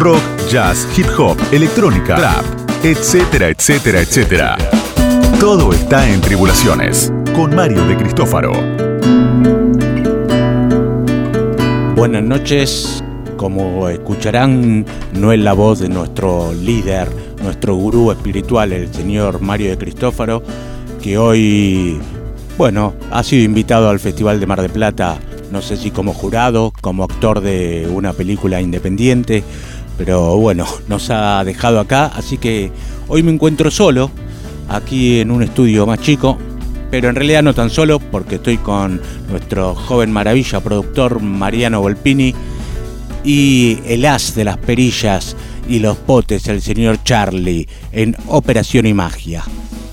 rock, 0.00 0.22
jazz, 0.48 0.88
hip 0.96 1.06
hop, 1.18 1.36
electrónica, 1.52 2.16
rap, 2.16 2.44
etcétera, 2.82 3.48
etcétera, 3.48 4.00
etcétera. 4.00 4.56
Todo 5.38 5.74
está 5.74 6.10
en 6.10 6.22
Tribulaciones 6.22 7.12
con 7.36 7.54
Mario 7.54 7.84
de 7.86 7.98
Cristófaro. 7.98 8.52
Buenas 11.96 12.22
noches. 12.22 13.04
Como 13.36 13.90
escucharán, 13.90 14.86
no 15.12 15.32
es 15.32 15.40
la 15.40 15.52
voz 15.52 15.80
de 15.80 15.90
nuestro 15.90 16.50
líder, 16.54 17.08
nuestro 17.42 17.74
gurú 17.74 18.10
espiritual, 18.10 18.72
el 18.72 18.92
señor 18.92 19.42
Mario 19.42 19.68
de 19.68 19.76
Cristófaro, 19.76 20.42
que 21.02 21.18
hoy, 21.18 21.98
bueno, 22.56 22.94
ha 23.10 23.22
sido 23.22 23.44
invitado 23.44 23.90
al 23.90 24.00
Festival 24.00 24.40
de 24.40 24.46
Mar 24.46 24.62
de 24.62 24.70
Plata, 24.70 25.18
no 25.50 25.62
sé 25.62 25.76
si 25.76 25.90
como 25.90 26.14
jurado, 26.14 26.72
como 26.80 27.04
actor 27.04 27.40
de 27.40 27.88
una 27.92 28.12
película 28.12 28.60
independiente, 28.60 29.42
pero 30.00 30.38
bueno, 30.38 30.64
nos 30.88 31.10
ha 31.10 31.44
dejado 31.44 31.78
acá, 31.78 32.06
así 32.06 32.38
que 32.38 32.72
hoy 33.06 33.22
me 33.22 33.32
encuentro 33.32 33.70
solo, 33.70 34.10
aquí 34.66 35.20
en 35.20 35.30
un 35.30 35.42
estudio 35.42 35.86
más 35.86 36.00
chico, 36.00 36.38
pero 36.90 37.10
en 37.10 37.16
realidad 37.16 37.42
no 37.42 37.52
tan 37.52 37.68
solo, 37.68 37.98
porque 37.98 38.36
estoy 38.36 38.56
con 38.56 38.98
nuestro 39.28 39.74
joven 39.74 40.10
maravilla, 40.10 40.60
productor 40.60 41.20
Mariano 41.20 41.82
Volpini, 41.82 42.34
y 43.24 43.78
el 43.84 44.06
as 44.06 44.34
de 44.34 44.44
las 44.44 44.56
perillas 44.56 45.36
y 45.68 45.80
los 45.80 45.98
potes, 45.98 46.48
el 46.48 46.62
señor 46.62 47.04
Charlie, 47.04 47.68
en 47.92 48.16
Operación 48.28 48.86
y 48.86 48.94
Magia. 48.94 49.44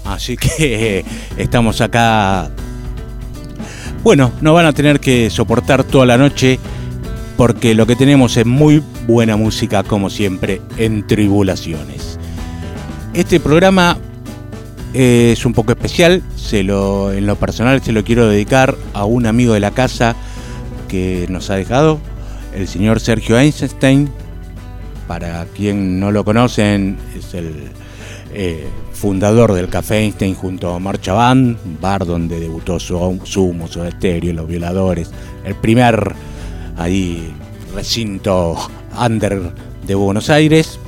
Así 0.05 0.37
que 0.37 1.03
estamos 1.37 1.81
acá. 1.81 2.49
Bueno, 4.05 4.31
no 4.39 4.53
van 4.53 4.67
a 4.67 4.71
tener 4.71 5.01
que 5.01 5.29
soportar 5.29 5.83
toda 5.83 6.05
la 6.05 6.17
noche 6.17 6.59
porque 7.35 7.75
lo 7.75 7.85
que 7.85 7.97
tenemos 7.97 8.37
es 8.37 8.45
muy 8.45 8.81
buena 9.07 9.37
música 9.37 9.83
como 9.83 10.09
siempre 10.09 10.61
en 10.77 11.07
Tribulaciones. 11.07 12.19
Este 13.13 13.39
programa 13.39 13.97
es 14.93 15.45
un 15.45 15.53
poco 15.53 15.71
especial, 15.71 16.21
se 16.35 16.63
lo, 16.63 17.13
en 17.13 17.25
lo 17.25 17.37
personal 17.37 17.81
se 17.81 17.93
lo 17.93 18.03
quiero 18.03 18.27
dedicar 18.27 18.75
a 18.93 19.05
un 19.05 19.25
amigo 19.25 19.53
de 19.53 19.61
la 19.61 19.71
casa 19.71 20.15
que 20.87 21.25
nos 21.29 21.49
ha 21.49 21.55
dejado, 21.55 21.99
el 22.53 22.67
señor 22.67 22.99
Sergio 22.99 23.39
Einstein. 23.39 24.09
Para 25.07 25.45
quien 25.45 26.01
no 26.01 26.11
lo 26.11 26.25
conocen, 26.25 26.97
es 27.17 27.33
el 27.33 27.53
eh, 28.33 28.67
fundador 28.91 29.53
del 29.53 29.69
Café 29.69 29.99
Einstein 29.99 30.35
junto 30.35 30.73
a 30.73 30.79
Marcha 30.79 31.13
Band, 31.13 31.57
bar 31.79 32.05
donde 32.05 32.41
debutó 32.41 32.77
su, 32.77 33.21
Sumo, 33.23 33.69
su 33.69 33.85
Estéreo, 33.85 34.33
Los 34.33 34.47
Violadores, 34.47 35.11
el 35.45 35.55
primer 35.55 36.13
ahí 36.75 37.33
recinto 37.73 38.57
under 38.97 39.51
de 39.85 39.95
Buenos 39.95 40.29
Aires. 40.29 40.79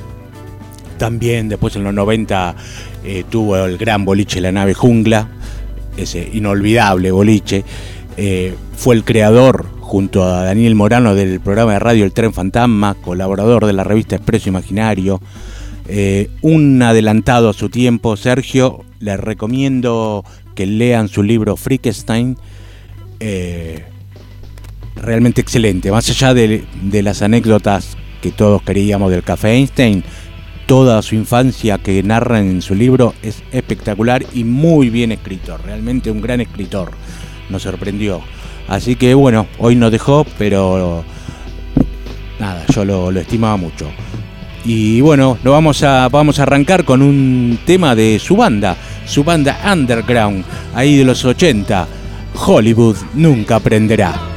También 0.97 1.47
después 1.49 1.75
en 1.75 1.83
los 1.83 1.93
90 1.93 2.55
eh, 3.03 3.23
tuvo 3.29 3.57
el 3.57 3.77
gran 3.77 4.03
boliche 4.03 4.41
La 4.41 4.51
Nave 4.51 4.73
Jungla, 4.73 5.29
ese 5.97 6.29
inolvidable 6.33 7.11
boliche. 7.11 7.63
Eh, 8.17 8.53
fue 8.75 8.95
el 8.95 9.03
creador 9.03 9.65
junto 9.79 10.23
a 10.23 10.43
Daniel 10.43 10.75
Morano 10.75 11.15
del 11.15 11.39
programa 11.39 11.73
de 11.73 11.79
radio 11.79 12.05
El 12.05 12.11
Tren 12.11 12.33
Fantasma, 12.33 12.95
colaborador 12.95 13.65
de 13.65 13.73
la 13.73 13.83
revista 13.83 14.17
Expreso 14.17 14.49
Imaginario, 14.49 15.21
eh, 15.87 16.29
un 16.41 16.81
adelantado 16.81 17.49
a 17.49 17.53
su 17.53 17.69
tiempo, 17.69 18.17
Sergio, 18.17 18.83
les 18.99 19.19
recomiendo 19.19 20.25
que 20.53 20.65
lean 20.65 21.07
su 21.07 21.23
libro 21.23 21.55
Freakstein, 21.55 22.37
realmente 25.01 25.41
excelente, 25.41 25.91
más 25.91 26.09
allá 26.09 26.33
de, 26.33 26.65
las 27.01 27.21
anécdotas 27.21 27.97
que 28.21 28.31
todos 28.31 28.61
queríamos 28.61 29.11
del 29.11 29.23
Café 29.23 29.53
Einstein, 29.53 30.03
toda 30.65 31.01
su 31.01 31.15
infancia 31.15 31.77
que 31.79 32.03
narra 32.03 32.39
en 32.39 32.61
su 32.61 32.75
libro 32.75 33.13
es 33.23 33.41
espectacular 33.51 34.25
y 34.33 34.43
muy 34.43 34.89
bien 34.89 35.11
escrito, 35.11 35.57
realmente 35.57 36.11
un 36.11 36.21
gran 36.21 36.41
escritor, 36.41 36.91
nos 37.49 37.63
sorprendió. 37.63 38.21
Así 38.67 38.95
que 38.95 39.15
bueno, 39.15 39.47
hoy 39.57 39.75
nos 39.75 39.91
dejó, 39.91 40.25
pero 40.37 41.03
nada, 42.39 42.65
yo 42.73 42.85
lo, 42.85 43.09
estimaba 43.11 43.57
mucho. 43.57 43.89
Y 44.63 45.01
bueno, 45.01 45.37
lo 45.43 45.53
vamos 45.53 45.81
a, 45.83 46.07
vamos 46.09 46.39
a 46.39 46.43
arrancar 46.43 46.85
con 46.85 47.01
un 47.01 47.57
tema 47.65 47.95
de 47.95 48.19
su 48.19 48.35
banda, 48.35 48.77
su 49.05 49.23
banda 49.23 49.59
underground, 49.71 50.45
ahí 50.75 50.97
de 50.97 51.05
los 51.05 51.25
80. 51.25 51.87
Hollywood 52.35 52.97
nunca 53.15 53.55
aprenderá. 53.55 54.28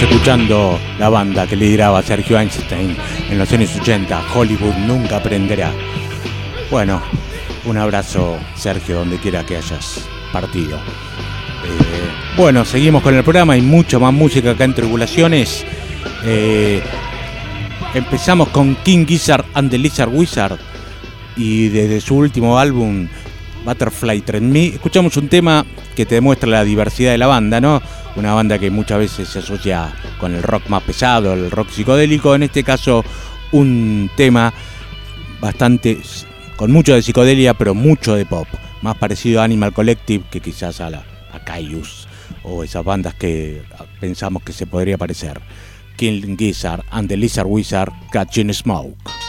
Escuchando 0.00 0.78
la 0.98 1.08
banda 1.08 1.46
que 1.46 1.56
lideraba 1.56 2.02
Sergio 2.02 2.38
Einstein 2.38 2.96
en 3.30 3.38
los 3.38 3.52
años 3.52 3.74
80, 3.76 4.22
Hollywood 4.34 4.74
nunca 4.86 5.16
aprenderá. 5.16 5.72
Bueno, 6.70 7.02
un 7.64 7.76
abrazo 7.76 8.38
Sergio 8.54 9.00
donde 9.00 9.18
quiera 9.18 9.44
que 9.44 9.56
hayas 9.56 10.08
partido. 10.32 10.76
Eh, 10.78 12.36
bueno, 12.36 12.64
seguimos 12.64 13.02
con 13.02 13.14
el 13.14 13.22
programa, 13.22 13.52
hay 13.52 13.60
mucha 13.60 13.98
más 13.98 14.12
música 14.12 14.52
acá 14.52 14.64
en 14.64 14.74
Tribulaciones. 14.74 15.64
Eh, 16.24 16.82
empezamos 17.94 18.48
con 18.48 18.76
King 18.76 19.04
Gizzard 19.06 19.44
and 19.54 19.70
the 19.70 19.78
Lizard 19.78 20.10
Wizard 20.10 20.58
y 21.36 21.68
desde 21.68 22.00
su 22.00 22.16
último 22.16 22.58
álbum 22.58 23.08
Butterfly 23.64 24.20
Trend 24.22 24.52
Me 24.52 24.66
escuchamos 24.66 25.16
un 25.16 25.28
tema 25.28 25.64
que 25.94 26.06
te 26.06 26.16
demuestra 26.16 26.48
la 26.48 26.64
diversidad 26.64 27.12
de 27.12 27.18
la 27.18 27.26
banda, 27.26 27.60
¿no? 27.60 27.82
Una 28.16 28.34
banda 28.34 28.58
que 28.58 28.70
muchas 28.70 28.98
veces 28.98 29.28
se 29.28 29.38
asocia 29.38 29.92
con 30.18 30.34
el 30.34 30.42
rock 30.42 30.68
más 30.68 30.82
pesado, 30.82 31.32
el 31.32 31.50
rock 31.50 31.70
psicodélico, 31.70 32.34
en 32.34 32.44
este 32.44 32.62
caso 32.62 33.04
un 33.52 34.10
tema 34.16 34.52
bastante 35.40 35.98
con 36.56 36.70
mucho 36.70 36.94
de 36.94 37.02
psicodelia, 37.02 37.54
pero 37.54 37.74
mucho 37.74 38.14
de 38.14 38.26
pop, 38.26 38.46
más 38.82 38.96
parecido 38.96 39.40
a 39.40 39.44
Animal 39.44 39.72
Collective 39.72 40.24
que 40.30 40.40
quizás 40.40 40.80
a 40.80 40.90
la 40.90 41.04
a 41.32 41.40
Caius 41.40 42.06
o 42.42 42.62
esas 42.62 42.84
bandas 42.84 43.14
que 43.14 43.62
pensamos 44.00 44.42
que 44.42 44.52
se 44.52 44.66
podría 44.66 44.98
parecer. 44.98 45.40
King 45.96 46.36
Gizzard 46.36 46.84
and 46.90 47.08
the 47.08 47.16
Lizard 47.16 47.46
Wizard 47.46 47.92
Catching 48.10 48.52
Smoke. 48.52 49.21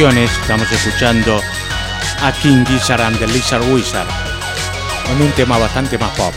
Estamos 0.00 0.72
escuchando 0.72 1.42
a 2.22 2.32
King 2.32 2.64
Gizzard 2.64 3.02
and 3.02 3.18
the 3.18 3.26
Lizard 3.26 3.62
Wizard. 3.70 4.08
Con 5.06 5.20
un 5.20 5.30
tema 5.32 5.58
bastante 5.58 5.98
más 5.98 6.10
pop, 6.16 6.32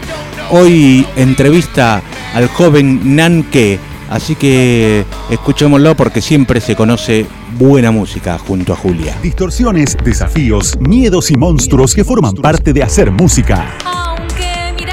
Hoy 0.52 1.06
entrevista 1.16 2.02
al 2.34 2.48
joven 2.48 3.16
Nanke, 3.16 3.80
Así 4.12 4.36
que 4.36 5.06
escuchémoslo 5.30 5.96
porque 5.96 6.22
siempre 6.22 6.60
se 6.60 6.76
conoce 6.76 7.26
buena 7.58 7.92
música 7.92 8.38
junto 8.38 8.74
a 8.74 8.76
Julia. 8.76 9.16
Distorsiones, 9.24 9.96
desafíos, 10.04 10.78
miedos 10.82 11.32
y 11.32 11.38
monstruos 11.38 11.96
que 11.96 12.04
forman 12.04 12.36
parte 12.36 12.74
de 12.74 12.84
hacer 12.84 13.10
música. 13.10 13.66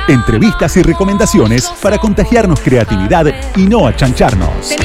Entrevistas 0.06 0.76
y 0.76 0.82
recomendaciones 0.82 1.68
para 1.82 1.98
contagiarnos 1.98 2.60
creatividad 2.60 3.26
y 3.56 3.62
no 3.62 3.88
achancharnos. 3.88 4.76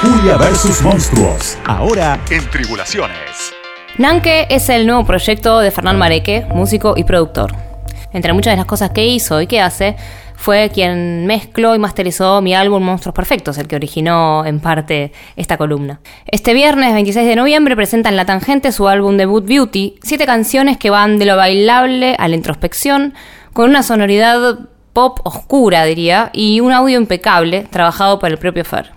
Julia 0.00 0.38
versus 0.38 0.80
monstruos. 0.80 1.58
Ahora 1.66 2.18
en 2.30 2.48
Tribulaciones. 2.48 3.52
Nanke 3.98 4.46
es 4.48 4.70
el 4.70 4.86
nuevo 4.86 5.04
proyecto 5.04 5.58
de 5.58 5.70
Fernán 5.70 5.98
Mareque, 5.98 6.46
músico 6.54 6.94
y 6.96 7.04
productor. 7.04 7.54
Entre 8.14 8.32
muchas 8.32 8.54
de 8.54 8.56
las 8.56 8.66
cosas 8.66 8.90
que 8.90 9.06
hizo 9.06 9.40
y 9.42 9.46
que 9.46 9.60
hace, 9.60 9.96
fue 10.40 10.70
quien 10.72 11.26
mezcló 11.26 11.74
y 11.74 11.78
masterizó 11.78 12.40
mi 12.40 12.54
álbum 12.54 12.82
Monstruos 12.82 13.14
Perfectos, 13.14 13.58
el 13.58 13.68
que 13.68 13.76
originó 13.76 14.46
en 14.46 14.58
parte 14.58 15.12
esta 15.36 15.58
columna. 15.58 16.00
Este 16.24 16.54
viernes 16.54 16.94
26 16.94 17.26
de 17.26 17.36
noviembre 17.36 17.76
presenta 17.76 18.08
en 18.08 18.16
La 18.16 18.24
Tangente 18.24 18.72
su 18.72 18.88
álbum 18.88 19.18
debut 19.18 19.44
Beauty, 19.46 19.96
siete 20.02 20.24
canciones 20.24 20.78
que 20.78 20.88
van 20.88 21.18
de 21.18 21.26
lo 21.26 21.36
bailable 21.36 22.16
a 22.18 22.26
la 22.26 22.36
introspección, 22.36 23.12
con 23.52 23.68
una 23.68 23.82
sonoridad 23.82 24.60
pop 24.94 25.20
oscura, 25.24 25.84
diría, 25.84 26.30
y 26.32 26.60
un 26.60 26.72
audio 26.72 26.98
impecable, 26.98 27.66
trabajado 27.70 28.18
por 28.18 28.30
el 28.30 28.38
propio 28.38 28.64
Fer. 28.64 28.92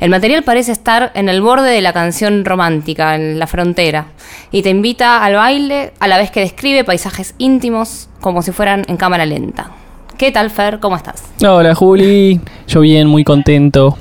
El 0.00 0.10
material 0.10 0.42
parece 0.42 0.72
estar 0.72 1.12
en 1.14 1.28
el 1.28 1.42
borde 1.42 1.70
de 1.70 1.80
la 1.80 1.92
canción 1.92 2.44
romántica, 2.44 3.14
en 3.14 3.38
la 3.38 3.46
frontera, 3.46 4.06
y 4.50 4.62
te 4.62 4.70
invita 4.70 5.22
al 5.22 5.36
baile 5.36 5.92
a 6.00 6.08
la 6.08 6.18
vez 6.18 6.32
que 6.32 6.40
describe 6.40 6.82
paisajes 6.82 7.36
íntimos 7.38 8.08
como 8.20 8.42
si 8.42 8.50
fueran 8.50 8.82
en 8.88 8.96
cámara 8.96 9.26
lenta. 9.26 9.70
¿Qué 10.18 10.30
tal, 10.30 10.50
Fer? 10.50 10.78
¿Cómo 10.78 10.96
estás? 10.96 11.24
Hola, 11.42 11.74
Juli. 11.74 12.40
Yo 12.68 12.80
bien, 12.80 13.08
muy 13.08 13.24
contento. 13.24 13.96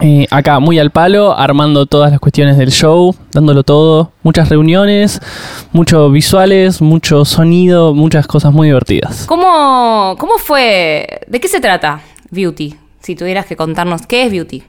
Eh, 0.00 0.26
acá, 0.30 0.58
muy 0.58 0.78
al 0.78 0.90
palo, 0.90 1.36
armando 1.36 1.86
todas 1.86 2.10
las 2.10 2.20
cuestiones 2.20 2.58
del 2.58 2.70
show, 2.70 3.14
dándolo 3.32 3.62
todo. 3.62 4.12
Muchas 4.22 4.48
reuniones, 4.50 5.20
muchos 5.72 6.12
visuales, 6.12 6.82
mucho 6.82 7.24
sonido, 7.24 7.94
muchas 7.94 8.26
cosas 8.26 8.52
muy 8.52 8.68
divertidas. 8.68 9.24
¿Cómo, 9.26 10.16
¿Cómo 10.18 10.38
fue? 10.38 11.20
¿De 11.28 11.40
qué 11.40 11.48
se 11.48 11.60
trata 11.60 12.00
Beauty? 12.30 12.74
Si 13.00 13.16
tuvieras 13.16 13.46
que 13.46 13.56
contarnos, 13.56 14.06
¿qué 14.06 14.24
es 14.24 14.32
Beauty? 14.32 14.62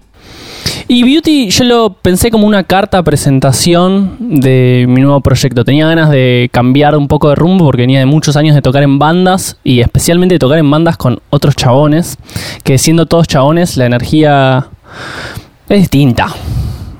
Y 0.88 1.04
Beauty 1.04 1.50
yo 1.50 1.64
lo 1.64 1.94
pensé 1.94 2.30
como 2.30 2.46
una 2.46 2.64
carta 2.64 3.02
presentación 3.02 4.18
de 4.20 4.86
mi 4.88 5.02
nuevo 5.02 5.20
proyecto. 5.22 5.66
Tenía 5.66 5.88
ganas 5.88 6.10
de 6.10 6.50
cambiar 6.52 6.96
un 6.96 7.08
poco 7.08 7.30
de 7.30 7.36
rumbo 7.36 7.66
porque 7.66 7.84
venía 7.84 8.00
de 8.00 8.06
muchos 8.06 8.36
años 8.36 8.56
de 8.56 8.62
tocar 8.62 8.84
en 8.84 9.00
bandas 9.00 9.58
y 9.64 9.80
especialmente 9.80 10.36
de 10.36 10.40
tocar 10.40 10.60
en 10.60 10.70
bandas 10.70 10.98
con 10.98 11.20
otros 11.30 11.56
chabones, 11.56 12.18
que 12.64 12.78
siendo 12.78 13.08
todos 13.08 13.28
chabones 13.28 13.78
la 13.78 13.86
energía 13.86 14.68
es 15.70 15.80
distinta. 15.80 16.28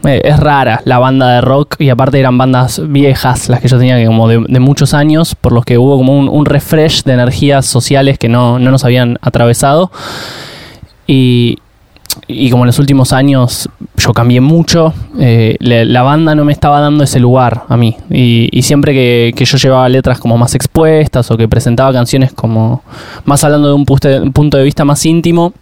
Eh, 0.08 0.22
es 0.24 0.40
rara 0.40 0.82
la 0.86 1.00
banda 1.00 1.30
de 1.30 1.42
rock 1.42 1.78
y 1.80 1.90
aparte 1.90 2.20
eran 2.20 2.38
bandas 2.38 2.80
viejas 2.88 3.50
las 3.50 3.60
que 3.60 3.68
yo 3.68 3.80
tenía 3.80 4.04
como 4.06 4.28
de, 4.28 4.60
muchos 4.60 4.94
años 4.94 5.34
por 5.34 5.52
los 5.52 5.66
que 5.66 5.80
hubo 5.80 5.98
como 5.98 6.20
un, 6.20 6.46
refresh 6.46 7.04
de 7.04 7.14
energías 7.14 7.66
sociales 7.66 8.20
que 8.20 8.30
no, 8.30 8.60
no 8.60 8.70
nos 8.70 8.86
habían 8.86 9.18
atravesado 9.22 9.92
y, 11.08 11.58
y 12.28 12.50
como 12.50 12.64
en 12.64 12.68
los 12.68 12.80
últimos 12.80 13.14
años 13.14 13.70
yo 13.98 14.14
cambié 14.14 14.42
mucho, 14.42 14.94
eh, 15.20 15.58
la, 15.60 16.04
banda 16.04 16.34
no 16.34 16.46
me 16.46 16.54
estaba 16.54 16.80
dando 16.80 17.04
ese 17.04 17.20
lugar 17.20 17.64
a 17.68 17.78
mí. 17.78 17.98
Y, 18.10 18.62
siempre 18.62 18.94
que, 18.94 19.46
yo 19.46 19.58
llevaba 19.58 19.88
letras 19.90 20.20
como 20.20 20.38
más 20.38 20.56
expuestas 20.56 21.30
o 21.32 21.38
que 21.38 21.48
presentaba 21.48 21.92
canciones 21.92 22.32
como 22.34 22.84
más 23.26 23.44
hablando 23.44 23.68
de 23.68 23.74
un, 23.74 23.86
punto 23.86 24.58
de 24.58 24.64
vista 24.64 24.86
más 24.86 25.06
íntimo, 25.06 25.54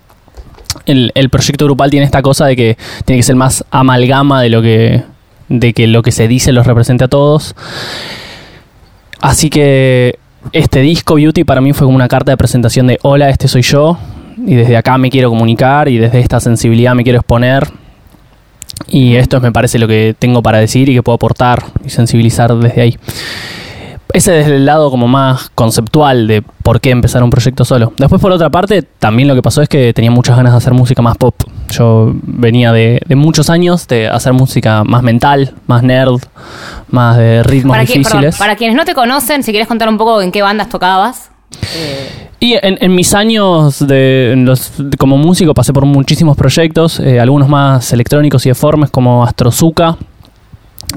el, 0.85 1.29
proyecto 1.29 1.65
grupal 1.65 1.89
tiene 1.89 2.05
esta 2.05 2.21
cosa 2.21 2.45
de 2.45 2.55
que 2.55 2.77
tiene 3.05 3.19
que 3.19 3.23
ser 3.23 3.35
más 3.35 3.65
amalgama 3.71 4.41
de 4.41 4.49
lo 4.49 4.61
que, 4.61 5.03
de 5.49 5.73
que 5.73 5.87
lo 5.87 6.01
que 6.01 6.11
se 6.11 6.27
dice 6.27 6.51
los 6.51 6.67
represente 6.67 7.03
a 7.03 7.07
todos. 7.07 7.55
Así 9.21 9.49
que 9.49 10.19
este 10.51 10.81
disco 10.81 11.15
Beauty 11.15 11.43
para 11.45 11.61
mí 11.61 11.73
fue 11.73 11.85
como 11.85 11.95
una 11.95 12.07
carta 12.07 12.31
de 12.31 12.37
presentación 12.37 12.87
de 12.87 12.99
hola, 13.01 13.29
este 13.29 13.47
soy 13.47 13.61
yo, 13.61 13.97
y 14.37 14.55
desde 14.55 14.77
acá 14.77 14.97
me 14.97 15.09
quiero 15.09 15.29
comunicar 15.29 15.87
y 15.89 15.97
desde 15.97 16.19
esta 16.19 16.39
sensibilidad 16.39 16.95
me 16.95 17.03
quiero 17.03 17.19
exponer. 17.19 17.67
Y 18.87 19.15
esto 19.15 19.39
me 19.39 19.51
parece 19.51 19.79
lo 19.79 19.87
que 19.87 20.15
tengo 20.17 20.41
para 20.41 20.59
decir 20.59 20.89
y 20.89 20.95
que 20.95 21.03
puedo 21.03 21.15
aportar 21.15 21.63
y 21.85 21.89
sensibilizar 21.89 22.53
desde 22.55 22.81
ahí. 22.81 22.97
Ese 24.13 24.41
es 24.41 24.47
el 24.47 24.63
lado 24.67 24.91
como 24.91 25.07
más 25.07 25.49
conceptual 25.55 26.27
de 26.27 26.43
por 26.43 26.79
qué 26.79 26.91
empezar 26.91 27.23
un 27.23 27.31
proyecto 27.31 27.65
solo. 27.65 27.93
Después, 27.97 28.21
por 28.21 28.31
otra 28.31 28.51
parte, 28.51 28.83
también 28.83 29.27
lo 29.27 29.33
que 29.33 29.41
pasó 29.41 29.63
es 29.63 29.67
que 29.67 29.91
tenía 29.91 30.11
muchas 30.11 30.37
ganas 30.37 30.53
de 30.53 30.57
hacer 30.57 30.73
música 30.73 31.01
más 31.01 31.17
pop. 31.17 31.33
Yo 31.71 32.11
venía 32.21 32.71
de, 32.71 33.01
muchos 33.15 33.49
años 33.49 33.87
de 33.87 34.07
hacer 34.07 34.33
música 34.33 34.83
más 34.83 35.01
mental, 35.01 35.55
más 35.65 35.81
nerd, 35.81 36.21
más 36.89 37.17
de 37.17 37.41
ritmos 37.41 37.79
difíciles. 37.79 38.37
para 38.37 38.55
quienes 38.55 38.77
no 38.77 38.85
te 38.85 38.93
conocen, 38.93 39.41
si 39.41 39.51
quieres 39.51 39.67
contar 39.67 39.89
un 39.89 39.97
poco 39.97 40.21
en 40.21 40.31
qué 40.31 40.43
bandas 40.43 40.69
tocabas. 40.69 41.31
Y 42.39 42.55
en, 42.61 42.93
mis 42.93 43.13
años 43.13 43.85
de, 43.87 44.55
como 44.97 45.17
músico 45.17 45.53
pasé 45.53 45.71
por 45.71 45.85
muchísimos 45.85 46.35
proyectos, 46.35 46.99
eh, 46.99 47.19
algunos 47.19 47.47
más 47.47 47.93
electrónicos 47.93 48.45
y 48.45 48.49
deformes 48.49 48.89
como 48.89 49.23
Astrozuka. 49.23 49.97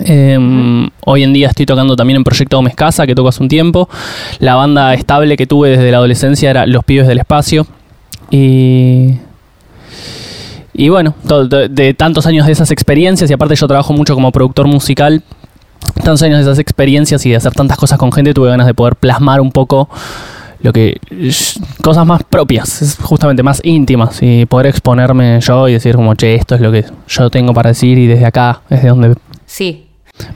Em, 0.00 0.90
hoy 1.04 1.22
en 1.22 1.32
día 1.32 1.48
estoy 1.48 1.64
tocando 1.64 1.94
también 1.94 2.16
en 2.16 2.24
Proyecto 2.24 2.56
Gómez 2.56 2.74
Casa, 2.74 3.06
que 3.06 3.14
toco 3.14 3.28
hace 3.28 3.42
un 3.42 3.48
tiempo. 3.48 3.88
La 4.40 4.56
banda 4.56 4.92
estable 4.94 5.36
que 5.36 5.46
tuve 5.46 5.70
desde 5.70 5.90
la 5.90 5.98
adolescencia 5.98 6.50
era 6.50 6.66
Los 6.66 6.84
Pibes 6.84 7.06
del 7.06 7.18
Espacio. 7.18 7.66
Y 8.30 9.14
y 10.78 10.90
bueno, 10.90 11.14
de, 11.70 11.94
tantos 11.94 12.26
años 12.26 12.44
de 12.44 12.52
esas 12.52 12.70
experiencias, 12.70 13.30
y 13.30 13.32
aparte 13.32 13.56
yo 13.56 13.66
trabajo 13.66 13.94
mucho 13.94 14.14
como 14.14 14.30
productor 14.30 14.66
musical, 14.66 15.22
tantos 15.94 16.22
años 16.22 16.36
de 16.36 16.42
esas 16.42 16.58
experiencias 16.58 17.24
y 17.24 17.30
de 17.30 17.36
hacer 17.36 17.52
tantas 17.54 17.78
cosas 17.78 17.98
con 17.98 18.12
gente, 18.12 18.34
tuve 18.34 18.50
ganas 18.50 18.66
de 18.66 18.74
poder 18.74 18.94
plasmar 18.94 19.40
un 19.40 19.52
poco 19.52 19.88
lo 20.60 20.72
que 20.72 20.98
cosas 21.82 22.06
más 22.06 22.24
propias, 22.24 22.98
justamente 23.02 23.42
más 23.42 23.60
íntimas 23.64 24.18
y 24.22 24.46
poder 24.46 24.66
exponerme 24.66 25.40
yo 25.40 25.68
y 25.68 25.74
decir 25.74 25.96
como, 25.96 26.14
che, 26.14 26.34
esto 26.34 26.54
es 26.54 26.60
lo 26.60 26.72
que 26.72 26.84
yo 27.08 27.30
tengo 27.30 27.54
para 27.54 27.70
decir 27.70 27.98
y 27.98 28.06
desde 28.06 28.26
acá 28.26 28.62
es 28.70 28.82
de 28.82 28.88
donde 28.88 29.14
Sí. 29.46 29.86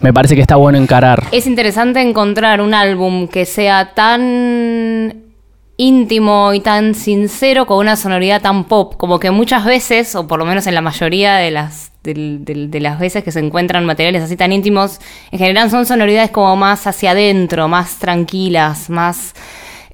Me 0.00 0.12
parece 0.12 0.34
que 0.34 0.42
está 0.42 0.56
bueno 0.56 0.78
encarar. 0.78 1.24
Es 1.32 1.46
interesante 1.46 2.00
encontrar 2.02 2.60
un 2.60 2.74
álbum 2.74 3.28
que 3.28 3.46
sea 3.46 3.94
tan 3.94 5.30
íntimo 5.78 6.52
y 6.52 6.60
tan 6.60 6.94
sincero 6.94 7.66
con 7.66 7.78
una 7.78 7.96
sonoridad 7.96 8.42
tan 8.42 8.64
pop, 8.64 8.96
como 8.98 9.18
que 9.18 9.30
muchas 9.30 9.64
veces, 9.64 10.14
o 10.14 10.26
por 10.26 10.38
lo 10.38 10.44
menos 10.44 10.66
en 10.66 10.74
la 10.74 10.82
mayoría 10.82 11.36
de 11.36 11.50
las 11.50 11.90
de, 12.02 12.80
las 12.80 12.98
veces 12.98 13.22
que 13.24 13.32
se 13.32 13.40
encuentran 13.40 13.84
materiales 13.84 14.22
así 14.22 14.36
tan 14.36 14.52
íntimos, 14.52 15.00
en 15.30 15.38
general 15.38 15.70
son 15.70 15.86
sonoridades 15.86 16.30
como 16.30 16.54
más 16.56 16.86
hacia 16.86 17.12
adentro, 17.12 17.68
más 17.68 17.98
tranquilas, 17.98 18.90
más 18.90 19.34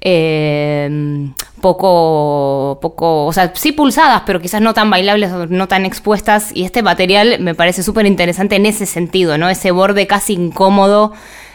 eh, 0.01 1.29
poco, 1.61 2.79
poco, 2.81 3.25
o 3.25 3.33
sea, 3.33 3.51
sí 3.55 3.71
pulsadas, 3.71 4.23
pero 4.25 4.39
quizás 4.39 4.61
no 4.61 4.73
tan 4.73 4.89
bailables 4.89 5.31
o 5.31 5.47
no 5.47 5.67
tan 5.67 5.85
expuestas. 5.85 6.51
Y 6.53 6.63
este 6.63 6.83
material 6.83 7.37
me 7.39 7.55
parece 7.55 7.83
súper 7.83 8.05
interesante 8.05 8.55
en 8.55 8.65
ese 8.65 8.85
sentido, 8.85 9.37
¿no? 9.37 9.49
Ese 9.49 9.71
borde 9.71 10.07
casi 10.07 10.33
incómodo 10.33 11.13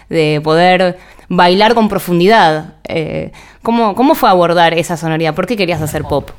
de 0.08 0.40
poder 0.42 0.98
bailar 1.28 1.74
con 1.74 1.88
profundidad. 1.88 2.74
Eh, 2.84 3.32
¿cómo, 3.62 3.94
¿Cómo 3.94 4.14
fue 4.14 4.28
abordar 4.28 4.74
esa 4.74 4.96
sonoridad? 4.96 5.34
¿Por 5.34 5.46
qué 5.46 5.56
querías 5.56 5.80
hacer 5.80 6.02
pop? 6.02 6.30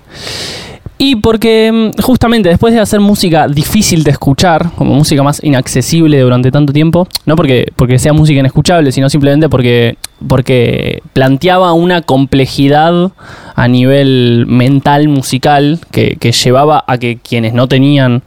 Y 1.06 1.18
porque 1.18 1.70
mm, 1.70 2.02
justamente 2.02 2.48
después 2.48 2.74
de 2.74 2.80
hacer 2.80 3.02
música 3.02 3.50
difícil 3.50 4.06
de 4.06 4.12
escuchar, 4.12 4.72
como 4.78 4.96
música 4.96 5.22
más 5.22 5.44
inaccesible 5.44 6.18
durante 6.22 6.50
tanto 6.50 6.72
tiempo, 6.72 7.10
no 7.26 7.36
porque, 7.36 7.74
porque 7.76 8.00
sea 8.00 8.14
música 8.14 8.40
inescuchable, 8.40 8.90
sino 8.94 9.10
simplemente 9.10 9.50
porque, 9.50 9.98
porque 10.26 11.02
planteaba 11.12 11.74
una 11.74 12.04
complejidad 12.04 13.12
a 13.54 13.68
nivel 13.68 14.46
mental 14.48 15.10
musical 15.10 15.82
que, 15.92 16.16
llevaba 16.32 16.86
a 16.88 16.98
que 16.98 17.18
quienes 17.18 17.54
no 17.54 17.68
tenían 17.68 18.24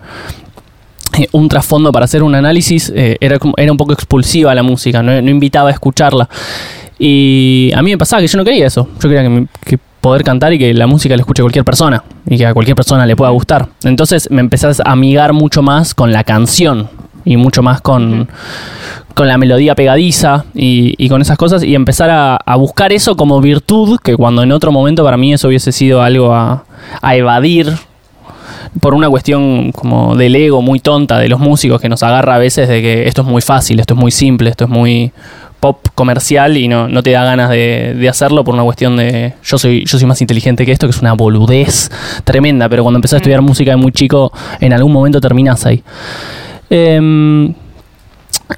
eh, 1.18 1.28
un 1.32 1.48
trasfondo 1.48 1.92
para 1.92 2.04
hacer 2.04 2.22
un 2.22 2.34
análisis 2.34 2.92
eh, 2.94 3.16
era, 3.22 3.38
era 3.56 3.72
un 3.72 3.78
poco 3.78 3.94
expulsiva 3.94 4.54
la 4.54 4.62
música, 4.62 5.02
no, 5.02 5.16
invitaba 5.16 5.70
a 5.70 5.72
escucharla. 5.72 6.28
Y 6.98 7.72
a 7.74 7.80
mí 7.80 7.92
me 7.92 7.96
pasaba 7.96 8.20
que 8.20 8.28
yo 8.28 8.36
no 8.36 8.44
quería 8.44 8.66
eso. 8.66 8.86
Yo 9.00 9.08
quería 9.08 9.22
que, 9.22 9.46
que 9.64 9.78
poder 10.06 10.22
cantar 10.22 10.52
y 10.52 10.58
que 10.60 10.72
la 10.72 10.86
música 10.86 11.16
la 11.16 11.22
escuche 11.22 11.42
cualquier 11.42 11.64
persona 11.64 12.04
y 12.28 12.38
que 12.38 12.46
a 12.46 12.54
cualquier 12.54 12.76
persona 12.76 13.04
le 13.06 13.16
pueda 13.16 13.32
gustar. 13.32 13.70
Entonces 13.82 14.30
me 14.30 14.40
empezás 14.40 14.78
a 14.78 14.92
amigar 14.92 15.32
mucho 15.32 15.62
más 15.62 15.94
con 15.94 16.12
la 16.12 16.22
canción 16.22 16.88
y 17.24 17.36
mucho 17.36 17.60
más 17.60 17.80
con, 17.80 18.28
con 19.14 19.26
la 19.26 19.36
melodía 19.36 19.74
pegadiza 19.74 20.44
y, 20.54 21.08
con 21.08 21.22
esas 21.22 21.36
cosas 21.36 21.64
y 21.64 21.74
empezar 21.74 22.08
a, 22.08 22.56
buscar 22.56 22.92
eso 22.92 23.16
como 23.16 23.40
virtud 23.40 23.98
que 23.98 24.16
cuando 24.16 24.44
en 24.44 24.52
otro 24.52 24.70
momento 24.70 25.02
para 25.02 25.16
mí 25.16 25.32
eso 25.32 25.48
hubiese 25.48 25.72
sido 25.72 26.02
algo 26.02 26.32
a, 26.32 26.62
a 27.02 27.16
evadir 27.16 27.74
por 28.80 28.94
una 28.94 29.08
cuestión 29.08 29.72
como 29.72 30.16
del 30.16 30.34
ego 30.36 30.62
muy 30.62 30.80
tonta 30.80 31.18
de 31.18 31.28
los 31.28 31.40
músicos 31.40 31.80
que 31.80 31.88
nos 31.88 32.02
agarra 32.02 32.34
a 32.34 32.38
veces 32.38 32.68
de 32.68 32.82
que 32.82 33.08
esto 33.08 33.22
es 33.22 33.28
muy 33.28 33.42
fácil, 33.42 33.80
esto 33.80 33.94
es 33.94 34.00
muy 34.00 34.10
simple, 34.10 34.50
esto 34.50 34.64
es 34.64 34.70
muy 34.70 35.12
pop 35.60 35.88
comercial 35.94 36.56
y 36.56 36.68
no, 36.68 36.88
no 36.88 37.02
te 37.02 37.10
da 37.10 37.24
ganas 37.24 37.50
de, 37.50 38.06
hacerlo 38.08 38.44
por 38.44 38.54
una 38.54 38.62
cuestión 38.62 38.96
de 38.96 39.34
yo 39.42 39.58
soy, 39.58 39.84
yo 39.84 39.98
soy 39.98 40.06
más 40.06 40.20
inteligente 40.20 40.66
que 40.66 40.72
esto, 40.72 40.86
que 40.86 40.90
es 40.90 41.00
una 41.00 41.14
boludez 41.14 41.90
tremenda, 42.24 42.68
pero 42.68 42.82
cuando 42.82 42.98
empecé 42.98 43.16
a 43.16 43.18
estudiar 43.18 43.40
música 43.42 43.70
de 43.70 43.76
muy 43.76 43.92
chico, 43.92 44.32
en 44.60 44.72
algún 44.72 44.92
momento 44.92 45.20
terminas 45.20 45.64
ahí. 45.66 45.82
Em, 46.68 47.54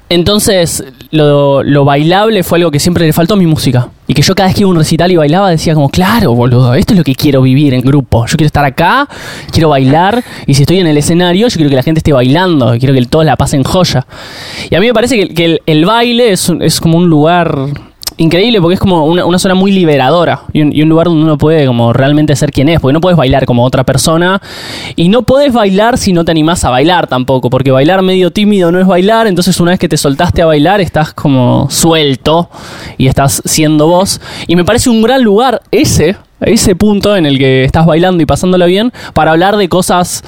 entonces, 0.09 0.83
lo, 1.11 1.85
bailable 1.85 2.43
fue 2.43 2.59
algo 2.59 2.71
que 2.71 2.79
siempre 2.79 3.05
le 3.05 3.13
faltó 3.13 3.33
a 3.33 3.37
mi 3.37 3.45
música. 3.45 3.89
Y 4.07 4.13
que 4.13 4.21
yo 4.21 4.33
cada 4.33 4.47
vez 4.47 4.55
que 4.55 4.61
iba 4.61 4.69
a 4.69 4.71
un 4.71 4.77
recital 4.77 5.11
y 5.11 5.15
bailaba 5.15 5.49
decía 5.49 5.75
como, 5.75 5.89
claro, 5.89 6.33
boludo, 6.33 6.73
esto 6.73 6.93
es 6.93 6.97
lo 6.97 7.03
que 7.03 7.15
quiero 7.15 7.41
vivir 7.41 7.73
en 7.73 7.81
grupo. 7.81 8.25
Yo 8.25 8.37
quiero 8.37 8.47
estar 8.47 8.65
acá, 8.65 9.07
quiero 9.51 9.69
bailar, 9.69 10.23
y 10.47 10.55
si 10.55 10.63
estoy 10.63 10.79
en 10.79 10.87
el 10.87 10.97
escenario, 10.97 11.47
yo 11.47 11.55
quiero 11.55 11.69
que 11.69 11.75
la 11.75 11.83
gente 11.83 11.99
esté 11.99 12.11
bailando, 12.11 12.75
quiero 12.79 12.93
que 12.93 13.05
todos 13.05 13.25
la 13.25 13.35
pasen 13.35 13.63
joya. 13.63 14.05
Y 14.69 14.75
a 14.75 14.79
mí 14.79 14.87
me 14.87 14.93
parece 14.93 15.27
que, 15.29 15.59
el, 15.65 15.85
baile 15.85 16.31
es, 16.31 16.51
es 16.59 16.79
como 16.79 16.97
un 16.97 17.07
lugar 17.07 17.69
increíble 18.19 18.59
porque 18.61 18.75
es 18.75 18.79
como 18.79 19.05
una, 19.05 19.39
zona 19.39 19.55
muy 19.55 19.71
liberadora 19.71 20.41
y 20.51 20.61
un, 20.61 20.89
lugar 20.89 21.07
donde 21.07 21.23
uno 21.23 21.37
puede 21.37 21.65
como 21.65 21.93
realmente 21.93 22.35
ser 22.35 22.51
quien 22.51 22.67
es, 22.67 22.79
porque 22.79 22.93
no 22.93 22.99
puedes 22.99 23.17
bailar 23.17 23.45
como 23.45 23.63
otra 23.63 23.85
persona 23.85 24.41
y 24.95 25.07
no 25.07 25.23
puedes 25.23 25.53
bailar 25.53 25.97
si 25.97 26.11
no 26.11 26.25
te 26.25 26.31
animás 26.31 26.65
a 26.65 26.69
bailar 26.69 27.07
tampoco, 27.07 27.49
porque 27.49 27.71
bailar 27.71 28.01
medio 28.01 28.31
tímido 28.31 28.71
no 28.71 28.79
es 28.79 28.85
bailar, 28.85 29.27
entonces 29.27 29.59
una 29.61 29.71
vez 29.71 29.79
que 29.79 29.87
te 29.87 29.95
soltaste 29.95 30.41
a 30.41 30.45
bailar 30.45 30.81
estás 30.81 31.13
como 31.13 31.69
suelto 31.69 32.49
y 32.97 33.07
estás 33.07 33.41
siendo 33.45 33.87
vos 33.87 34.19
y 34.47 34.55
me 34.57 34.65
parece 34.65 34.89
un 34.89 35.01
gran 35.01 35.23
lugar 35.23 35.61
ese, 35.71 36.17
ese 36.41 36.75
punto 36.75 37.15
en 37.15 37.25
el 37.25 37.37
que 37.37 37.63
estás 37.63 37.85
bailando 37.85 38.21
y 38.21 38.25
pasándola 38.25 38.65
bien 38.65 38.91
para 39.13 39.31
hablar 39.31 39.55
de 39.55 39.69
cosas 39.69 40.25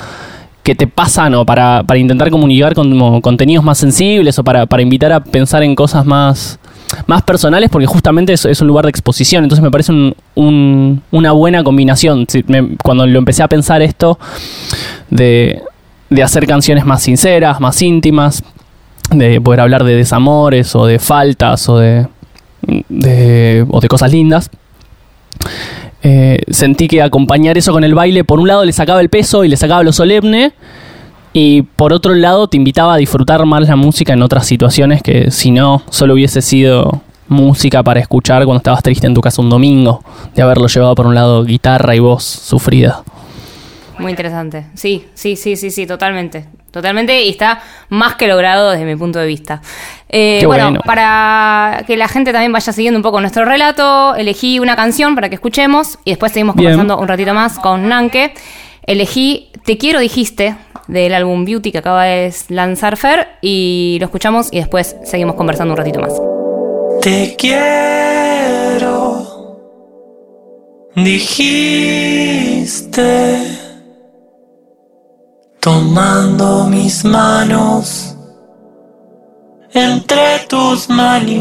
que 0.63 0.75
te 0.75 0.87
pasan 0.87 1.33
o 1.33 1.45
para, 1.45 1.83
intentar 1.95 2.29
comunicar 2.29 2.73
con 2.73 3.19
contenidos 3.19 3.65
más 3.65 3.79
sensibles 3.79 4.39
o 4.39 4.43
para, 4.45 4.65
para 4.65 4.81
invitar 4.81 5.11
a 5.11 5.21
pensar 5.21 5.63
en 5.63 5.75
cosas 5.75 6.05
más 6.05 6.59
más 7.07 7.21
personales 7.23 7.69
porque 7.69 7.85
justamente 7.85 8.33
es, 8.33 8.61
un 8.61 8.67
lugar 8.67 8.85
de 8.85 8.89
exposición. 8.89 9.43
Entonces 9.43 9.63
me 9.63 9.71
parece 9.71 9.93
una 10.35 11.31
buena 11.31 11.63
combinación. 11.63 12.25
cuando 12.83 13.05
lo 13.05 13.19
empecé 13.19 13.43
a 13.43 13.47
pensar 13.47 13.81
esto 13.81 14.19
de, 15.09 15.61
hacer 16.23 16.47
canciones 16.47 16.85
más 16.85 17.03
sinceras, 17.03 17.59
más 17.59 17.81
íntimas, 17.81 18.43
de 19.09 19.41
poder 19.41 19.61
hablar 19.61 19.83
de 19.83 19.95
desamores 19.95 20.75
o 20.75 20.85
de 20.85 20.99
faltas 20.99 21.67
o 21.69 21.77
de, 21.77 22.07
o 23.69 23.81
de 23.81 23.87
cosas 23.87 24.11
lindas. 24.11 24.49
Eh, 26.03 26.41
sentí 26.49 26.87
que 26.87 27.01
acompañar 27.01 27.57
eso 27.57 27.71
con 27.71 27.83
el 27.83 27.93
baile, 27.93 28.23
por 28.23 28.39
un 28.39 28.47
lado 28.47 28.65
le 28.65 28.73
sacaba 28.73 29.01
el 29.01 29.09
peso 29.09 29.43
y 29.43 29.49
le 29.49 29.57
sacaba 29.57 29.83
lo 29.83 29.93
solemne, 29.93 30.53
y 31.33 31.61
por 31.61 31.93
otro 31.93 32.13
lado, 32.13 32.47
te 32.47 32.57
invitaba 32.57 32.95
a 32.95 32.97
disfrutar 32.97 33.45
más 33.45 33.67
la 33.67 33.75
música 33.75 34.13
en 34.13 34.21
otras 34.21 34.45
situaciones 34.45 35.01
que 35.01 35.31
si 35.31 35.51
no, 35.51 35.83
solo 35.89 36.13
hubiese 36.13 36.41
sido 36.41 37.01
música 37.27 37.81
para 37.81 38.01
escuchar 38.01 38.43
cuando 38.43 38.57
estabas 38.57 38.83
triste 38.83 39.07
en 39.07 39.13
tu 39.13 39.21
casa 39.21 39.41
un 39.41 39.49
domingo, 39.49 40.03
de 40.35 40.41
haberlo 40.41 40.67
llevado 40.67 40.93
por 40.95 41.07
un 41.07 41.15
lado 41.15 41.45
guitarra 41.45 41.95
y 41.95 41.99
voz 41.99 42.23
sufrida. 42.23 43.03
Muy 43.97 44.11
interesante. 44.11 44.65
Sí, 44.73 45.07
sí, 45.13 45.35
sí, 45.35 45.55
sí, 45.55 45.71
sí, 45.71 45.87
totalmente. 45.87 46.45
Totalmente, 46.71 47.23
y 47.23 47.29
está 47.29 47.61
más 47.89 48.15
que 48.15 48.27
logrado 48.27 48.71
desde 48.71 48.85
mi 48.85 48.95
punto 48.95 49.19
de 49.19 49.27
vista. 49.27 49.61
Eh, 50.07 50.41
bueno, 50.45 50.79
para 50.85 51.83
que 51.85 51.97
la 51.97 52.07
gente 52.07 52.31
también 52.31 52.51
vaya 52.53 52.71
siguiendo 52.71 52.97
un 52.97 53.03
poco 53.03 53.19
nuestro 53.19 53.43
relato, 53.43 54.15
elegí 54.15 54.59
una 54.59 54.77
canción 54.77 55.13
para 55.15 55.27
que 55.27 55.35
escuchemos 55.35 55.99
y 56.05 56.11
después 56.11 56.31
seguimos 56.31 56.55
conversando 56.55 56.97
un 56.97 57.07
ratito 57.07 57.33
más 57.33 57.59
con 57.59 57.89
Nanke. 57.89 58.33
Elegí 58.83 59.49
Te 59.65 59.77
quiero 59.77 59.99
dijiste 59.99 60.55
del 60.91 61.13
álbum 61.13 61.45
Beauty 61.45 61.71
que 61.71 61.77
acaba 61.77 62.03
de 62.03 62.33
lanzar 62.49 62.97
Fer 62.97 63.29
y 63.41 63.97
lo 63.99 64.05
escuchamos 64.05 64.49
y 64.51 64.57
después 64.57 64.97
seguimos 65.05 65.35
conversando 65.35 65.73
un 65.73 65.77
ratito 65.77 66.01
más. 66.01 66.13
Te 67.01 67.33
quiero, 67.37 68.37
dijiste, 70.95 72.17
tomando 75.61 76.67
mis 76.67 77.05
manos 77.05 78.15
entre 79.73 80.39
tus 80.49 80.89
manitos 80.89 81.37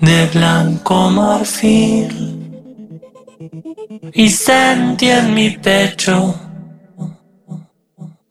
de 0.00 0.26
blanco 0.32 1.10
marfil 1.10 2.35
y 4.12 4.28
sentí 4.28 5.10
en 5.10 5.34
mi 5.34 5.50
pecho 5.50 6.34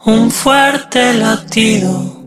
un 0.06 0.30
fuerte 0.30 1.14
latido, 1.16 2.24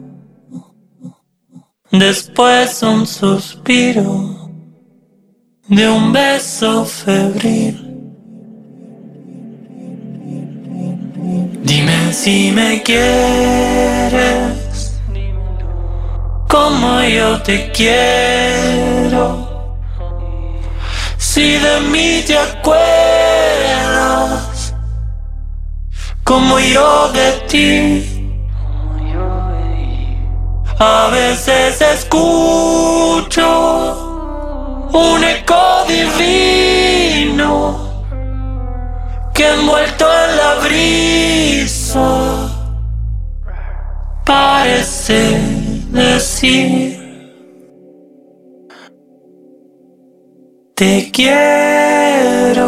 después 1.92 2.82
un 2.82 3.06
suspiro 3.06 4.50
de 5.68 5.88
un 5.88 6.12
beso 6.12 6.84
febril. 6.84 7.84
Dime 11.62 12.12
si 12.12 12.50
me 12.50 12.82
quieres, 12.82 14.58
como 16.48 17.00
yo 17.02 17.40
te 17.42 17.70
quiero 17.70 19.47
Si 21.38 21.51
de 21.57 21.81
mí 21.92 22.24
te 22.27 22.37
acuerdas, 22.37 22.74
como 26.24 26.59
yo 26.59 27.12
de 27.12 27.31
ti. 27.46 28.05
A 30.81 31.09
veces 31.12 31.81
escucho 31.81 33.46
un 34.92 35.22
eco 35.22 35.85
divino 35.87 37.79
que 39.33 39.48
envuelto 39.48 40.07
en 40.24 40.37
la 40.38 40.55
brisa 40.66 42.48
parece 44.24 45.38
decir 45.92 46.97
te 50.78 51.10
quiero. 51.12 52.62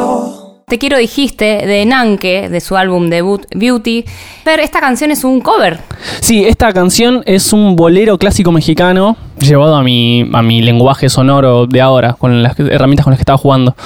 Te 0.66 0.78
quiero 0.80 0.98
dijiste 0.98 1.64
de 1.64 1.86
Nanke, 1.86 2.48
de 2.48 2.60
su 2.60 2.76
álbum 2.76 3.08
debut 3.08 3.46
Beauty. 3.54 4.04
Pero 4.42 4.62
esta 4.62 4.80
canción 4.80 5.12
es 5.12 5.22
un 5.22 5.40
cover. 5.40 5.78
Sí, 6.20 6.44
esta 6.44 6.72
canción 6.72 7.22
es 7.24 7.52
un 7.52 7.76
bolero 7.76 8.18
clásico 8.18 8.50
mexicano 8.50 9.16
llevado 9.38 9.76
a 9.76 9.84
mi, 9.84 10.28
a 10.32 10.42
mi 10.42 10.60
lenguaje 10.60 11.08
sonoro 11.08 11.68
de 11.68 11.80
ahora, 11.80 12.14
con 12.14 12.42
las 12.42 12.58
herramientas 12.58 13.04
con 13.04 13.12
las 13.12 13.18
que 13.18 13.22
estaba 13.22 13.38
jugando. 13.38 13.76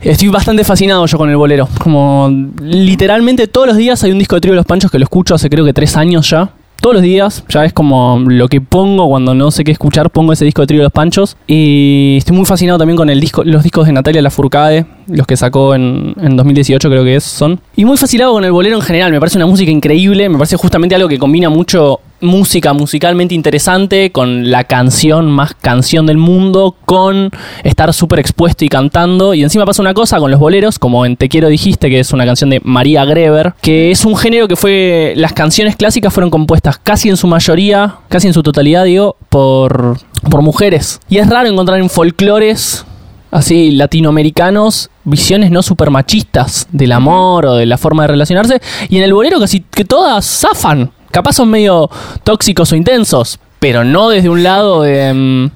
Estoy 0.00 0.28
bastante 0.28 0.64
fascinado 0.64 1.04
yo 1.04 1.18
con 1.18 1.28
el 1.28 1.36
bolero. 1.36 1.68
Como 1.78 2.30
literalmente 2.62 3.48
todos 3.48 3.66
los 3.66 3.76
días 3.76 4.02
hay 4.02 4.12
un 4.12 4.18
disco 4.18 4.36
de 4.36 4.40
Trío 4.40 4.52
de 4.54 4.56
los 4.56 4.66
Panchos 4.66 4.90
que 4.90 4.98
lo 4.98 5.04
escucho 5.04 5.34
hace 5.34 5.50
creo 5.50 5.66
que 5.66 5.74
tres 5.74 5.94
años 5.98 6.30
ya 6.30 6.52
todos 6.80 6.94
los 6.94 7.02
días, 7.02 7.44
ya 7.48 7.64
es 7.64 7.72
como 7.72 8.22
lo 8.26 8.48
que 8.48 8.60
pongo 8.60 9.08
cuando 9.08 9.34
no 9.34 9.50
sé 9.50 9.64
qué 9.64 9.72
escuchar, 9.72 10.10
pongo 10.10 10.32
ese 10.32 10.44
disco 10.44 10.62
de 10.62 10.66
Trío 10.66 10.80
de 10.80 10.84
los 10.84 10.92
Panchos. 10.92 11.36
Y 11.46 12.16
estoy 12.18 12.36
muy 12.36 12.46
fascinado 12.46 12.78
también 12.78 12.96
con 12.96 13.10
el 13.10 13.20
disco, 13.20 13.42
los 13.44 13.62
discos 13.62 13.86
de 13.86 13.92
Natalia 13.92 14.22
Lafourcade, 14.22 14.86
los 15.08 15.26
que 15.26 15.36
sacó 15.36 15.74
en, 15.74 16.14
en 16.20 16.36
2018 16.36 16.88
creo 16.88 17.04
que 17.04 17.16
es, 17.16 17.24
son. 17.24 17.60
Y 17.76 17.84
muy 17.84 17.96
fascinado 17.96 18.32
con 18.32 18.44
el 18.44 18.52
bolero 18.52 18.76
en 18.76 18.82
general, 18.82 19.10
me 19.12 19.18
parece 19.18 19.38
una 19.38 19.46
música 19.46 19.70
increíble, 19.70 20.28
me 20.28 20.38
parece 20.38 20.56
justamente 20.56 20.94
algo 20.94 21.08
que 21.08 21.18
combina 21.18 21.50
mucho 21.50 22.00
música 22.20 22.72
musicalmente 22.72 23.34
interesante, 23.34 24.10
con 24.12 24.50
la 24.50 24.64
canción 24.64 25.30
más 25.30 25.54
canción 25.54 26.06
del 26.06 26.16
mundo, 26.16 26.76
con 26.84 27.30
estar 27.64 27.92
súper 27.92 28.18
expuesto 28.18 28.64
y 28.64 28.68
cantando. 28.68 29.34
Y 29.34 29.42
encima 29.42 29.64
pasa 29.64 29.82
una 29.82 29.94
cosa 29.94 30.18
con 30.18 30.30
los 30.30 30.40
boleros, 30.40 30.78
como 30.78 31.06
en 31.06 31.16
Te 31.16 31.28
Quiero 31.28 31.48
Dijiste, 31.48 31.88
que 31.88 32.00
es 32.00 32.12
una 32.12 32.24
canción 32.24 32.50
de 32.50 32.60
María 32.64 33.04
Greber, 33.04 33.54
que 33.60 33.90
es 33.90 34.04
un 34.04 34.16
género 34.16 34.48
que 34.48 34.56
fue. 34.56 35.14
Las 35.16 35.32
canciones 35.32 35.76
clásicas 35.76 36.12
fueron 36.12 36.30
compuestas 36.30 36.78
casi 36.78 37.08
en 37.08 37.16
su 37.16 37.26
mayoría, 37.26 37.96
casi 38.08 38.26
en 38.28 38.34
su 38.34 38.42
totalidad, 38.42 38.84
digo, 38.84 39.16
por, 39.28 39.98
por 40.30 40.42
mujeres. 40.42 41.00
Y 41.08 41.18
es 41.18 41.28
raro 41.28 41.48
encontrar 41.48 41.78
en 41.78 41.90
folclores 41.90 42.84
así 43.30 43.72
latinoamericanos 43.72 44.88
visiones 45.04 45.50
no 45.50 45.62
super 45.62 45.90
machistas 45.90 46.66
del 46.70 46.92
amor 46.92 47.46
o 47.46 47.54
de 47.54 47.66
la 47.66 47.76
forma 47.76 48.04
de 48.04 48.08
relacionarse 48.08 48.60
y 48.88 48.98
en 48.98 49.02
el 49.02 49.12
bolero 49.12 49.38
casi 49.40 49.60
que 49.60 49.84
todas 49.84 50.24
zafan 50.24 50.90
capaz 51.10 51.34
son 51.34 51.50
medio 51.50 51.90
tóxicos 52.24 52.72
o 52.72 52.76
intensos, 52.76 53.38
pero 53.58 53.84
no 53.84 54.08
desde 54.08 54.28
un 54.28 54.42
lado 54.42 54.82
de... 54.82 55.12
Mm, 55.12 55.50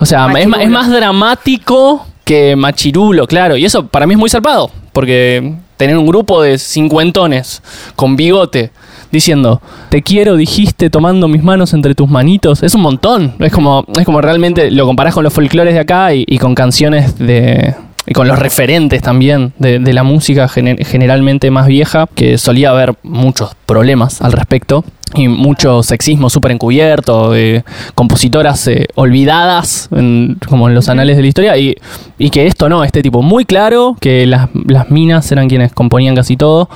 o 0.00 0.06
sea, 0.06 0.28
es, 0.38 0.46
es, 0.60 0.70
más 0.70 0.90
dramático 0.90 2.06
que 2.24 2.54
machirulo, 2.54 3.26
claro. 3.26 3.56
Y 3.56 3.64
eso 3.64 3.86
para 3.86 4.06
mí 4.06 4.14
es 4.14 4.18
muy 4.18 4.30
zarpado, 4.30 4.70
porque 4.92 5.54
tener 5.76 5.96
un 5.96 6.06
grupo 6.06 6.42
de 6.42 6.58
cincuentones 6.58 7.62
con 7.96 8.16
bigote 8.16 8.70
diciendo, 9.10 9.60
te 9.88 10.02
quiero, 10.02 10.36
dijiste, 10.36 10.90
tomando 10.90 11.26
mis 11.28 11.42
manos 11.42 11.72
entre 11.72 11.94
tus 11.94 12.08
manitos, 12.08 12.62
es 12.62 12.74
un 12.74 12.82
montón. 12.82 13.34
Es 13.38 13.52
como, 13.52 13.84
es 13.98 14.04
como 14.04 14.20
realmente 14.20 14.70
lo 14.70 14.86
comparás 14.86 15.14
con 15.14 15.24
los 15.24 15.32
folclores 15.32 15.74
de 15.74 15.80
acá 15.80 16.12
y 16.14 16.38
con 16.38 16.54
canciones 16.54 17.18
de, 17.18 17.74
y 18.08 18.14
con 18.14 18.26
los 18.26 18.38
referentes 18.38 19.02
también 19.02 19.52
de, 19.58 19.92
la 19.92 20.02
música 20.02 20.48
generalmente 20.48 21.50
más 21.50 21.66
vieja, 21.66 22.08
que 22.14 22.38
solía 22.38 22.70
haber 22.70 22.94
muchos 23.02 23.54
problemas 23.66 24.22
al 24.22 24.32
respecto 24.32 24.84
y 25.14 25.28
mucho 25.28 25.82
sexismo 25.82 26.30
súper 26.30 26.52
encubierto, 26.52 27.32
de 27.32 27.64
compositoras 27.94 28.66
eh, 28.68 28.86
olvidadas 28.94 29.88
como 30.48 30.68
en 30.68 30.74
los 30.74 30.88
anales 30.88 31.16
de 31.16 31.22
la 31.22 31.28
historia, 31.28 31.56
y, 31.56 31.74
y, 32.18 32.30
que 32.30 32.46
esto 32.46 32.68
no, 32.68 32.84
este 32.84 33.02
tipo 33.02 33.22
muy 33.22 33.44
claro, 33.44 33.96
que 34.00 34.26
las, 34.26 34.48
las, 34.66 34.90
minas 34.90 35.30
eran 35.32 35.48
quienes 35.48 35.72
componían 35.72 36.14
casi 36.14 36.36
todo. 36.36 36.68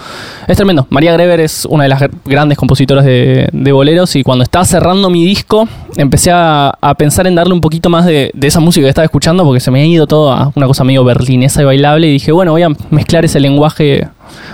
Es 0.47 0.57
tremendo. 0.57 0.87
María 0.91 1.13
Greber 1.13 1.41
es 1.41 1.67
una 1.67 1.85
de 1.85 1.89
las 1.89 2.03
grandes 2.25 2.59
compositoras 2.59 3.05
de, 3.05 3.49
de 3.53 3.73
boleros, 3.73 4.15
y 4.17 4.23
cuando 4.23 4.45
estaba 4.45 4.65
cerrando 4.65 5.11
mi 5.11 5.25
disco, 5.25 5.69
empecé 5.97 6.31
a, 6.33 6.75
a 6.81 6.95
pensar 6.95 7.27
en 7.27 7.35
darle 7.35 7.55
un 7.55 7.61
poquito 7.61 7.89
más 7.91 8.05
de, 8.05 8.31
de, 8.35 8.47
esa 8.47 8.61
música 8.61 8.85
que 8.85 8.91
estaba 8.91 9.05
escuchando, 9.05 9.45
porque 9.45 9.61
se 9.61 9.71
me 9.71 9.83
ha 9.83 9.87
ido 9.87 10.07
todo 10.07 10.33
a 10.33 10.53
una 10.55 10.67
cosa 10.67 10.85
medio 10.85 11.05
berlinesa 11.05 11.63
y 11.63 11.65
bailable, 11.65 12.09
y 12.09 12.13
dije, 12.13 12.33
bueno, 12.33 12.53
voy 12.53 12.63
a 12.63 12.69
mezclar 12.91 13.25
ese 13.25 13.41
lenguaje 13.41 14.09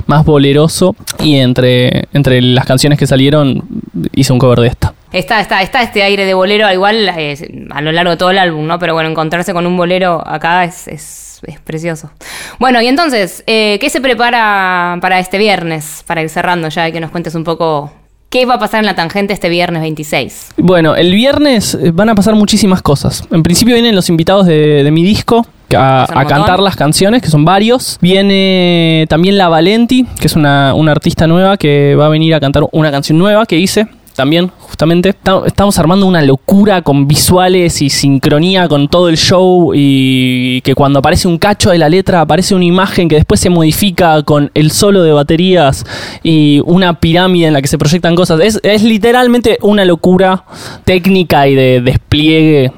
más 0.07 0.25
boleroso 0.25 0.95
y 1.23 1.37
entre, 1.37 2.05
entre 2.13 2.41
las 2.43 2.67
canciones 2.67 2.99
que 2.99 3.07
salieron 3.07 3.65
hice 4.13 4.33
un 4.33 4.39
cover 4.39 4.61
de 4.61 4.69
esta. 4.69 4.95
Está, 5.13 5.41
está, 5.41 5.63
está 5.63 5.83
este 5.83 6.03
aire 6.03 6.27
de 6.27 6.35
bolero, 6.35 6.71
igual 6.71 7.09
a 7.09 7.81
lo 7.81 7.93
largo 7.93 8.11
de 8.11 8.17
todo 8.17 8.31
el 8.31 8.39
álbum, 8.39 8.67
¿no? 8.67 8.79
Pero 8.79 8.93
bueno, 8.93 9.09
encontrarse 9.09 9.55
con 9.55 9.67
un 9.67 9.77
bolero 9.77 10.23
acá 10.27 10.65
es, 10.65 10.87
es, 10.89 11.41
precioso. 11.65 12.11
Bueno, 12.59 12.83
y 12.83 12.89
entonces, 12.89 13.45
eh, 13.47 13.79
¿qué 13.81 13.89
se 13.91 14.01
prepara 14.01 14.99
para 15.01 15.19
este 15.19 15.39
viernes? 15.39 16.05
Para 16.07 16.23
ir 16.23 16.29
cerrando 16.29 16.69
ya 16.69 16.89
y 16.89 16.93
que 16.93 17.01
nos 17.01 17.11
cuentes 17.11 17.35
un 17.35 17.45
poco 17.45 17.93
¿Qué 18.31 18.45
va 18.45 18.55
a 18.55 18.59
pasar 18.59 18.81
en 18.81 18.87
la 18.87 18.95
tangente 18.95 19.33
este 19.33 19.49
viernes 19.49 19.81
26? 19.81 20.49
Bueno, 20.59 20.95
el 20.95 21.15
viernes 21.15 21.75
eh, 21.75 21.93
van 21.93 22.11
a 22.11 22.15
pasar 22.15 22.35
muchísimas 22.35 22.83
cosas. 22.83 23.25
En 23.31 23.43
principio 23.43 23.75
vienen 23.75 23.95
los 23.95 24.11
invitados 24.11 24.47
de, 24.47 24.85
de 24.85 24.91
mi 24.91 25.03
disco, 25.03 25.47
a, 25.77 26.25
cantar 26.29 26.61
las 26.61 26.77
canciones, 26.77 27.23
que 27.23 27.29
son 27.29 27.45
varios. 27.45 27.99
Viene 28.01 29.07
también 29.09 29.37
La 29.37 29.49
Valenti, 29.49 30.05
que 30.21 30.27
es 30.27 30.37
una, 30.37 30.75
una 30.75 30.93
artista 30.93 31.27
nueva 31.27 31.57
que 31.57 31.95
va 31.95 32.07
a 32.07 32.09
venir 32.09 32.35
a 32.35 32.41
cantar 32.41 32.65
una 32.73 32.91
canción 32.91 33.19
nueva 33.19 33.47
que 33.47 33.59
hice 33.59 33.87
también, 34.19 34.51
justamente. 34.59 35.15
Estamos 35.47 35.79
armando 35.79 36.05
una 36.05 36.23
locura 36.23 36.83
con 36.83 37.07
visuales 37.07 37.81
y 37.81 37.89
sincronía 37.89 38.67
con 38.67 38.89
todo 38.89 39.09
el 39.09 39.17
show 39.17 39.71
y 39.77 40.61
que 40.63 40.75
cuando 40.75 40.99
aparece 40.99 41.29
un 41.29 41.39
cacho 41.39 41.71
de 41.71 41.79
la 41.79 41.89
letra 41.89 42.23
aparece 42.23 42.57
una 42.57 42.65
imagen 42.65 43.09
que 43.09 43.15
después 43.15 43.39
se 43.39 43.49
modifica 43.49 44.21
con 44.25 44.51
el 44.55 44.73
solo 44.73 45.05
de 45.05 45.13
baterías 45.13 45.87
y 46.25 46.61
una 46.67 46.99
pirámide 46.99 47.47
en 47.47 47.53
la 47.53 47.63
que 47.63 47.69
se 47.69 47.79
proyectan 47.79 48.17
cosas. 48.17 48.41
Es, 48.41 48.59
es 48.65 48.83
literalmente 48.83 49.57
una 49.63 49.85
locura 49.85 50.43
técnica 50.85 51.47
y 51.47 51.55
de 51.55 51.81
despliegue 51.81 52.73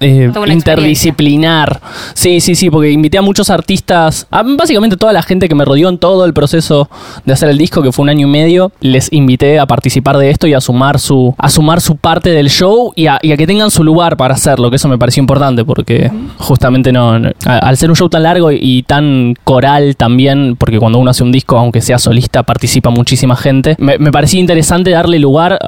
eh, 0.00 0.30
interdisciplinar. 0.46 1.80
Sí, 2.14 2.40
sí, 2.40 2.54
sí, 2.54 2.70
porque 2.70 2.90
invité 2.90 3.18
a 3.18 3.22
muchos 3.22 3.50
artistas, 3.50 4.26
a 4.30 4.42
básicamente 4.42 4.96
toda 4.96 5.12
la 5.12 5.22
gente 5.22 5.48
que 5.48 5.54
me 5.54 5.64
rodeó 5.64 5.88
en 5.88 5.98
todo 5.98 6.24
el 6.24 6.32
proceso 6.32 6.88
de 7.24 7.32
hacer 7.32 7.48
el 7.48 7.58
disco, 7.58 7.82
que 7.82 7.92
fue 7.92 8.04
un 8.04 8.08
año 8.08 8.26
y 8.26 8.30
medio, 8.30 8.72
les 8.80 9.12
invité 9.12 9.58
a 9.58 9.66
participar 9.66 10.16
de 10.18 10.30
esto 10.30 10.46
y 10.46 10.54
a 10.54 10.60
sumar 10.60 10.98
su, 10.98 11.34
a 11.38 11.48
sumar 11.50 11.80
su 11.80 11.96
parte 11.96 12.30
del 12.30 12.50
show 12.50 12.92
y 12.94 13.06
a, 13.06 13.18
que 13.18 13.46
tengan 13.46 13.70
su 13.70 13.82
lugar 13.82 14.16
para 14.16 14.34
hacerlo, 14.34 14.70
que 14.70 14.76
eso 14.76 14.88
me 14.88 14.98
pareció 14.98 15.20
importante, 15.20 15.64
porque 15.64 16.10
justamente 16.38 16.92
no, 16.92 17.20
al 17.44 17.76
ser 17.76 17.90
un 17.90 17.96
show 17.96 18.08
tan 18.08 18.22
largo 18.22 18.50
y, 18.52 18.84
tan 18.84 19.34
coral 19.44 19.96
también, 19.96 20.56
porque 20.56 20.78
cuando 20.78 20.98
uno 20.98 21.10
hace 21.10 21.22
un 21.22 21.32
disco, 21.32 21.56
aunque 21.58 21.80
sea 21.80 21.98
solista, 21.98 22.42
participa 22.42 22.90
muchísima 22.90 23.34
gente, 23.34 23.76
me, 23.78 23.98
me 23.98 24.12
parecía 24.12 24.40
interesante 24.40 24.90
darle 24.90 25.18
lugar 25.18 25.58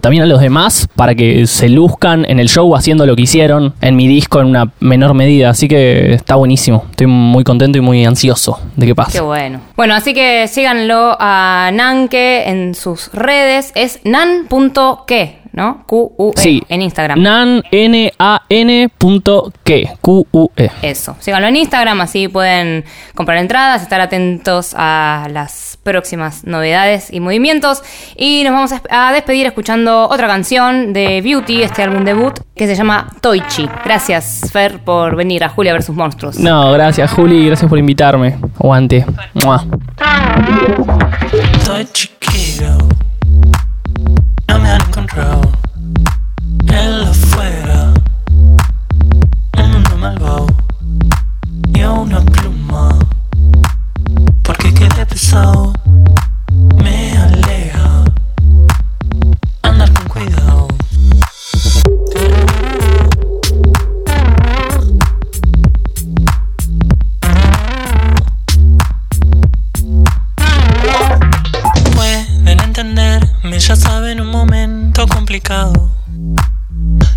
también 0.00 0.24
a 0.24 0.26
los 0.26 0.40
demás 0.40 0.88
para 0.96 1.14
que 1.14 1.46
se 1.46 1.68
luzcan 1.68 2.24
en 2.28 2.40
el 2.40 2.48
show 2.48 2.74
haciendo 2.74 3.06
lo 3.06 3.14
que 3.14 3.22
hicieron 3.22 3.45
en 3.80 3.96
mi 3.96 4.08
disco 4.08 4.40
en 4.40 4.48
una 4.48 4.72
menor 4.80 5.14
medida. 5.14 5.50
Así 5.50 5.68
que 5.68 6.14
está 6.14 6.36
buenísimo. 6.36 6.84
Estoy 6.90 7.06
muy 7.06 7.44
contento 7.44 7.78
y 7.78 7.80
muy 7.80 8.04
ansioso 8.04 8.60
de 8.76 8.86
que 8.86 8.94
pase. 8.94 9.18
Qué 9.18 9.20
bueno. 9.20 9.60
Bueno, 9.76 9.94
así 9.94 10.14
que 10.14 10.48
síganlo 10.48 11.16
a 11.18 11.70
Nanke 11.72 12.48
en 12.48 12.74
sus 12.74 13.12
redes. 13.12 13.72
Es 13.74 14.00
nan.que. 14.04 15.45
¿no? 15.56 15.84
Q-U-E 15.86 16.40
sí. 16.40 16.62
en 16.68 16.82
Instagram. 16.82 17.20
Nan, 17.20 17.62
N-A-N 17.70 18.90
punto 18.96 19.52
que, 19.64 19.88
Q-U-E. 20.02 20.70
Eso. 20.82 21.16
Síganlo 21.18 21.48
en 21.48 21.56
Instagram, 21.56 22.00
así 22.02 22.28
pueden 22.28 22.84
comprar 23.14 23.38
entradas, 23.38 23.82
estar 23.82 24.00
atentos 24.00 24.74
a 24.76 25.26
las 25.30 25.78
próximas 25.82 26.44
novedades 26.44 27.10
y 27.10 27.20
movimientos. 27.20 27.82
Y 28.16 28.42
nos 28.44 28.52
vamos 28.52 28.72
a 28.90 29.12
despedir 29.12 29.46
escuchando 29.46 30.08
otra 30.08 30.26
canción 30.26 30.92
de 30.92 31.22
Beauty, 31.22 31.62
este 31.62 31.82
álbum 31.82 32.04
debut, 32.04 32.38
que 32.54 32.66
se 32.66 32.74
llama 32.74 33.08
Toichi. 33.22 33.66
Gracias, 33.82 34.50
Fer, 34.52 34.80
por 34.80 35.16
venir 35.16 35.42
a 35.42 35.48
Julia 35.48 35.72
versus 35.72 35.96
Monstruos. 35.96 36.38
No, 36.38 36.70
gracias, 36.72 37.10
Juli, 37.12 37.46
gracias 37.46 37.68
por 37.68 37.78
invitarme. 37.78 38.36
Aguante. 38.60 39.06
Mua. 39.32 39.64
No 44.48 44.58
me 44.58 44.70
han 44.70 44.82
encontrado. 44.82 45.40
En 46.68 47.00
la 47.00 47.10
afuera, 47.10 47.94
un 49.58 49.70
mundo 49.70 49.96
malvado 49.98 50.46
y 51.74 51.82
una 51.82 52.20
pluma. 52.20 52.98
Porque 54.42 54.72
quedé 54.72 55.06
pesado, 55.06 55.72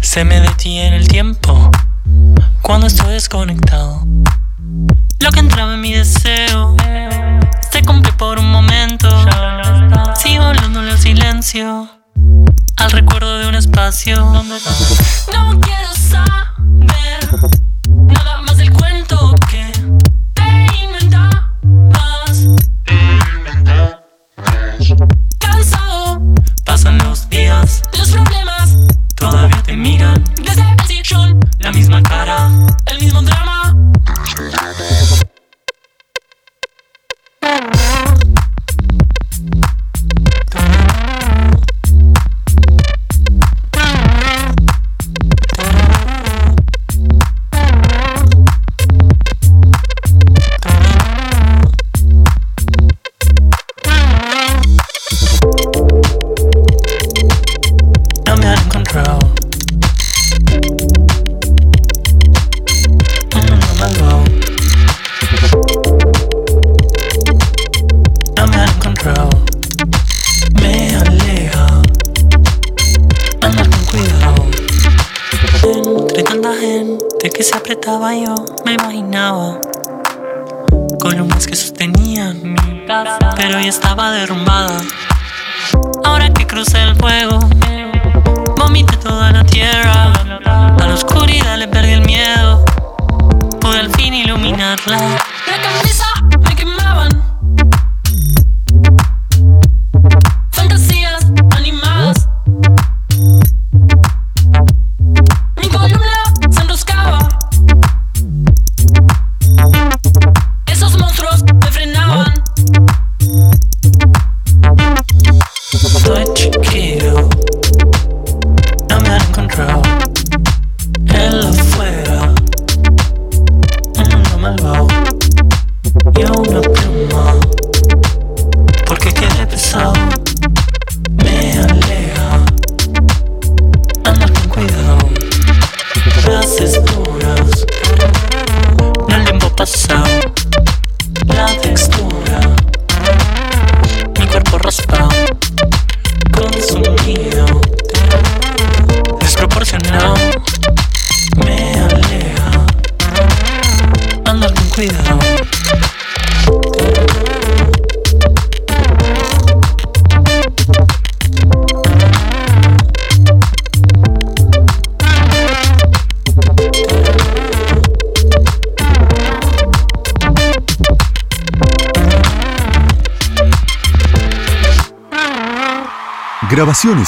Se 0.02 0.24
me 0.24 0.40
detiene 0.40 0.98
el 0.98 1.08
tiempo 1.08 1.72
cuando 2.62 2.86
estoy 2.86 3.14
desconectado. 3.14 4.04
Lo 5.20 5.32
que 5.32 5.40
entraba 5.40 5.74
en 5.74 5.82
mi 5.82 5.94
deseo 5.94 6.76
se 7.72 7.84
cumple 7.84 8.14
por 8.14 8.38
un 8.38 8.52
momento. 8.52 9.10
Sigo 10.16 10.44
hablando 10.44 10.84
en 10.84 10.90
el 10.90 10.98
silencio 11.00 11.90
al 12.78 12.92
recuerdo 12.92 13.40
de 13.40 13.48
un 13.48 13.56
espacio. 13.56 14.32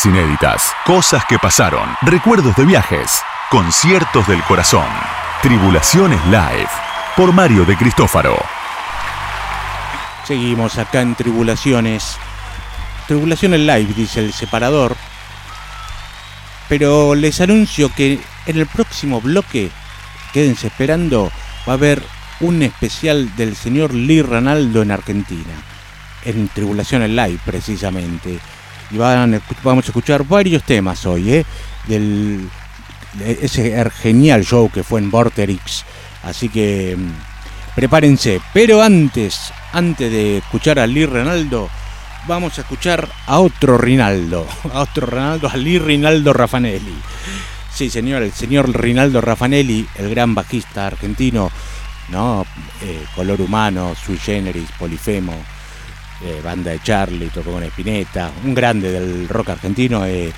Inéditas, 0.05 0.73
cosas 0.85 1.25
que 1.25 1.37
pasaron, 1.37 1.89
recuerdos 2.01 2.55
de 2.55 2.65
viajes, 2.65 3.21
conciertos 3.49 4.27
del 4.27 4.41
corazón. 4.43 4.87
Tribulaciones 5.41 6.23
Live, 6.25 6.69
por 7.15 7.31
Mario 7.33 7.65
de 7.65 7.75
Cristófaro. 7.77 8.35
Seguimos 10.25 10.77
acá 10.77 11.01
en 11.01 11.15
Tribulaciones. 11.15 12.17
Tribulaciones 13.07 13.59
Live, 13.59 13.93
dice 13.95 14.21
el 14.21 14.33
separador. 14.33 14.95
Pero 16.69 17.13
les 17.13 17.41
anuncio 17.41 17.91
que 17.93 18.19
en 18.45 18.57
el 18.57 18.67
próximo 18.67 19.21
bloque, 19.21 19.69
quédense 20.33 20.67
esperando, 20.67 21.31
va 21.67 21.73
a 21.73 21.75
haber 21.75 22.01
un 22.39 22.63
especial 22.63 23.35
del 23.35 23.55
señor 23.55 23.93
Lee 23.93 24.21
Ranaldo 24.21 24.81
en 24.81 24.91
Argentina. 24.91 25.53
En 26.23 26.47
Tribulaciones 26.47 27.09
Live, 27.09 27.39
precisamente. 27.45 28.39
Y 28.91 28.97
vamos 28.97 29.85
a 29.85 29.87
escuchar 29.87 30.23
varios 30.25 30.63
temas 30.63 31.05
hoy, 31.05 31.33
¿eh? 31.33 31.45
Del, 31.87 32.49
de 33.13 33.39
ese 33.41 33.89
genial 33.91 34.43
show 34.45 34.69
que 34.69 34.83
fue 34.83 34.99
en 34.99 35.09
Vorterix. 35.09 35.85
Así 36.23 36.49
que 36.49 36.95
mm, 36.97 37.75
prepárense. 37.75 38.41
Pero 38.53 38.81
antes, 38.81 39.53
antes 39.73 40.11
de 40.11 40.37
escuchar 40.37 40.79
a 40.79 40.87
Lee 40.87 41.05
Rinaldo, 41.05 41.69
vamos 42.27 42.57
a 42.57 42.61
escuchar 42.61 43.07
a 43.27 43.39
otro 43.39 43.77
Rinaldo. 43.77 44.45
A 44.73 44.81
otro 44.81 45.07
Rinaldo, 45.07 45.49
a 45.49 45.57
Lee 45.57 45.79
Rinaldo 45.79 46.33
Raffanelli. 46.33 46.95
Sí, 47.73 47.89
señor, 47.89 48.21
el 48.21 48.33
señor 48.33 48.69
Rinaldo 48.69 49.21
Raffanelli, 49.21 49.87
el 49.95 50.09
gran 50.09 50.35
bajista 50.35 50.87
argentino, 50.87 51.49
¿no? 52.09 52.45
Eh, 52.81 53.05
color 53.15 53.41
humano, 53.41 53.95
sui 53.95 54.17
generis, 54.17 54.69
polifemo, 54.77 55.33
eh, 56.23 56.41
banda 56.43 56.71
de 56.71 56.81
Charlie, 56.81 57.29
tocó 57.29 57.51
con 57.51 57.63
Spinetta, 57.63 58.31
un 58.43 58.53
grande 58.53 58.91
del 58.91 59.27
rock 59.27 59.49
argentino. 59.49 60.05
eh, 60.05 60.31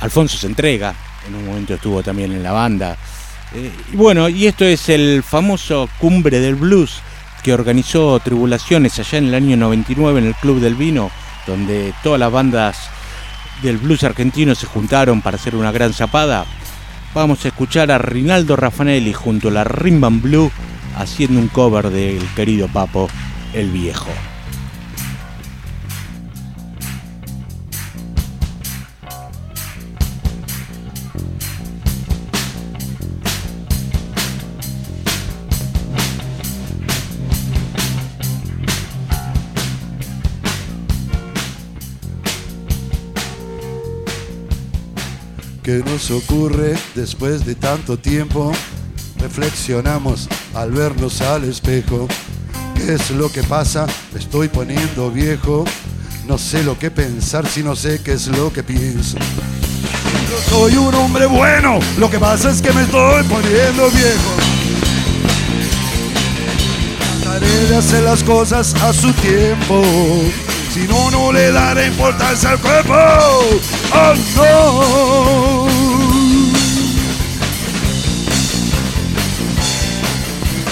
Alfonso 0.00 0.36
se 0.36 0.46
entrega, 0.46 0.94
en 1.26 1.34
un 1.34 1.46
momento 1.46 1.74
estuvo 1.74 2.02
también 2.02 2.32
en 2.32 2.42
la 2.42 2.52
banda. 2.52 2.96
Eh, 3.54 3.70
y 3.92 3.96
bueno, 3.96 4.28
y 4.28 4.46
esto 4.46 4.64
es 4.64 4.88
el 4.88 5.22
famoso 5.22 5.88
Cumbre 5.98 6.40
del 6.40 6.56
Blues 6.56 7.00
que 7.42 7.52
organizó 7.52 8.18
Tribulaciones 8.20 8.98
allá 8.98 9.18
en 9.18 9.26
el 9.26 9.34
año 9.34 9.56
99 9.56 10.18
en 10.18 10.26
el 10.26 10.34
Club 10.34 10.60
del 10.60 10.74
Vino, 10.74 11.10
donde 11.46 11.92
todas 12.02 12.18
las 12.18 12.32
bandas 12.32 12.88
del 13.62 13.78
blues 13.78 14.02
argentino 14.02 14.54
se 14.54 14.66
juntaron 14.66 15.22
para 15.22 15.36
hacer 15.36 15.54
una 15.54 15.70
gran 15.70 15.92
zapada. 15.92 16.46
Vamos 17.14 17.44
a 17.44 17.48
escuchar 17.48 17.90
a 17.90 17.98
Rinaldo 17.98 18.56
Raffanelli 18.56 19.12
junto 19.12 19.48
a 19.48 19.52
la 19.52 19.64
Rimban 19.64 20.20
Blue 20.20 20.50
haciendo 20.96 21.38
un 21.38 21.48
cover 21.48 21.90
del 21.90 22.26
querido 22.34 22.68
Papo, 22.68 23.08
el 23.52 23.70
viejo. 23.70 24.10
¿Qué 45.64 45.82
nos 45.82 46.10
ocurre 46.10 46.74
después 46.94 47.46
de 47.46 47.54
tanto 47.54 47.98
tiempo? 47.98 48.52
Reflexionamos 49.18 50.28
al 50.52 50.72
vernos 50.72 51.22
al 51.22 51.44
espejo. 51.44 52.06
¿Qué 52.74 52.92
es 52.92 53.10
lo 53.10 53.32
que 53.32 53.42
pasa? 53.42 53.86
Me 54.12 54.20
estoy 54.20 54.48
poniendo 54.48 55.10
viejo. 55.10 55.64
No 56.28 56.36
sé 56.36 56.62
lo 56.62 56.78
que 56.78 56.90
pensar 56.90 57.46
si 57.46 57.62
no 57.62 57.74
sé 57.74 58.02
qué 58.04 58.12
es 58.12 58.26
lo 58.26 58.52
que 58.52 58.62
pienso. 58.62 59.16
Soy 60.50 60.76
un 60.76 60.94
hombre 60.96 61.24
bueno, 61.24 61.78
lo 61.96 62.10
que 62.10 62.18
pasa 62.18 62.50
es 62.50 62.60
que 62.60 62.70
me 62.70 62.82
estoy 62.82 63.22
poniendo 63.22 63.88
viejo. 63.88 64.32
Trataré 67.22 67.66
de 67.68 67.76
hacer 67.76 68.02
las 68.02 68.22
cosas 68.22 68.74
a 68.82 68.92
su 68.92 69.10
tiempo. 69.14 69.82
Si 70.74 70.88
no, 70.88 71.08
no 71.08 71.30
le 71.30 71.52
daré 71.52 71.86
importancia 71.86 72.50
al 72.50 72.58
cuerpo. 72.58 72.94
Oh 73.92 74.14
no. 74.34 75.66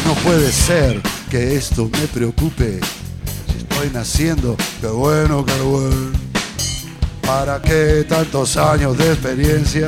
No 0.05 0.15
puede 0.25 0.51
ser 0.51 1.01
que 1.31 1.55
esto 1.55 1.89
me 1.93 2.09
preocupe. 2.09 2.81
Si 3.47 3.59
estoy 3.59 3.91
naciendo, 3.91 4.57
qué 4.81 4.89
bueno, 4.89 5.45
qué 5.45 5.61
bueno. 5.61 6.11
¿Para 7.25 7.63
qué 7.63 8.05
tantos 8.09 8.57
años 8.57 8.99
de 8.99 9.13
experiencia? 9.13 9.87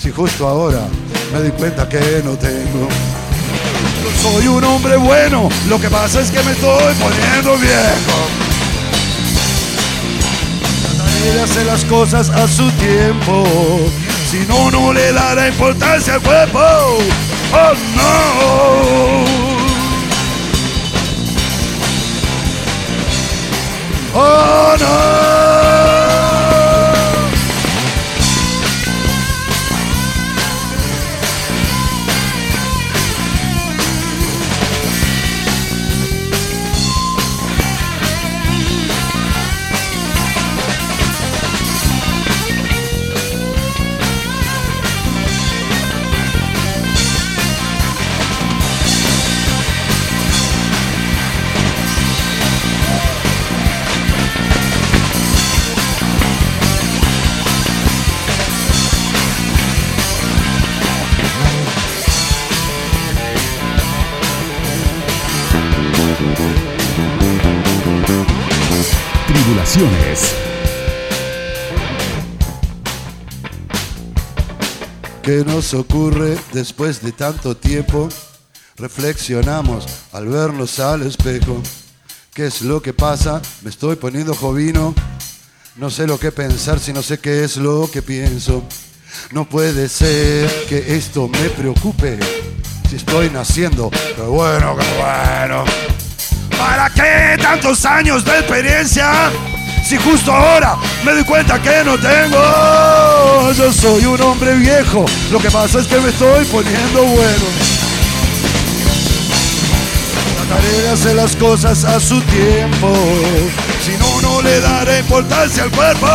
Si 0.00 0.10
justo 0.10 0.48
ahora 0.48 0.88
me 1.30 1.42
di 1.42 1.50
cuenta 1.50 1.86
que 1.86 2.22
no 2.24 2.38
tengo. 2.38 2.88
Soy 4.22 4.46
un 4.46 4.64
hombre 4.64 4.96
bueno, 4.96 5.50
lo 5.68 5.78
que 5.78 5.90
pasa 5.90 6.22
es 6.22 6.30
que 6.30 6.42
me 6.42 6.52
estoy 6.52 6.94
poniendo 6.94 7.58
viejo. 7.58 8.51
De 11.22 11.40
hacer 11.40 11.66
las 11.66 11.84
cosas 11.84 12.30
a 12.30 12.48
su 12.48 12.68
tiempo. 12.72 13.44
Si 14.28 14.38
no, 14.48 14.72
no 14.72 14.92
le 14.92 15.12
dará 15.12 15.46
importancia 15.46 16.14
al 16.14 16.20
cuerpo. 16.20 16.58
Oh 16.58 17.74
no. 17.96 19.24
Oh 24.14 24.76
no. 24.80 25.21
¿Qué 75.22 75.44
nos 75.46 75.72
ocurre 75.72 76.36
después 76.52 77.02
de 77.02 77.12
tanto 77.12 77.56
tiempo? 77.56 78.10
Reflexionamos 78.76 79.86
al 80.12 80.26
vernos 80.26 80.78
al 80.78 81.02
espejo. 81.02 81.62
¿Qué 82.34 82.48
es 82.48 82.60
lo 82.60 82.82
que 82.82 82.92
pasa? 82.92 83.40
Me 83.62 83.70
estoy 83.70 83.96
poniendo 83.96 84.34
jovino. 84.34 84.94
No 85.76 85.88
sé 85.88 86.06
lo 86.06 86.18
que 86.18 86.32
pensar 86.32 86.78
si 86.78 86.92
no 86.92 87.02
sé 87.02 87.18
qué 87.18 87.42
es 87.42 87.56
lo 87.56 87.90
que 87.90 88.02
pienso. 88.02 88.62
No 89.30 89.48
puede 89.48 89.88
ser 89.88 90.50
que 90.68 90.96
esto 90.96 91.28
me 91.28 91.48
preocupe. 91.48 92.18
Si 92.90 92.96
estoy 92.96 93.30
naciendo, 93.30 93.90
qué 93.90 94.22
bueno, 94.22 94.76
qué 94.76 94.86
bueno. 94.98 95.64
¿Para 96.58 96.90
qué 96.90 97.42
tantos 97.42 97.86
años 97.86 98.22
de 98.22 98.38
experiencia? 98.38 99.32
Si 99.82 99.98
justo 99.98 100.32
ahora 100.32 100.78
me 101.04 101.12
doy 101.12 101.24
cuenta 101.24 101.60
que 101.60 101.84
no 101.84 101.98
tengo. 101.98 103.52
Yo 103.52 103.72
soy 103.72 104.06
un 104.06 104.20
hombre 104.22 104.54
viejo. 104.54 105.04
Lo 105.30 105.38
que 105.38 105.50
pasa 105.50 105.80
es 105.80 105.86
que 105.86 105.98
me 105.98 106.08
estoy 106.08 106.44
poniendo 106.46 107.02
bueno. 107.02 107.44
Trataré 110.36 110.82
de 110.82 110.88
hacer 110.88 111.16
las 111.16 111.36
cosas 111.36 111.84
a 111.84 112.00
su 112.00 112.20
tiempo. 112.22 112.92
Si 113.84 113.92
no, 113.98 114.20
no 114.22 114.42
le 114.42 114.60
daré 114.60 115.00
importancia 115.00 115.64
al 115.64 115.70
cuerpo. 115.70 116.06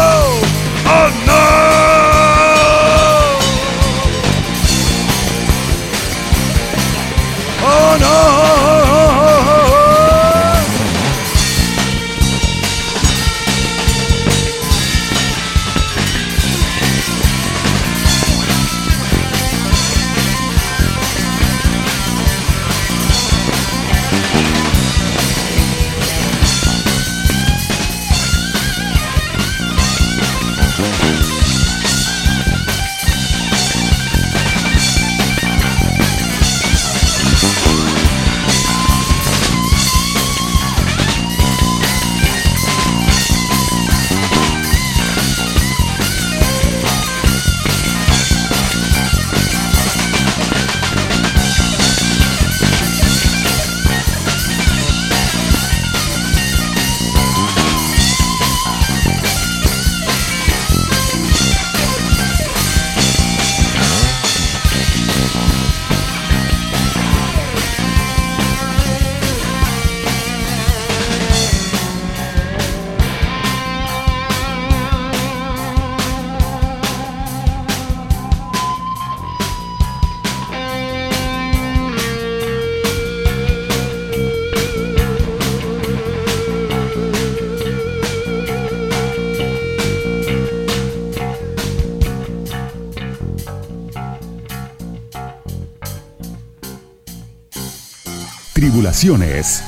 Tribulaciones. 99.07 99.66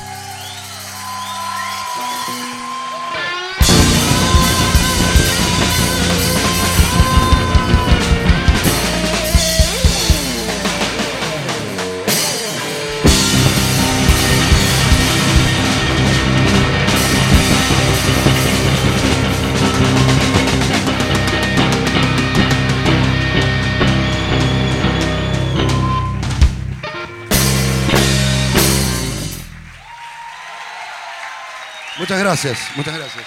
Gracias, 32.30 32.70
muchas 32.76 32.96
gracias. 32.96 33.26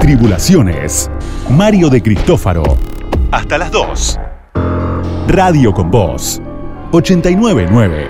Tribulaciones. 0.00 1.10
Mario 1.50 1.90
de 1.90 2.02
Cristófaro. 2.02 2.62
Hasta 3.30 3.58
las 3.58 3.70
2. 3.70 4.18
Radio 5.26 5.74
con 5.74 5.90
Voz. 5.90 6.40
899. 6.92 8.08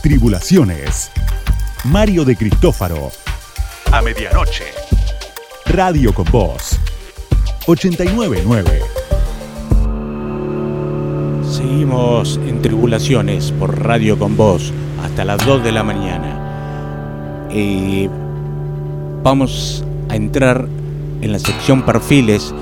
Tribulaciones. 0.00 1.10
Mario 1.84 2.24
de 2.24 2.34
Cristófaro. 2.34 3.12
A 3.92 4.00
medianoche. 4.00 4.64
Radio 5.66 6.14
con 6.14 6.24
Voz. 6.30 6.80
899. 7.66 8.80
Seguimos 11.46 12.38
en 12.38 12.62
Tribulaciones 12.62 13.52
por 13.52 13.84
Radio 13.84 14.18
con 14.18 14.34
Voz 14.34 14.72
hasta 15.14 15.24
las 15.24 15.46
2 15.46 15.62
de 15.62 15.70
la 15.70 15.84
mañana. 15.84 17.46
Eh, 17.48 18.10
vamos 19.22 19.84
a 20.08 20.16
entrar 20.16 20.66
en 21.20 21.30
la 21.30 21.38
sección 21.38 21.82
Perfiles 21.82 22.52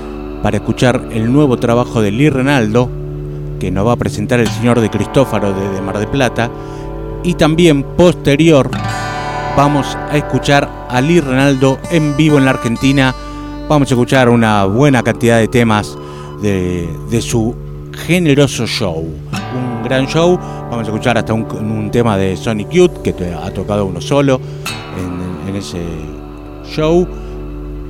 para 0.43 0.57
escuchar 0.57 1.07
el 1.11 1.33
nuevo 1.33 1.57
trabajo 1.57 1.99
de 1.99 2.11
Lee 2.11 2.29
Renaldo, 2.29 2.91
que 3.59 3.71
nos 3.71 3.87
va 3.87 3.93
a 3.93 3.95
presentar 3.95 4.39
el 4.39 4.47
señor 4.47 4.81
de 4.81 4.91
Cristófaro 4.91 5.51
de 5.51 5.81
Mar 5.81 5.97
de 5.97 6.05
Plata. 6.05 6.51
Y 7.23 7.33
también 7.33 7.81
posterior 7.81 8.69
vamos 9.57 9.97
a 10.11 10.15
escuchar 10.15 10.69
a 10.91 11.01
Lee 11.01 11.21
Renaldo 11.21 11.79
en 11.89 12.15
vivo 12.15 12.37
en 12.37 12.45
la 12.45 12.51
Argentina. 12.51 13.15
Vamos 13.67 13.89
a 13.89 13.95
escuchar 13.95 14.29
una 14.29 14.65
buena 14.65 15.01
cantidad 15.01 15.39
de 15.39 15.47
temas 15.47 15.97
de, 16.43 17.19
su 17.19 17.55
generoso 18.05 18.67
show. 18.67 19.11
Un 19.55 19.83
gran 19.83 20.07
show. 20.07 20.37
Vamos 20.69 20.87
a 20.87 20.91
escuchar 20.91 21.17
hasta 21.17 21.33
un, 21.33 21.89
tema 21.91 22.17
de 22.17 22.35
Sonic 22.35 22.69
Youth 22.69 23.01
que 23.01 23.13
ha 23.33 23.51
tocado 23.51 23.85
uno 23.85 24.01
solo 24.01 24.39
en 25.47 25.55
ese 25.55 25.79
show. 26.65 27.07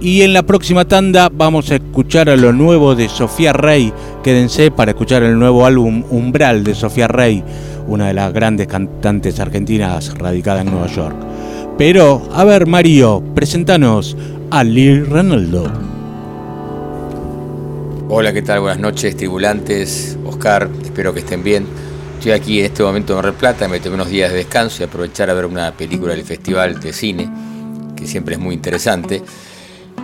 Y 0.01 0.22
en 0.22 0.34
la 0.34 0.43
próxima 0.43 0.84
tanda 0.86 1.30
vamos 1.34 1.72
a 1.72 1.76
escuchar 1.76 2.30
a 2.30 2.36
lo 2.36 2.51
nuevo 2.51 2.93
de 2.93 3.07
Sofía 3.07 3.53
Rey. 3.53 3.93
Quédense 4.22 4.70
para 4.70 4.91
escuchar 4.91 5.24
el 5.24 5.39
nuevo 5.39 5.66
álbum 5.66 6.03
Umbral 6.09 6.66
de 6.66 6.76
Sofía 6.76 7.07
Rey, 7.07 7.41
una 7.88 8.07
de 8.07 8.14
las 8.14 8.34
grandes 8.34 8.68
cantantes 8.68 9.39
argentinas 9.39 10.14
radicada 10.18 10.61
en 10.61 10.72
Nueva 10.72 10.88
York. 10.88 11.16
Pero, 11.78 12.22
a 12.34 12.43
ver 12.43 12.68
Mario, 12.68 13.24
presentanos 13.34 14.18
a 14.51 14.66
Lee 14.66 14.99
Ronaldo. 14.99 15.93
Hola, 18.16 18.32
¿qué 18.32 18.43
tal? 18.43 18.59
Buenas 18.59 18.80
noches, 18.80 19.18
tribulantes. 19.18 20.20
Oscar, 20.24 20.70
espero 20.84 21.16
que 21.16 21.22
estén 21.22 21.43
bien. 21.43 21.66
Estoy 22.20 22.34
aquí 22.34 22.59
en 22.59 22.66
este 22.66 22.84
momento 22.84 23.18
en 23.18 23.24
Red 23.24 23.34
Plata, 23.34 23.68
me 23.68 23.80
tomé 23.80 23.95
unos 23.95 24.09
días 24.09 24.30
de 24.30 24.38
descanso 24.38 24.84
y 24.84 24.86
aprovechar 24.86 25.32
a 25.32 25.34
ver 25.34 25.47
una 25.47 25.72
película 25.72 26.14
del 26.14 26.24
Festival 26.24 26.80
de 26.80 26.93
Cine, 26.93 27.28
que 27.95 28.05
siempre 28.05 28.36
es 28.36 28.39
muy 28.39 28.53
interesante. 28.53 29.24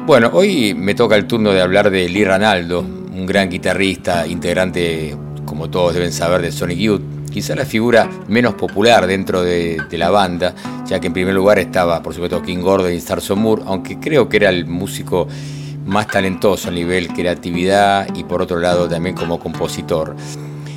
Bueno, 0.08 0.32
hoy 0.34 0.74
me 0.74 0.96
toca 0.96 1.16
el 1.18 1.28
turno 1.28 1.52
de 1.52 1.62
hablar 1.62 1.92
de 1.92 2.10
Lee 2.10 2.26
Ranaldo, 2.26 2.80
un 2.80 3.28
gran 3.28 3.48
guitarrista, 3.48 4.26
integrante, 4.26 5.16
como 5.46 5.70
todos 5.70 5.94
deben 5.94 6.12
saber, 6.12 6.42
de 6.42 6.52
Sonic 6.52 6.80
Youth. 6.80 7.02
Quizá 7.32 7.54
la 7.54 7.66
figura 7.66 8.10
menos 8.28 8.56
popular 8.56 9.06
dentro 9.06 9.44
de, 9.44 9.80
la 9.92 10.10
banda, 10.10 10.56
ya 10.88 11.00
que 11.00 11.06
en 11.06 11.14
primer 11.14 11.36
lugar 11.36 11.60
estaba, 11.60 12.02
por 12.02 12.16
supuesto, 12.16 12.42
King 12.42 12.62
Gordon 12.62 12.92
y 12.92 13.00
Starson 13.00 13.38
Moore, 13.38 13.62
aunque 13.68 14.00
creo 14.00 14.28
que 14.28 14.38
era 14.38 14.50
el 14.50 14.66
músico 14.66 15.28
más 15.90 16.08
talentoso 16.08 16.70
a 16.70 16.72
nivel 16.72 17.08
creatividad 17.10 18.08
y 18.16 18.24
por 18.24 18.42
otro 18.42 18.60
lado 18.60 18.88
también 18.88 19.16
como 19.16 19.40
compositor 19.40 20.16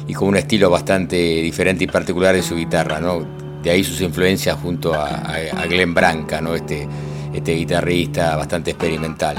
y 0.07 0.15
con 0.15 0.29
un 0.29 0.37
estilo 0.37 0.71
bastante 0.71 1.17
diferente 1.17 1.85
y 1.85 1.87
particular 1.87 2.35
en 2.35 2.43
su 2.43 2.57
guitarra, 2.57 3.01
¿no? 3.01 3.25
De 3.63 3.71
ahí 3.71 3.85
sus 3.85 4.01
influencias 4.01 4.59
junto 4.61 4.93
a, 4.95 5.07
a 5.07 5.67
Glenn 5.67 5.95
Branca, 5.95 6.41
¿no? 6.41 6.55
Este, 6.55 6.89
este 7.33 7.55
guitarrista 7.55 8.37
bastante 8.37 8.73
experimental. 8.73 9.37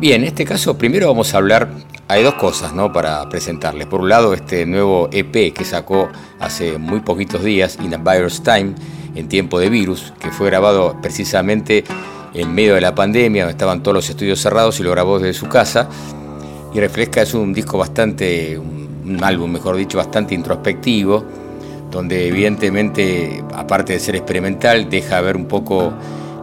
Bien, 0.00 0.22
en 0.22 0.28
este 0.28 0.44
caso 0.44 0.76
primero 0.76 1.08
vamos 1.08 1.34
a 1.34 1.36
hablar, 1.36 1.68
hay 2.08 2.22
dos 2.22 2.34
cosas 2.34 2.72
¿no? 2.72 2.92
para 2.92 3.28
presentarles. 3.28 3.86
Por 3.86 4.00
un 4.00 4.08
lado, 4.08 4.34
este 4.34 4.66
nuevo 4.66 5.08
EP 5.12 5.52
que 5.52 5.64
sacó 5.64 6.08
hace 6.40 6.78
muy 6.78 7.00
poquitos 7.00 7.44
días, 7.44 7.78
In 7.82 7.94
a 7.94 7.98
Virus 7.98 8.42
Time, 8.42 8.74
en 9.14 9.28
tiempo 9.28 9.58
de 9.60 9.68
virus, 9.68 10.12
que 10.18 10.30
fue 10.30 10.46
grabado 10.46 10.96
precisamente 11.00 11.84
en 12.34 12.54
medio 12.54 12.74
de 12.74 12.80
la 12.80 12.94
pandemia, 12.94 13.42
donde 13.44 13.52
estaban 13.52 13.82
todos 13.82 13.94
los 13.94 14.10
estudios 14.10 14.40
cerrados 14.40 14.78
y 14.80 14.82
lo 14.82 14.90
grabó 14.90 15.18
desde 15.18 15.38
su 15.38 15.48
casa. 15.48 15.88
Y 16.72 16.80
Refresca 16.80 17.22
es 17.22 17.34
un 17.34 17.52
disco 17.52 17.78
bastante, 17.78 18.58
un 18.58 19.18
álbum, 19.22 19.50
mejor 19.50 19.76
dicho, 19.76 19.98
bastante 19.98 20.34
introspectivo, 20.34 21.24
donde 21.90 22.28
evidentemente, 22.28 23.42
aparte 23.54 23.94
de 23.94 24.00
ser 24.00 24.16
experimental, 24.16 24.88
deja 24.88 25.20
ver 25.20 25.36
un 25.36 25.46
poco 25.46 25.92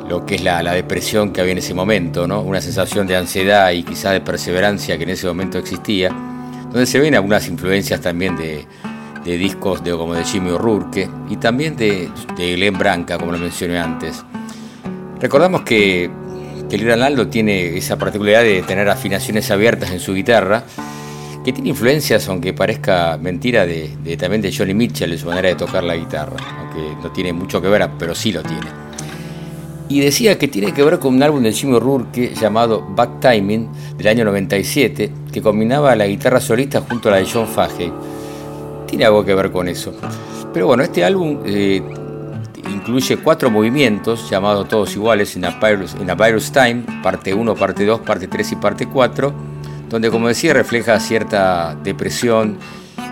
lo 0.10 0.26
que 0.26 0.36
es 0.36 0.44
la, 0.44 0.62
depresión 0.74 1.32
que 1.32 1.42
había 1.42 1.54
en 1.54 1.58
ese 1.60 1.74
momento, 1.74 2.28
¿no? 2.28 2.42
una 2.42 2.62
sensación 2.62 3.08
de 3.08 3.16
ansiedad 3.16 3.72
y 3.72 3.84
quizás 3.84 4.14
de 4.14 4.22
perseverancia 4.22 4.98
que 4.98 5.04
en 5.04 5.10
ese 5.10 5.28
momento 5.28 5.58
existía, 5.58 6.10
donde 6.10 6.86
se 6.86 7.00
ven 7.00 7.16
algunas 7.16 7.48
influencias 7.48 8.02
también 8.02 8.38
de, 8.38 8.66
discos 9.26 9.84
de, 9.84 9.92
como 9.92 10.14
de 10.14 10.24
Jimmy 10.24 10.52
O'Rourke 10.52 11.10
y 11.30 11.36
también 11.36 11.76
de, 11.76 12.10
de 12.38 12.56
Glenn 12.56 12.78
Branca, 12.78 13.18
como 13.18 13.34
lo 13.34 13.38
mencioné 13.38 13.78
antes. 13.78 14.24
Recordamos 15.20 15.62
que, 15.62 16.10
que 16.70 16.76
el 16.76 16.86
gran 16.86 17.02
Aldo 17.02 17.28
tiene 17.28 17.78
esa 17.78 17.98
particularidad 17.98 18.44
de 18.44 18.62
tener 18.64 18.90
afinaciones 18.90 19.50
abiertas 19.52 19.92
en 19.92 20.00
su 20.00 20.14
guitarra, 20.14 20.64
que 21.44 21.54
tiene 21.54 21.70
influencias, 21.70 22.28
aunque 22.28 22.54
parezca 22.54 23.18
mentira, 23.18 23.66
de, 23.66 24.18
también 24.18 24.42
de 24.42 24.54
Johnny 24.56 24.74
Mitchell 24.74 25.12
en 25.12 25.18
su 25.18 25.28
manera 25.28 25.50
de 25.50 25.56
tocar 25.56 25.84
la 25.84 25.96
guitarra, 25.96 26.36
aunque 26.60 27.02
no 27.02 27.12
tiene 27.12 27.34
mucho 27.34 27.62
que 27.62 27.68
ver, 27.70 27.90
pero 27.98 28.14
sí 28.14 28.32
lo 28.32 28.44
tiene 28.44 28.88
y 29.90 30.02
decía 30.02 30.38
que 30.38 30.48
tiene 30.48 30.74
que 30.74 30.84
ver 30.84 31.00
con 31.00 31.16
un 31.16 31.24
álbum 31.24 31.42
de 31.44 31.54
Jimmy 31.54 31.76
O'Rourke 31.76 32.34
llamado 32.36 32.86
Back 32.90 33.20
Timing 33.22 33.70
del 33.98 34.08
año 34.08 34.26
97 34.26 35.12
que 35.32 35.42
combinaba 35.42 35.96
la 35.96 36.08
guitarra 36.08 36.42
solista 36.42 36.82
junto 36.82 37.10
a 37.10 37.14
la 37.14 37.18
de 37.18 37.28
John 37.32 37.48
Fahey. 37.48 37.92
Tiene 38.86 39.06
algo 39.06 39.24
que 39.24 39.34
ver 39.34 39.52
con 39.52 39.68
eso. 39.68 39.94
Pero 40.54 40.68
bueno, 40.68 40.84
este 40.84 41.04
álbum 41.04 41.40
eh, 41.46 41.82
incluye 42.72 43.18
cuatro 43.18 43.50
movimientos 43.50 44.30
llamados 44.30 44.68
todos 44.68 44.96
iguales 44.96 45.36
en 45.36 45.46
a, 45.46 45.60
Virus, 45.60 46.52
Time, 46.52 46.84
parte 47.02 47.34
1, 47.34 47.56
parte 47.56 47.86
2, 47.86 48.02
parte 48.02 48.28
3 48.28 48.52
y 48.52 48.56
parte 48.56 48.88
4, 48.88 49.34
donde 49.90 50.12
como 50.12 50.28
decía 50.28 50.54
refleja 50.54 51.00
cierta 51.00 51.76
depresión 51.84 52.58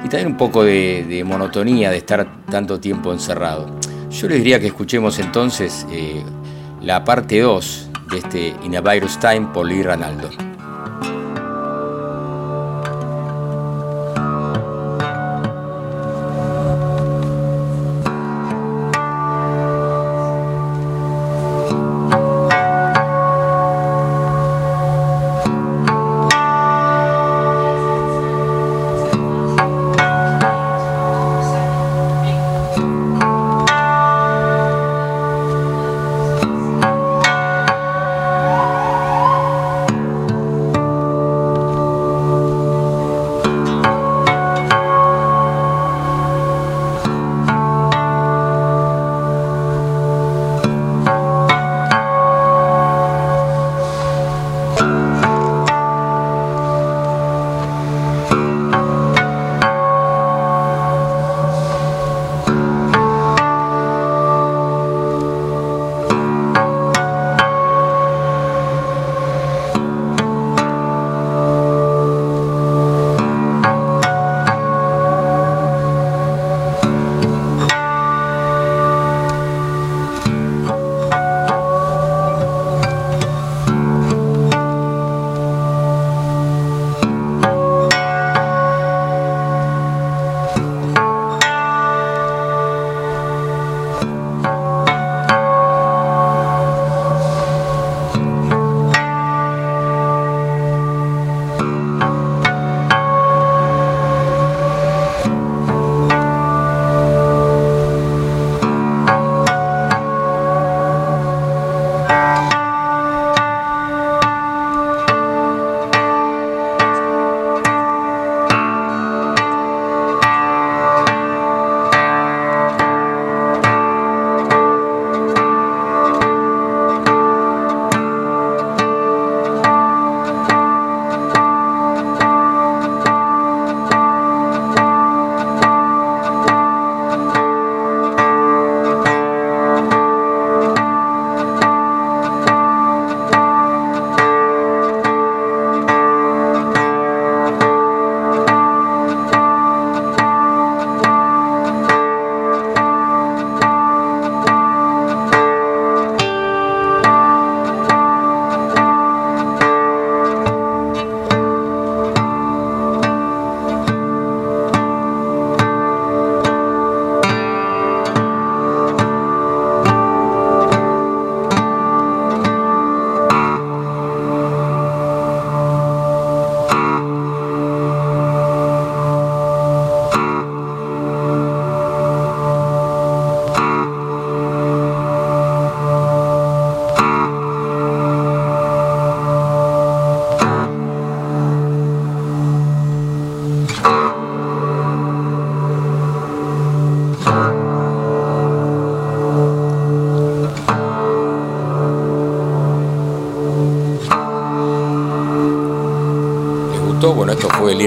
y 0.04 0.10
también 0.10 0.28
un 0.28 0.38
poco 0.38 0.64
de, 0.64 1.24
monotonía 1.26 1.90
de 1.90 1.98
estar 1.98 2.44
tanto 2.50 2.80
tiempo 2.80 3.12
encerrado. 3.12 3.80
Yo 4.10 4.28
les 4.28 4.38
diría 4.38 4.60
que 4.60 4.68
escuchemos 4.68 5.20
entonces 5.20 5.86
eh, 5.92 6.24
la 6.82 7.04
parte 7.04 7.40
2 7.40 7.90
de 8.12 8.18
este 8.18 8.54
In 8.64 8.76
a 8.78 8.82
Virus 8.82 9.20
Time 9.20 9.48
por 9.54 9.68
Lee 9.68 9.84
Ranaldo. 9.84 10.55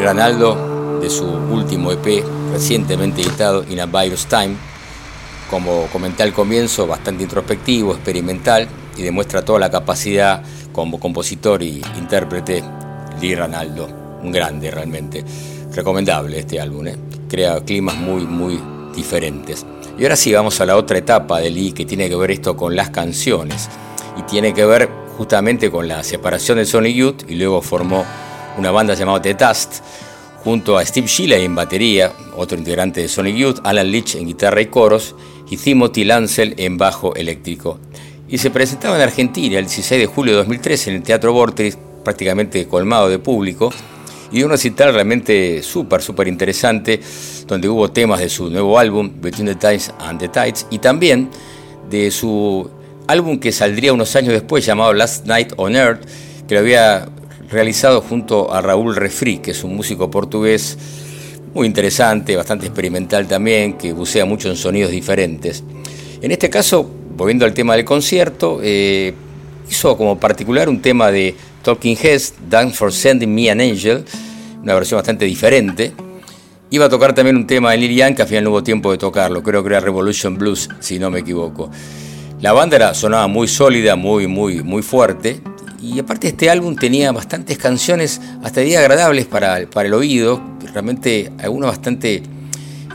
Ranaldo 0.08 1.00
de 1.02 1.10
su 1.10 1.26
último 1.26 1.92
EP 1.92 2.24
recientemente 2.50 3.20
editado 3.20 3.62
In 3.68 3.78
a 3.78 3.84
Virus 3.84 4.24
Time. 4.24 4.56
Como 5.50 5.82
comenté 5.88 6.22
al 6.22 6.32
comienzo, 6.32 6.86
bastante 6.86 7.24
introspectivo, 7.24 7.92
experimental 7.92 8.66
y 8.96 9.02
demuestra 9.02 9.44
toda 9.44 9.58
la 9.58 9.70
capacidad 9.70 10.42
como 10.72 10.98
compositor 10.98 11.62
y 11.62 11.82
intérprete 11.98 12.64
Lee 13.20 13.34
Ranaldo. 13.34 13.86
Un 14.22 14.32
grande 14.32 14.70
realmente. 14.70 15.22
Recomendable 15.74 16.38
este 16.38 16.58
álbum, 16.58 16.86
¿eh? 16.86 16.96
crea 17.28 17.60
climas 17.60 17.96
muy, 17.96 18.24
muy 18.24 18.58
diferentes. 18.96 19.66
Y 19.98 20.04
ahora 20.04 20.16
sí, 20.16 20.32
vamos 20.32 20.58
a 20.62 20.64
la 20.64 20.78
otra 20.78 20.96
etapa 20.96 21.38
de 21.40 21.50
Lee 21.50 21.72
que 21.72 21.84
tiene 21.84 22.08
que 22.08 22.16
ver 22.16 22.30
esto 22.30 22.56
con 22.56 22.74
las 22.74 22.88
canciones 22.88 23.68
y 24.16 24.22
tiene 24.22 24.54
que 24.54 24.64
ver 24.64 24.88
justamente 25.18 25.70
con 25.70 25.86
la 25.86 26.02
separación 26.02 26.56
de 26.56 26.64
Sonic 26.64 26.96
Youth 26.96 27.24
y 27.28 27.34
luego 27.34 27.60
formó 27.60 28.06
una 28.56 28.70
banda 28.70 28.94
llamada 28.94 29.20
The 29.20 29.34
Dust 29.34 29.77
junto 30.48 30.78
a 30.78 30.86
Steve 30.86 31.06
Shilley 31.06 31.44
en 31.44 31.54
batería, 31.54 32.10
otro 32.34 32.56
integrante 32.56 33.02
de 33.02 33.08
Sonic 33.08 33.36
Youth, 33.36 33.58
Alan 33.64 33.92
Leach 33.92 34.14
en 34.14 34.26
guitarra 34.26 34.62
y 34.62 34.66
coros 34.68 35.14
y 35.50 35.58
Timothy 35.58 36.04
Lancel 36.04 36.54
en 36.56 36.78
bajo 36.78 37.14
eléctrico. 37.14 37.78
Y 38.30 38.38
se 38.38 38.48
presentaba 38.48 38.96
en 38.96 39.02
Argentina 39.02 39.58
el 39.58 39.66
16 39.66 40.00
de 40.00 40.06
julio 40.06 40.32
de 40.32 40.38
2013 40.38 40.88
en 40.88 40.96
el 40.96 41.02
Teatro 41.02 41.34
Vortex, 41.34 41.76
prácticamente 42.02 42.66
colmado 42.66 43.10
de 43.10 43.18
público, 43.18 43.70
y 44.32 44.42
un 44.42 44.48
recital 44.48 44.94
realmente 44.94 45.62
súper, 45.62 46.00
súper 46.00 46.28
interesante, 46.28 46.98
donde 47.46 47.68
hubo 47.68 47.90
temas 47.90 48.20
de 48.20 48.30
su 48.30 48.48
nuevo 48.48 48.78
álbum, 48.78 49.10
Between 49.20 49.48
the 49.48 49.54
Tides 49.54 49.92
and 49.98 50.18
the 50.18 50.28
Tides, 50.28 50.66
y 50.70 50.78
también 50.78 51.28
de 51.90 52.10
su 52.10 52.70
álbum 53.06 53.38
que 53.38 53.52
saldría 53.52 53.92
unos 53.92 54.16
años 54.16 54.32
después, 54.32 54.64
llamado 54.64 54.94
Last 54.94 55.26
Night 55.26 55.52
on 55.58 55.76
Earth, 55.76 56.08
que 56.48 56.54
lo 56.54 56.60
había 56.60 57.06
realizado 57.50 58.00
junto 58.00 58.52
a 58.52 58.60
Raúl 58.60 58.96
Refri, 58.96 59.38
que 59.38 59.52
es 59.52 59.64
un 59.64 59.74
músico 59.74 60.10
portugués 60.10 60.76
muy 61.54 61.66
interesante, 61.66 62.36
bastante 62.36 62.66
experimental 62.66 63.26
también, 63.26 63.74
que 63.74 63.92
bucea 63.92 64.24
mucho 64.24 64.48
en 64.48 64.56
sonidos 64.56 64.90
diferentes. 64.90 65.64
En 66.20 66.30
este 66.30 66.50
caso, 66.50 66.88
volviendo 67.16 67.44
al 67.44 67.54
tema 67.54 67.74
del 67.74 67.84
concierto, 67.84 68.60
eh, 68.62 69.14
hizo 69.70 69.96
como 69.96 70.18
particular 70.18 70.68
un 70.68 70.80
tema 70.80 71.10
de 71.10 71.34
Talking 71.62 71.96
Heads, 72.00 72.34
Dance 72.48 72.76
for 72.76 72.92
Sending 72.92 73.34
Me 73.34 73.50
an 73.50 73.60
Angel, 73.60 74.04
una 74.62 74.74
versión 74.74 74.98
bastante 74.98 75.24
diferente. 75.24 75.92
Iba 76.70 76.84
a 76.84 76.88
tocar 76.90 77.14
también 77.14 77.36
un 77.36 77.46
tema 77.46 77.70
de 77.70 77.78
Lilian, 77.78 78.14
que 78.14 78.22
al 78.22 78.28
final 78.28 78.44
no 78.44 78.50
hubo 78.50 78.62
tiempo 78.62 78.90
de 78.90 78.98
tocarlo, 78.98 79.42
creo 79.42 79.62
que 79.62 79.70
era 79.70 79.80
Revolution 79.80 80.36
Blues, 80.36 80.68
si 80.80 80.98
no 80.98 81.10
me 81.10 81.20
equivoco. 81.20 81.70
La 82.40 82.52
banda 82.52 82.76
era, 82.76 82.94
sonaba 82.94 83.26
muy 83.26 83.48
sólida, 83.48 83.96
muy, 83.96 84.26
muy, 84.26 84.62
muy 84.62 84.82
fuerte, 84.82 85.40
y 85.80 85.98
aparte 85.98 86.28
este 86.28 86.50
álbum 86.50 86.76
tenía 86.76 87.12
bastantes 87.12 87.58
canciones 87.58 88.20
hasta 88.42 88.60
día 88.60 88.80
agradables 88.80 89.26
para, 89.26 89.66
para 89.70 89.88
el 89.88 89.94
oído, 89.94 90.40
realmente 90.72 91.30
algunas 91.38 91.70
bastante, 91.70 92.22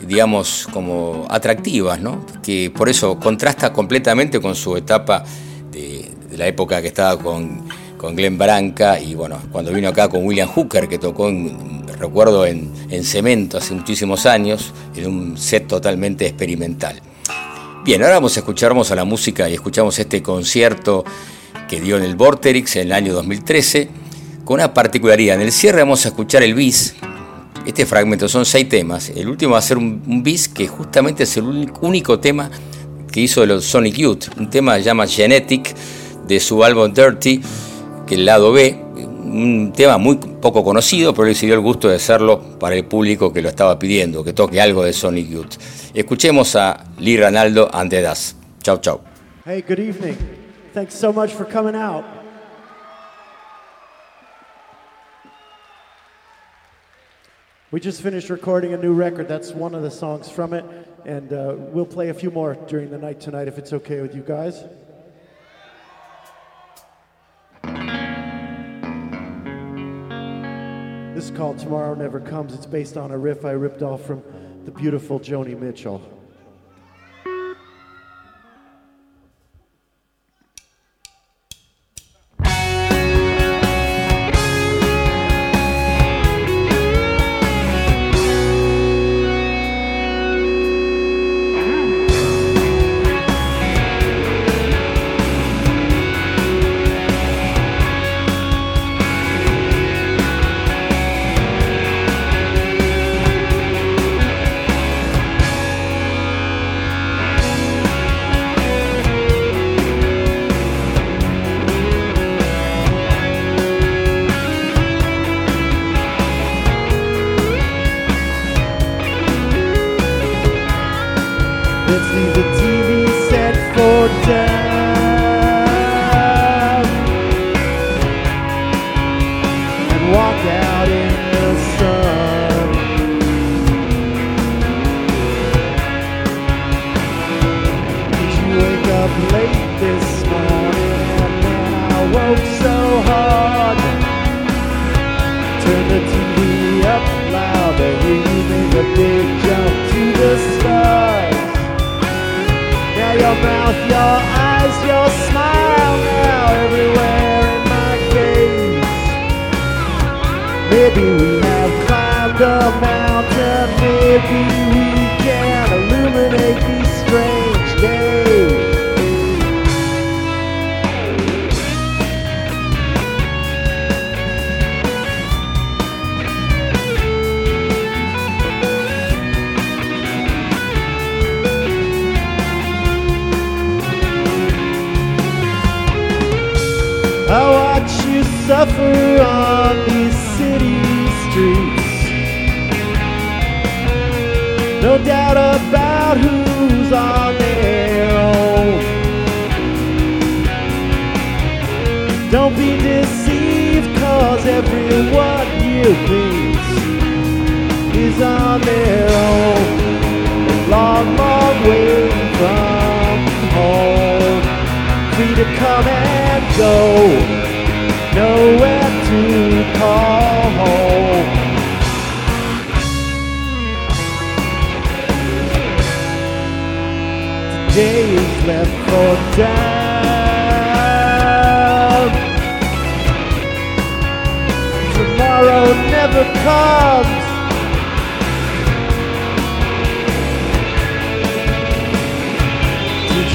digamos, 0.06 0.68
como 0.72 1.26
atractivas, 1.30 2.00
¿no? 2.00 2.26
Que 2.42 2.72
por 2.76 2.90
eso 2.90 3.20
contrasta 3.20 3.72
completamente 3.72 4.40
con 4.40 4.56
su 4.56 4.76
etapa 4.76 5.24
de, 5.72 6.12
la 6.38 6.48
época 6.48 6.82
que 6.82 6.88
estaba 6.88 7.22
con 7.22 7.62
con 8.04 8.18
Glenn 8.18 8.38
Branca 8.38 9.00
y 9.00 9.16
bueno, 9.16 9.40
cuando 9.50 9.72
vino 9.72 9.88
acá 9.88 10.10
con 10.10 10.26
William 10.26 10.50
Hooker, 10.50 10.90
que 10.90 11.00
tocó, 11.00 11.30
en, 11.30 11.88
recuerdo, 11.98 12.46
en, 12.46 12.70
en 12.90 13.06
Cemento 13.06 13.60
hace 13.60 13.74
muchísimos 13.74 14.26
años, 14.26 14.74
en 14.94 15.08
un 15.08 15.38
set 15.38 15.68
totalmente 15.68 16.28
experimental. 16.28 17.00
Bien, 17.86 18.02
ahora 18.02 18.16
vamos 18.16 18.36
a 18.36 18.42
escucharnos 18.42 18.92
a 18.92 18.96
la 18.96 19.06
música 19.06 19.50
y 19.50 19.54
escuchamos 19.54 19.98
este 20.00 20.22
concierto 20.22 21.06
que 21.74 21.82
dio 21.82 21.98
en 21.98 22.04
el 22.04 22.16
Vorterix 22.16 22.76
en 22.76 22.84
el 22.84 22.92
año 22.92 23.14
2013, 23.14 23.90
con 24.46 24.56
una 24.56 24.76
particularidad. 24.76 25.38
En 25.38 25.42
el 25.42 25.52
cierre 25.52 25.80
vamos 25.80 26.06
a 26.06 26.10
escuchar 26.10 26.44
el 26.44 26.54
bis. 26.54 26.94
Este 27.66 27.88
fragmento 27.88 28.30
son 28.30 28.46
seis 28.46 28.70
temas. 28.70 29.10
El 29.10 29.28
último 29.28 29.54
va 29.54 29.58
a 29.58 29.64
ser 29.64 29.80
un, 29.80 30.22
bis 30.22 30.48
que 30.48 30.68
justamente 30.68 31.24
es 31.24 31.36
el 31.38 31.72
único 31.82 32.20
tema 32.20 32.52
que 33.12 33.22
hizo 33.22 33.42
de 33.42 33.48
los 33.48 33.66
Sonic 33.66 33.96
Youth. 33.96 34.26
Un 34.38 34.52
tema 34.52 34.76
que 34.76 34.82
se 34.82 34.86
llama 34.86 35.08
Genetic 35.08 35.74
de 36.28 36.40
su 36.40 36.64
álbum 36.64 36.94
Dirty 36.94 37.42
que 38.06 38.16
el 38.16 38.26
lado 38.26 38.52
B, 38.52 38.80
un 39.24 39.74
tema 39.76 39.98
muy 39.98 40.18
poco 40.18 40.64
conocido, 40.64 41.16
pero 41.16 41.28
le 41.28 41.34
dio 41.34 41.56
el 41.56 41.62
gusto 41.62 41.90
de 41.90 41.96
hacerlo 41.96 42.60
para 42.60 42.76
el 42.76 42.86
público 42.86 43.34
que 43.34 43.42
lo 43.42 43.50
estaba 43.50 43.80
pidiendo, 43.80 44.24
que 44.24 44.34
toque 44.34 44.62
algo 44.62 44.84
de 44.84 44.94
Sonic 44.94 45.28
Youth. 45.28 45.56
Escuchemos 45.96 46.56
a 46.56 46.84
Lee 47.00 47.18
Ranaldo 47.18 47.68
and 47.74 47.90
the 47.90 48.04
Das. 48.04 48.36
Chau, 48.62 48.78
chau. 48.78 49.02
Hey, 49.44 49.64
good 49.68 49.80
evening. 49.80 50.43
Thanks 50.74 50.96
so 50.96 51.14
much 51.14 51.34
for 51.34 51.46
coming 51.46 51.76
out. 51.76 52.04
We 57.70 57.80
just 57.80 58.02
finished 58.02 58.32
recording 58.32 58.74
a 58.74 58.78
new 58.78 58.92
record. 58.92 59.28
That's 59.28 59.52
one 59.52 59.76
of 59.76 59.84
the 59.84 59.92
songs 59.92 60.32
from 60.32 60.52
it. 60.52 60.66
And 61.06 61.32
uh, 61.32 61.58
we'll 61.58 61.86
play 61.86 62.10
a 62.10 62.14
few 62.16 62.32
more 62.32 62.56
during 62.56 62.90
the 62.90 62.98
night 62.98 63.22
tonight 63.22 63.48
if 63.48 63.60
it's 63.60 63.72
okay 63.72 64.02
with 64.02 64.16
you 64.16 64.24
guys. 64.24 64.64
This 71.14 71.26
is 71.26 71.38
called 71.38 71.60
Tomorrow 71.60 71.94
Never 71.94 72.20
Comes. 72.20 72.56
It's 72.56 72.66
based 72.66 72.98
on 72.98 73.12
a 73.12 73.18
riff 73.20 73.46
I 73.46 73.52
ripped 73.52 73.84
off 73.84 74.08
from 74.08 74.24
the 74.66 74.72
beautiful 74.72 75.20
Joni 75.20 75.56
Mitchell. 75.56 76.23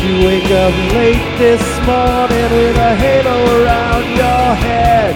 You 0.09 0.27
wake 0.27 0.51
up 0.51 0.73
late 0.97 1.29
this 1.37 1.61
morning 1.85 2.49
with 2.57 2.77
a 2.81 2.95
halo 2.97 3.37
around 3.61 4.05
your 4.17 4.47
head? 4.57 5.15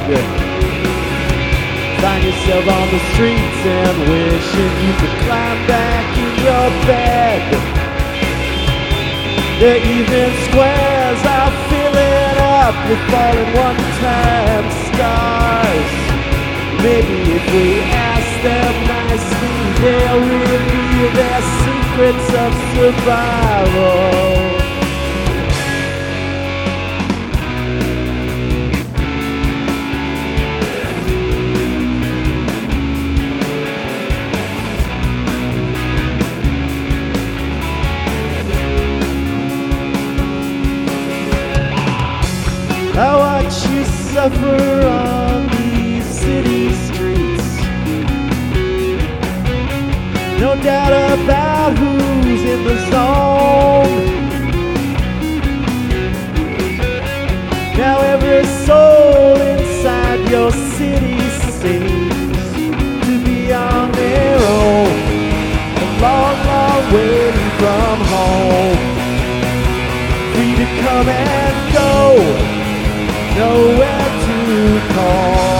Find 2.03 2.23
yourself 2.23 2.69
on 2.69 2.87
the 2.93 3.01
streets 3.15 3.61
and 3.65 3.97
wishing 4.05 4.73
you 4.85 4.93
could 5.01 5.17
climb 5.25 5.61
back 5.65 6.07
in 6.13 6.33
your 6.45 6.69
bed. 6.85 7.41
The 9.65 9.81
evening 9.81 10.35
squares 10.51 11.23
are 11.25 11.53
filling 11.73 12.37
up 12.61 12.77
with 12.85 13.03
falling 13.09 13.53
one-time 13.57 14.67
stars. 14.93 15.89
Maybe 16.85 17.17
if 17.33 17.45
we 17.49 17.81
ask 17.81 18.29
them 18.45 18.75
nicely, 18.93 19.57
they'll 19.81 20.21
reveal 20.21 21.09
their 21.17 21.43
secrets 21.65 22.29
of 22.45 22.53
survival. 22.77 24.52
I 42.95 43.17
watch 43.17 43.67
you 43.71 43.85
suffer 43.87 44.87
on 44.87 45.49
these 45.49 46.05
city 46.05 46.75
streets. 46.75 47.57
No 50.39 50.55
doubt 50.63 50.93
about 50.93 51.79
who's 51.79 52.43
in 52.45 52.65
the 52.65 52.77
zone. 52.91 54.05
Now 57.79 58.01
every 58.03 58.45
soul 58.67 59.41
inside 59.41 60.29
your 60.31 60.51
city 60.53 61.19
seems 61.63 62.37
to 63.07 63.25
be 63.25 63.55
on 63.55 63.91
their 63.93 64.37
own. 64.37 64.93
A 65.81 66.01
long, 66.03 66.37
long 66.45 66.93
way 66.93 67.33
from 67.57 67.99
home. 68.13 68.79
Free 70.35 70.57
to 70.57 70.67
come 70.83 71.09
and 71.09 71.73
go 71.73 72.52
nowhere 73.35 74.09
to 74.27 74.95
call 74.95 75.52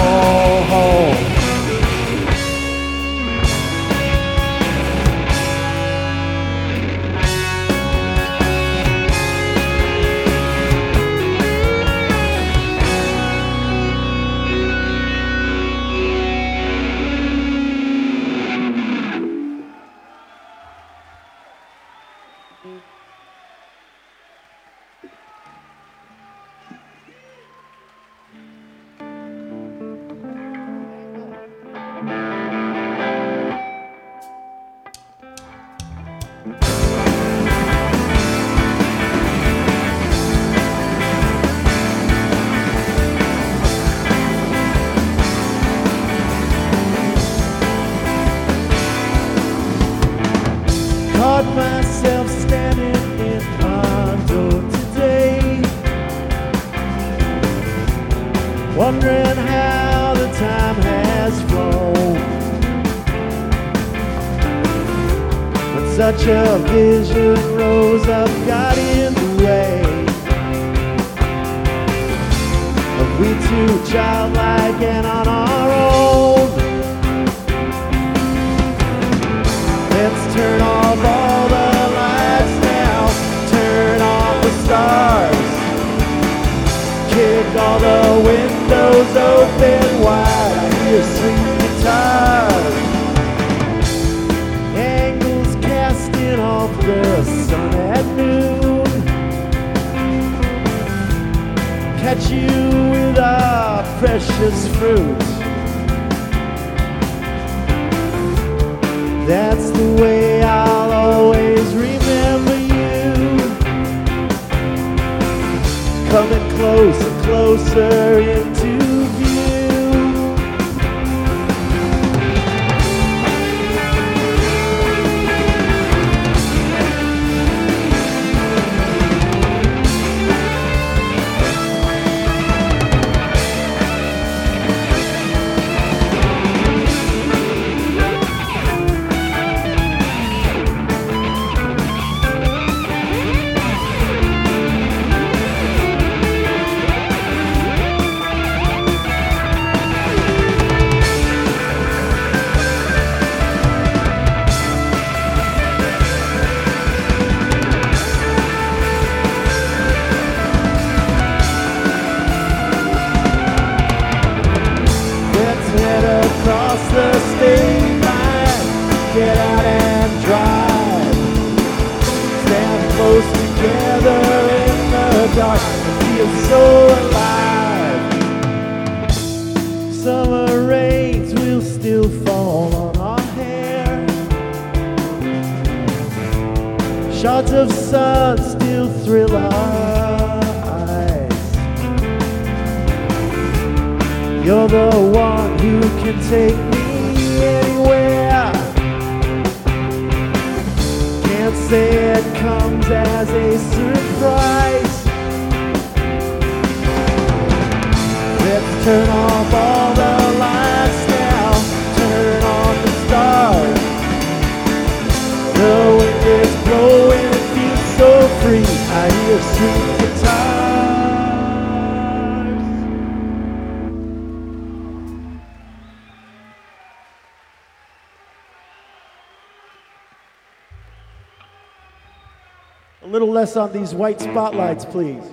Less 233.53 233.69
on 233.69 233.71
these 233.71 233.93
white 233.93 234.19
spotlights, 234.19 234.83
please. 234.83 235.23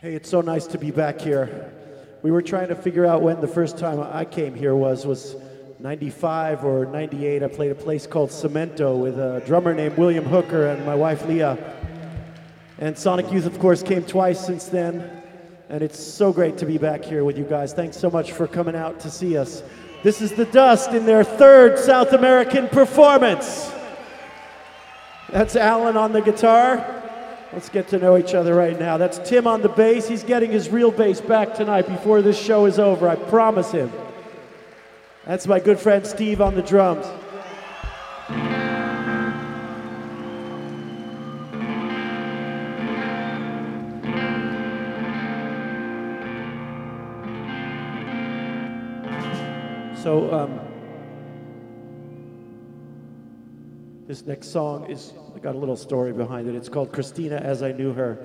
Hey, 0.00 0.14
it's 0.14 0.30
so 0.30 0.40
nice 0.40 0.64
to 0.68 0.78
be 0.78 0.92
back 0.92 1.20
here. 1.20 1.72
We 2.22 2.30
were 2.30 2.40
trying 2.40 2.68
to 2.68 2.76
figure 2.76 3.04
out 3.04 3.22
when 3.22 3.40
the 3.40 3.48
first 3.48 3.78
time 3.78 3.98
I 3.98 4.24
came 4.24 4.54
here 4.54 4.76
was 4.76 5.04
was 5.04 5.34
95 5.80 6.64
or 6.64 6.86
98. 6.86 7.42
I 7.42 7.48
played 7.48 7.72
a 7.72 7.74
place 7.74 8.06
called 8.06 8.30
Cemento 8.30 8.96
with 8.96 9.18
a 9.18 9.42
drummer 9.44 9.74
named 9.74 9.98
William 9.98 10.24
Hooker 10.24 10.68
and 10.68 10.86
my 10.86 10.94
wife 10.94 11.26
Leah. 11.26 11.58
And 12.78 12.96
Sonic 12.96 13.32
Youth, 13.32 13.46
of 13.46 13.58
course, 13.58 13.82
came 13.82 14.04
twice 14.04 14.38
since 14.38 14.66
then. 14.66 15.24
And 15.68 15.82
it's 15.82 15.98
so 15.98 16.32
great 16.32 16.56
to 16.58 16.66
be 16.66 16.78
back 16.78 17.04
here 17.04 17.24
with 17.24 17.36
you 17.36 17.44
guys. 17.44 17.72
Thanks 17.72 17.96
so 17.96 18.08
much 18.08 18.30
for 18.30 18.46
coming 18.46 18.76
out 18.76 19.00
to 19.00 19.10
see 19.10 19.36
us. 19.36 19.64
This 20.04 20.22
is 20.22 20.30
The 20.30 20.44
Dust 20.44 20.92
in 20.92 21.06
their 21.06 21.24
third 21.24 21.76
South 21.76 22.12
American 22.12 22.68
performance. 22.68 23.72
That's 25.32 25.56
Alan 25.56 25.96
on 25.96 26.12
the 26.12 26.20
guitar. 26.20 27.02
Let's 27.54 27.70
get 27.70 27.88
to 27.88 27.98
know 27.98 28.18
each 28.18 28.34
other 28.34 28.54
right 28.54 28.78
now. 28.78 28.98
That's 28.98 29.18
Tim 29.28 29.46
on 29.46 29.62
the 29.62 29.68
bass. 29.70 30.06
He's 30.06 30.24
getting 30.24 30.50
his 30.50 30.68
real 30.68 30.90
bass 30.90 31.22
back 31.22 31.54
tonight 31.54 31.88
before 31.88 32.20
this 32.20 32.38
show 32.38 32.66
is 32.66 32.78
over. 32.78 33.08
I 33.08 33.16
promise 33.16 33.72
him. 33.72 33.90
That's 35.24 35.46
my 35.46 35.58
good 35.58 35.80
friend 35.80 36.06
Steve 36.06 36.42
on 36.42 36.54
the 36.54 36.62
drums. 36.62 37.06
So, 50.02 50.34
um, 50.34 50.61
this 54.12 54.26
next 54.26 54.48
song 54.48 54.84
is 54.90 55.14
got 55.40 55.54
a 55.54 55.58
little 55.58 55.74
story 55.74 56.12
behind 56.12 56.46
it. 56.46 56.54
It's 56.54 56.68
called 56.68 56.92
Christina 56.92 57.36
as 57.36 57.62
I 57.62 57.72
Knew 57.72 57.94
Her, 57.94 58.18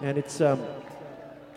and 0.00 0.16
it's 0.16 0.40
um, 0.40 0.64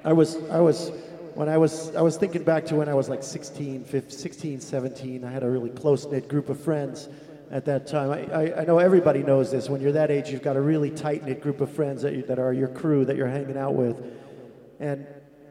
I 0.03 0.14
was 0.14 0.38
I 0.49 0.59
was 0.59 0.89
when 1.36 1.47
I 1.47 1.59
was 1.59 1.95
I 1.95 2.01
was 2.01 2.18
thinking 2.18 2.41
back 2.41 2.66
to 2.66 2.76
when 2.76 2.89
I 2.89 2.95
was 2.95 3.07
like 3.07 3.22
16, 3.22 3.84
15, 3.84 4.09
16, 4.09 4.62
17. 4.62 5.24
I 5.24 5.30
had 5.30 5.43
a 5.43 5.47
really 5.47 5.70
close 5.70 6.07
knit 6.07 6.28
group 6.28 6.49
of 6.49 6.59
friends 6.59 7.07
at 7.51 7.64
that 7.66 7.86
time. 7.86 8.09
I, 8.09 8.24
I, 8.34 8.62
I 8.62 8.66
know 8.66 8.80
everybody 8.80 9.22
knows 9.22 9.51
this. 9.51 9.70
When 9.70 9.80
you're 9.80 9.91
that 9.91 10.09
age, 10.09 10.32
you've 10.32 10.41
got 10.41 10.55
a 10.55 10.62
really 10.62 10.89
tight 10.89 11.24
knit 11.24 11.39
group 11.39 11.62
of 11.62 11.72
friends 11.72 12.01
that 12.01 12.14
you, 12.14 12.24
that 12.24 12.39
are 12.39 12.53
your 12.53 12.70
crew 12.70 13.05
that 13.05 13.16
you're 13.16 13.28
hanging 13.28 13.59
out 13.59 13.76
with, 13.76 14.03
and 14.80 15.05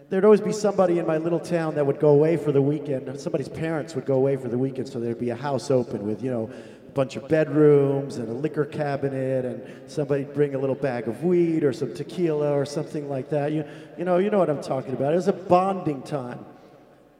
there'd 0.08 0.24
always 0.24 0.40
be 0.40 0.52
somebody 0.52 0.98
in 0.98 1.06
my 1.06 1.16
little 1.16 1.38
town 1.38 1.76
that 1.76 1.86
would 1.86 2.00
go 2.00 2.08
away 2.08 2.36
for 2.36 2.50
the 2.50 2.60
weekend. 2.60 3.20
Somebody's 3.20 3.48
parents 3.48 3.94
would 3.94 4.04
go 4.04 4.14
away 4.14 4.36
for 4.36 4.48
the 4.48 4.58
weekend, 4.58 4.88
so 4.88 4.98
there'd 4.98 5.20
be 5.20 5.30
a 5.30 5.36
house 5.36 5.70
open 5.70 6.04
with, 6.04 6.24
you 6.24 6.32
know, 6.32 6.50
bunch 6.90 7.16
of 7.16 7.28
bedrooms 7.28 8.16
and 8.16 8.28
a 8.28 8.32
liquor 8.32 8.64
cabinet, 8.64 9.44
and 9.44 9.90
somebody'd 9.90 10.34
bring 10.34 10.54
a 10.54 10.58
little 10.58 10.74
bag 10.74 11.08
of 11.08 11.24
weed 11.24 11.64
or 11.64 11.72
some 11.72 11.94
tequila 11.94 12.52
or 12.52 12.66
something 12.66 13.08
like 13.08 13.30
that. 13.30 13.52
You, 13.52 13.64
you 13.98 14.04
know, 14.04 14.18
you 14.18 14.30
know 14.30 14.38
what 14.38 14.50
I'm 14.50 14.62
talking 14.62 14.94
about. 14.94 15.12
It 15.12 15.16
was 15.16 15.28
a 15.28 15.32
bonding 15.32 16.02
time. 16.02 16.44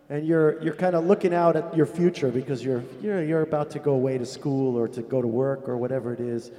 And 0.09 0.27
you're, 0.27 0.61
you're 0.61 0.75
kind 0.75 0.97
of 0.97 1.05
looking 1.05 1.33
out 1.33 1.55
at 1.55 1.77
your 1.77 1.87
future 1.87 2.33
because 2.33 2.65
you're, 2.65 2.83
you're, 3.01 3.23
you're 3.23 3.43
about 3.43 3.71
to 3.71 3.79
go 3.79 3.93
away 3.93 4.19
to 4.19 4.27
school 4.27 4.77
or 4.77 4.89
to 4.89 5.03
go 5.03 5.23
to 5.23 5.29
work 5.29 5.69
or 5.69 5.77
whatever 5.77 6.13
it 6.13 6.19
is. 6.19 6.51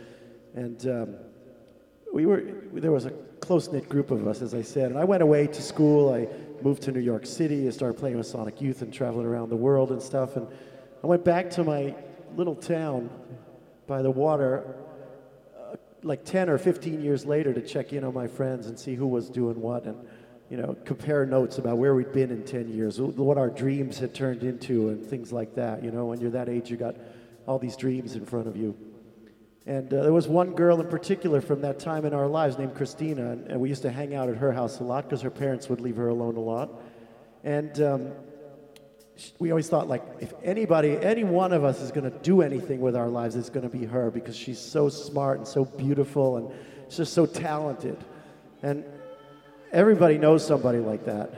And 0.56 0.88
um, 0.88 1.16
we 2.14 2.26
were 2.26 2.44
there 2.74 2.92
was 2.92 3.06
a 3.06 3.12
close 3.40 3.70
knit 3.70 3.90
group 3.90 4.12
of 4.12 4.28
us, 4.28 4.42
as 4.42 4.54
I 4.54 4.62
said, 4.62 4.92
and 4.92 4.98
I 5.00 5.04
went 5.04 5.24
away 5.24 5.48
to 5.48 5.62
school. 5.62 6.14
I 6.14 6.28
moved 6.64 6.84
to 6.84 6.92
New 6.92 7.00
York 7.00 7.26
City. 7.26 7.68
I 7.68 7.72
started 7.72 7.98
playing 7.98 8.18
with 8.18 8.28
Sonic 8.28 8.62
Youth 8.62 8.82
and 8.82 8.94
traveling 8.94 9.26
around 9.26 9.50
the 9.50 9.56
world 9.56 9.92
and 9.92 10.02
stuff. 10.02 10.36
And 10.36 10.48
I 11.04 11.08
went 11.08 11.26
back 11.26 11.50
to 11.52 11.64
my 11.64 11.96
little 12.36 12.56
town 12.56 13.10
by 13.88 14.02
the 14.02 14.12
water, 14.12 14.76
uh, 15.58 15.76
like 16.04 16.24
10 16.26 16.50
or 16.50 16.58
15 16.58 17.02
years 17.02 17.26
later, 17.26 17.54
to 17.54 17.62
check 17.62 17.94
in 17.94 18.04
on 18.04 18.14
my 18.14 18.28
friends 18.28 18.68
and 18.68 18.80
see 18.80 18.96
who 18.96 19.08
was 19.08 19.30
doing 19.30 19.60
what, 19.60 19.86
and 19.86 19.98
you 20.50 20.58
know, 20.58 20.76
compare 20.84 21.26
notes 21.26 21.58
about 21.58 21.78
where 21.78 21.96
we'd 21.96 22.12
been 22.12 22.30
in 22.30 22.44
10 22.44 22.68
years, 22.68 23.00
what 23.00 23.38
our 23.38 23.50
dreams 23.50 24.00
had 24.00 24.14
turned 24.14 24.44
into, 24.44 24.90
and 24.90 25.06
things 25.06 25.32
like 25.32 25.56
that. 25.56 25.82
You 25.82 25.92
know, 25.92 26.06
when 26.06 26.20
you're 26.20 26.32
that 26.32 26.50
age, 26.50 26.70
you 26.70 26.76
got 26.76 26.96
all 27.48 27.58
these 27.58 27.78
dreams 27.78 28.16
in 28.16 28.26
front 28.26 28.48
of 28.48 28.58
you. 28.58 28.76
And 29.66 29.94
uh, 29.94 30.04
there 30.04 30.14
was 30.14 30.28
one 30.28 30.52
girl 30.52 30.82
in 30.82 30.88
particular 30.88 31.40
from 31.40 31.62
that 31.62 31.80
time 31.80 32.04
in 32.04 32.14
our 32.14 32.28
lives 32.28 32.58
named 32.58 32.76
Christina, 32.76 33.32
and, 33.32 33.48
and 33.48 33.62
we 33.62 33.70
used 33.70 33.84
to 33.84 33.92
hang 33.92 34.16
out 34.16 34.28
at 34.28 34.38
her 34.38 34.52
house 34.52 34.80
a 34.80 34.84
lot 34.84 35.06
because 35.06 35.22
her 35.22 35.30
parents 35.30 35.70
would 35.70 35.80
leave 35.80 35.96
her 35.98 36.10
alone 36.10 36.36
a 36.36 36.42
lot. 36.42 36.70
And 37.44 37.82
um, 37.82 38.12
we 39.40 39.52
always 39.52 39.68
thought, 39.68 39.88
like, 39.88 40.04
if 40.20 40.34
anybody, 40.44 40.98
any 40.98 41.24
one 41.24 41.52
of 41.54 41.64
us 41.64 41.82
is 41.82 41.92
going 41.92 42.10
to 42.10 42.18
do 42.20 42.42
anything 42.42 42.80
with 42.80 42.96
our 42.96 43.08
lives, 43.08 43.36
it's 43.36 43.50
going 43.50 43.70
to 43.70 43.78
be 43.78 43.86
her 43.86 44.12
because 44.12 44.36
she's 44.36 44.60
so 44.60 44.90
smart 44.90 45.38
and 45.38 45.48
so 45.48 45.66
beautiful 45.66 46.38
and 46.38 46.52
just 46.90 47.14
so 47.14 47.26
talented. 47.26 47.98
And 48.62 48.86
everybody 49.72 50.18
knows 50.18 50.46
somebody 50.46 50.80
like 50.80 51.06
that. 51.06 51.34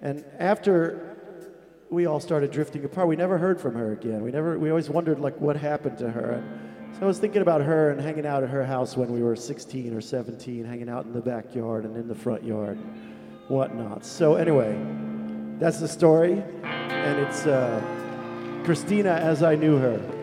And 0.00 0.24
after 0.38 1.16
we 1.90 2.06
all 2.06 2.20
started 2.20 2.50
drifting 2.50 2.84
apart, 2.84 3.08
we 3.08 3.16
never 3.16 3.38
heard 3.38 3.60
from 3.60 3.74
her 3.74 3.92
again. 3.92 4.22
We 4.22 4.30
never, 4.30 4.58
we 4.58 4.70
always 4.70 4.90
wondered, 4.90 5.20
like, 5.20 5.38
what 5.40 5.56
happened 5.56 5.98
to 5.98 6.10
her. 6.10 6.32
And, 6.32 6.60
so 6.94 7.04
I 7.04 7.06
was 7.06 7.18
thinking 7.18 7.42
about 7.42 7.60
her 7.60 7.90
and 7.90 8.00
hanging 8.00 8.26
out 8.26 8.42
at 8.42 8.48
her 8.48 8.64
house 8.64 8.96
when 8.96 9.12
we 9.12 9.22
were 9.22 9.36
16 9.36 9.94
or 9.94 10.00
17, 10.00 10.64
hanging 10.64 10.88
out 10.88 11.04
in 11.04 11.12
the 11.12 11.20
backyard 11.20 11.84
and 11.84 11.96
in 11.96 12.08
the 12.08 12.14
front 12.14 12.42
yard, 12.42 12.78
whatnot. 13.48 14.04
So 14.04 14.34
anyway, 14.34 14.74
that's 15.58 15.80
the 15.80 15.88
story, 15.88 16.42
and 16.62 17.18
it's 17.20 17.46
uh, 17.46 17.82
Christina 18.64 19.10
as 19.10 19.42
I 19.42 19.54
knew 19.54 19.76
her. 19.76 20.17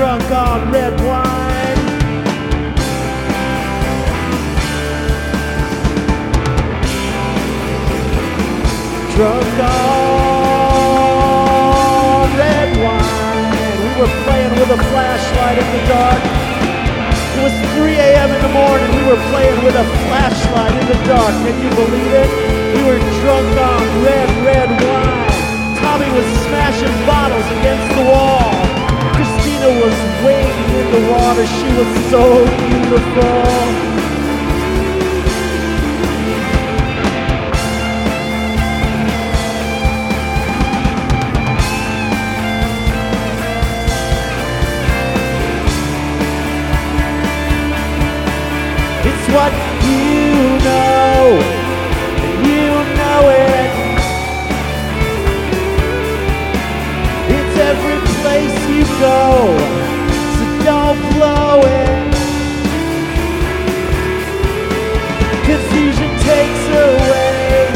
Drunk 0.00 0.30
on 0.32 0.72
red 0.72 0.96
wine. 1.04 1.76
Drunk 9.12 9.60
on 9.60 10.56
red 12.32 12.70
wine. 12.80 13.52
We 13.84 13.90
were 14.00 14.08
playing 14.24 14.52
with 14.56 14.70
a 14.72 14.80
flashlight 14.88 15.58
in 15.60 15.68
the 15.68 15.82
dark. 15.84 16.22
It 17.36 17.42
was 17.44 17.52
3 17.76 17.92
a.m. 17.92 18.30
in 18.32 18.40
the 18.40 18.48
morning. 18.56 18.88
We 18.96 19.04
were 19.04 19.20
playing 19.28 19.60
with 19.62 19.76
a 19.76 19.84
flashlight 20.08 20.80
in 20.80 20.86
the 20.88 20.96
dark. 21.04 21.34
Can 21.44 21.60
you 21.60 21.68
believe 21.76 22.12
it? 22.24 22.30
We 22.72 22.80
were 22.88 23.00
drunk 23.20 23.52
on 23.68 23.84
red, 24.02 24.30
red 24.48 24.70
wine. 24.80 25.28
Tommy 25.76 26.08
was 26.16 26.24
smashing 26.48 26.96
bottles 27.04 27.44
against 27.60 27.88
the 27.96 28.04
wall. 28.08 28.49
Was 29.70 30.24
wading 30.24 30.74
in 30.80 30.86
the 30.92 31.12
water. 31.12 31.46
She 31.46 31.68
was 31.78 32.10
so 32.10 32.44
beautiful. 32.44 34.00
It's 49.06 49.26
what 49.32 49.52
you 49.86 50.58
know, 50.64 51.59
go, 59.00 59.56
so 60.36 60.44
don't 60.62 61.00
blow 61.14 61.60
it. 61.64 62.12
Confusion 65.48 66.10
takes 66.30 66.64
away, 66.84 67.72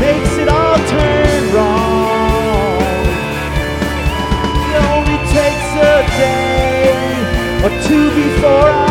makes 0.00 0.32
it 0.42 0.48
all 0.48 0.78
turn 0.94 1.42
wrong. 1.52 2.78
It 4.70 4.76
only 4.94 5.18
takes 5.34 5.68
a 5.74 5.96
day 6.22 6.94
or 7.64 7.70
two 7.88 8.06
before 8.14 8.70
I'm 8.70 8.87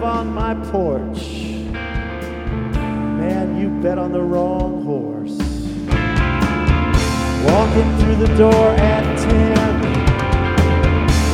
Up 0.00 0.06
on 0.06 0.32
my 0.32 0.54
porch. 0.70 1.28
Man, 3.20 3.60
you 3.60 3.68
bet 3.82 3.98
on 3.98 4.12
the 4.12 4.22
wrong 4.22 4.82
horse. 4.82 5.36
Walking 7.44 7.98
through 7.98 8.16
the 8.26 8.34
door 8.38 8.70
at 8.76 9.04
10, 9.18 9.58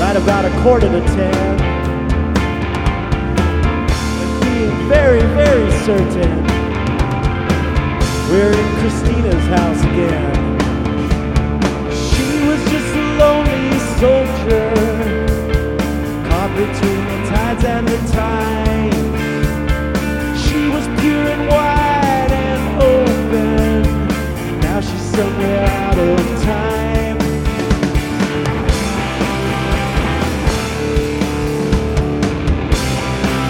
right 0.01 0.17
about 0.17 0.45
a 0.47 0.51
quarter 0.63 0.89
to 0.89 1.01
10. 1.01 1.61
And 4.21 4.41
being 4.43 4.89
very, 4.89 5.23
very 5.37 5.71
certain 5.85 6.45
we're 8.29 8.53
in 8.53 8.69
Christina's 8.81 9.47
house 9.47 9.81
again. 9.93 10.59
She 11.93 12.27
was 12.49 12.61
just 12.73 12.97
a 12.97 13.05
lonely 13.23 13.79
soldier, 14.01 15.36
between 16.57 17.05
the 17.05 17.19
tides 17.29 17.65
and 17.65 17.87
the 17.87 17.99
times. 18.13 18.95
She 20.43 20.69
was 20.69 20.87
pure 21.01 21.27
and 21.35 21.49
wide 21.49 22.33
and 22.33 22.83
open. 22.83 23.83
Now 24.61 24.81
she's 24.81 25.07
somewhere 25.17 25.67
out 25.67 25.99
of 25.99 26.43
time. 26.45 27.19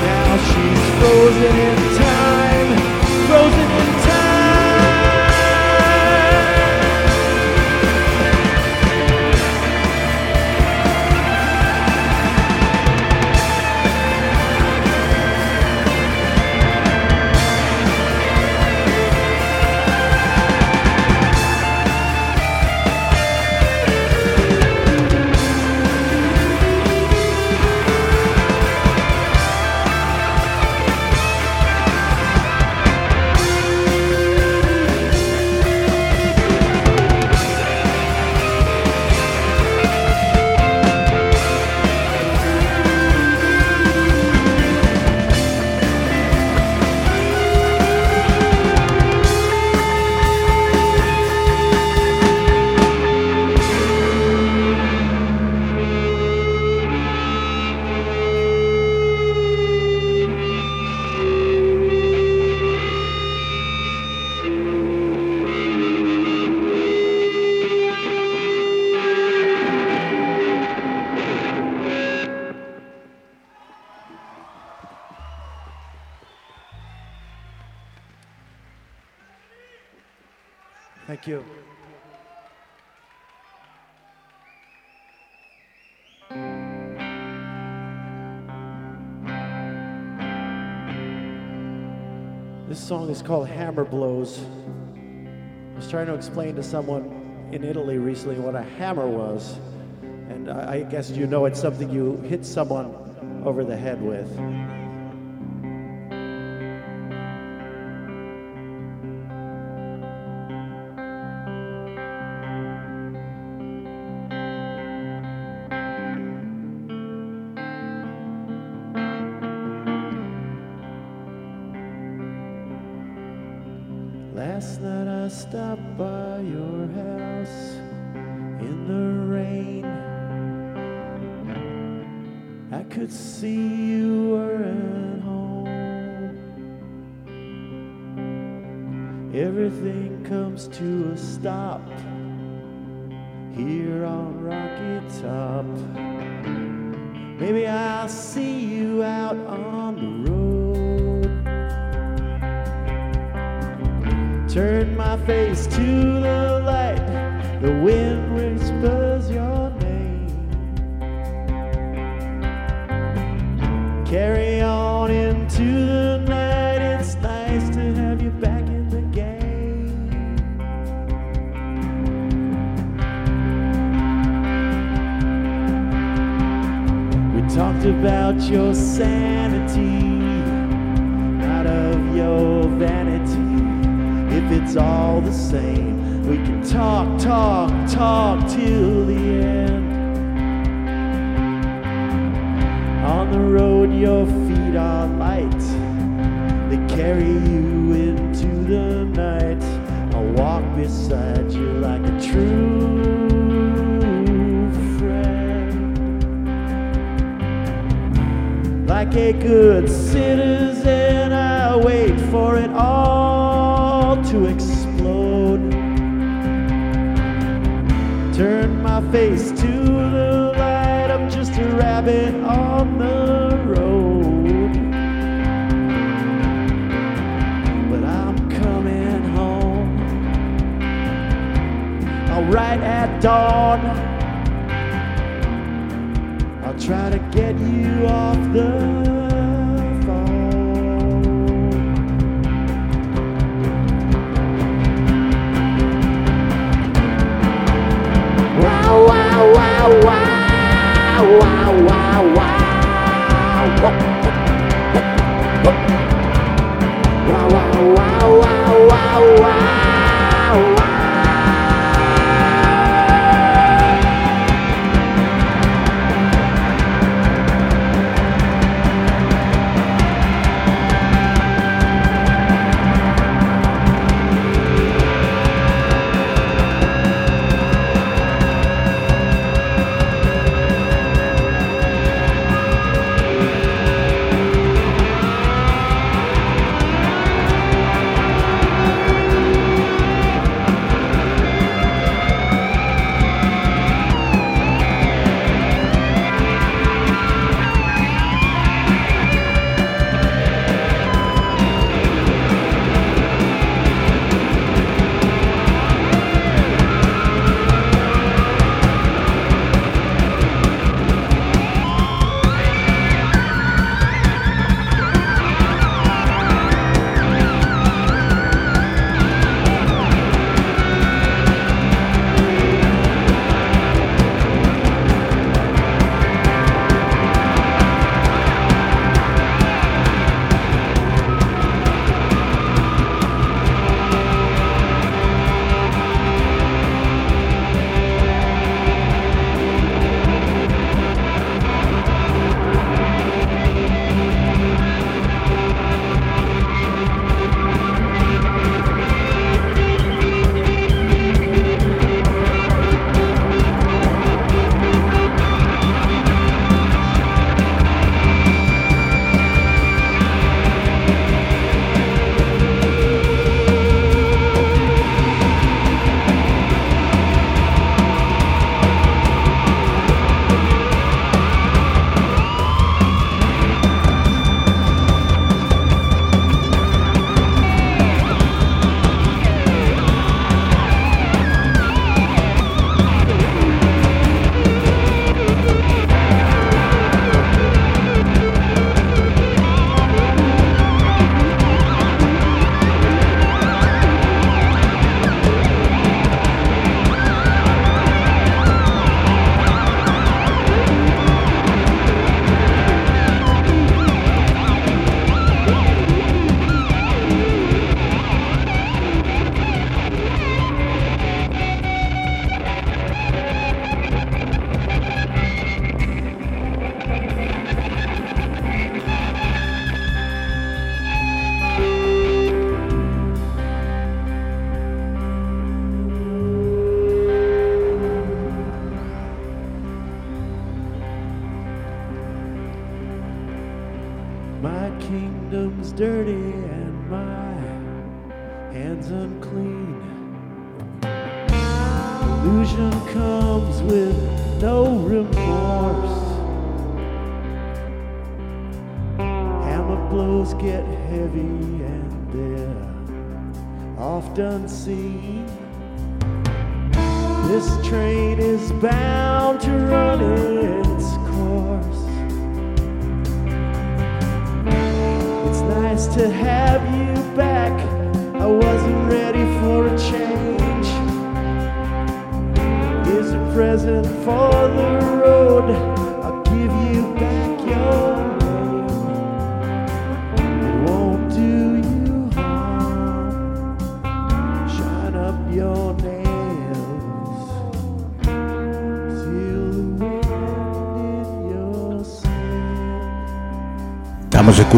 Now 0.06 0.36
she's 0.48 0.82
frozen 0.98 1.56
in 1.68 1.85
song 92.86 93.10
is 93.10 93.20
called 93.20 93.48
Hammer 93.48 93.84
Blows. 93.84 94.38
I 94.94 95.74
was 95.74 95.90
trying 95.90 96.06
to 96.06 96.14
explain 96.14 96.54
to 96.54 96.62
someone 96.62 97.48
in 97.50 97.64
Italy 97.64 97.98
recently 97.98 98.36
what 98.36 98.54
a 98.54 98.62
hammer 98.62 99.08
was. 99.08 99.58
And 100.02 100.48
I 100.48 100.84
guess 100.84 101.10
you 101.10 101.26
know 101.26 101.46
it's 101.46 101.60
something 101.60 101.90
you 101.90 102.18
hit 102.18 102.46
someone 102.46 103.42
over 103.44 103.64
the 103.64 103.76
head 103.76 104.00
with. 104.00 104.30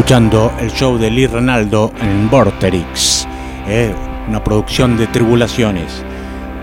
Escuchando 0.09 0.51
el 0.59 0.71
show 0.71 0.97
de 0.97 1.11
Lee 1.11 1.27
Renaldo 1.27 1.91
en 2.01 2.31
Vorterix, 2.31 3.27
eh, 3.67 3.93
una 4.27 4.43
producción 4.43 4.97
de 4.97 5.05
Tribulaciones. 5.05 6.03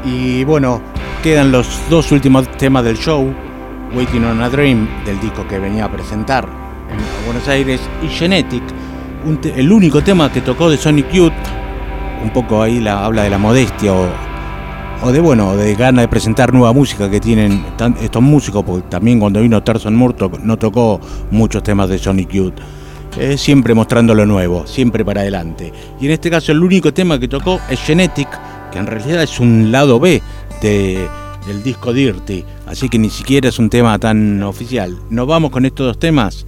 Y 0.04 0.42
bueno, 0.42 0.82
quedan 1.22 1.52
los 1.52 1.80
dos 1.88 2.10
últimos 2.10 2.50
temas 2.56 2.82
del 2.82 2.98
show, 2.98 3.32
Waiting 3.94 4.24
on 4.24 4.42
a 4.42 4.48
Dream, 4.48 4.88
del 5.04 5.20
disco 5.20 5.46
que 5.46 5.60
venía 5.60 5.84
a 5.84 5.92
presentar 5.92 6.44
en 6.90 6.98
Buenos 7.24 7.46
Aires, 7.46 7.80
y 8.02 8.08
Genetic, 8.08 8.64
el 9.54 9.70
único 9.70 10.02
tema 10.02 10.32
que 10.32 10.40
tocó 10.40 10.68
de 10.68 10.76
Sonic 10.76 11.12
Youth, 11.12 11.32
un 12.24 12.30
poco 12.30 12.60
ahí 12.60 12.80
la, 12.80 13.04
habla 13.04 13.22
de 13.22 13.30
la 13.30 13.38
modestia 13.38 13.92
o, 15.04 15.12
de 15.12 15.20
bueno, 15.20 15.54
de 15.54 15.76
ganas 15.76 16.02
de 16.02 16.08
presentar 16.08 16.52
nueva 16.52 16.72
música 16.72 17.08
que 17.08 17.20
tienen 17.20 17.64
estos 18.02 18.22
músicos, 18.22 18.64
porque 18.64 18.88
también 18.88 19.20
cuando 19.20 19.40
vino 19.40 19.62
Terson 19.62 19.94
Moore 19.94 20.14
to- 20.14 20.32
no 20.42 20.56
tocó 20.58 21.00
muchos 21.30 21.62
temas 21.62 21.88
de 21.88 21.98
Sonic 21.98 22.30
Youth. 22.32 22.54
Eh, 23.18 23.38
siempre 23.38 23.72
mostrando 23.74 24.14
lo 24.14 24.26
nuevo, 24.26 24.66
siempre 24.66 25.04
para 25.04 25.22
adelante. 25.22 25.72
Y 26.00 26.06
en 26.06 26.12
este 26.12 26.30
caso 26.30 26.52
el 26.52 26.62
único 26.62 26.92
tema 26.92 27.18
que 27.18 27.28
tocó 27.28 27.58
es 27.70 27.80
Genetic, 27.80 28.28
que 28.70 28.78
en 28.78 28.86
realidad 28.86 29.22
es 29.22 29.40
un 29.40 29.72
lado 29.72 29.98
B 29.98 30.20
de- 30.60 31.08
del 31.46 31.62
disco 31.62 31.92
Dirty, 31.94 32.44
así 32.66 32.88
que 32.88 32.98
ni 32.98 33.08
siquiera 33.08 33.48
es 33.48 33.58
un 33.58 33.70
tema 33.70 33.98
tan 33.98 34.42
oficial. 34.42 34.96
Nos 35.10 35.26
vamos 35.26 35.50
con 35.50 35.64
estos 35.64 35.86
dos 35.86 35.98
temas. 35.98 36.44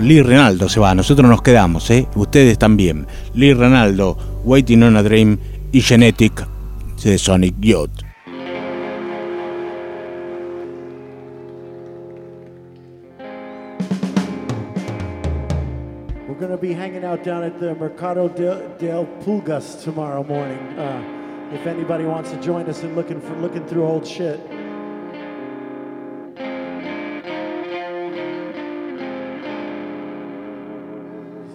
Lee 0.00 0.22
Renaldo 0.22 0.68
se 0.68 0.78
va, 0.80 0.94
nosotros 0.94 1.28
nos 1.28 1.42
quedamos, 1.42 1.90
¿eh? 1.90 2.06
ustedes 2.14 2.58
también. 2.58 3.06
Lee 3.34 3.52
Renaldo, 3.54 4.16
Waiting 4.44 4.82
on 4.84 4.96
a 4.96 5.02
Dream 5.02 5.36
y 5.72 5.80
Genetic 5.80 6.46
de 7.02 7.18
Sonic 7.18 7.54
Youth. 7.60 7.90
Hanging 17.02 17.18
out 17.18 17.24
down 17.24 17.42
at 17.42 17.58
the 17.58 17.74
Mercado 17.74 18.28
del, 18.28 18.68
del 18.78 19.06
Pulgas 19.24 19.82
tomorrow 19.82 20.22
morning. 20.22 20.58
Uh, 20.78 21.50
if 21.52 21.66
anybody 21.66 22.04
wants 22.04 22.30
to 22.30 22.40
join 22.40 22.68
us 22.68 22.82
in 22.82 22.94
looking 22.94 23.20
for 23.20 23.34
looking 23.36 23.66
through 23.66 23.84
old 23.84 24.06
shit. 24.06 24.40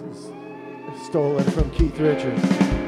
This 0.04 1.00
is 1.00 1.06
stolen 1.06 1.44
from 1.44 1.70
Keith 1.70 1.98
Richards. 1.98 2.87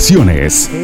Tribulaciones. 0.00 0.79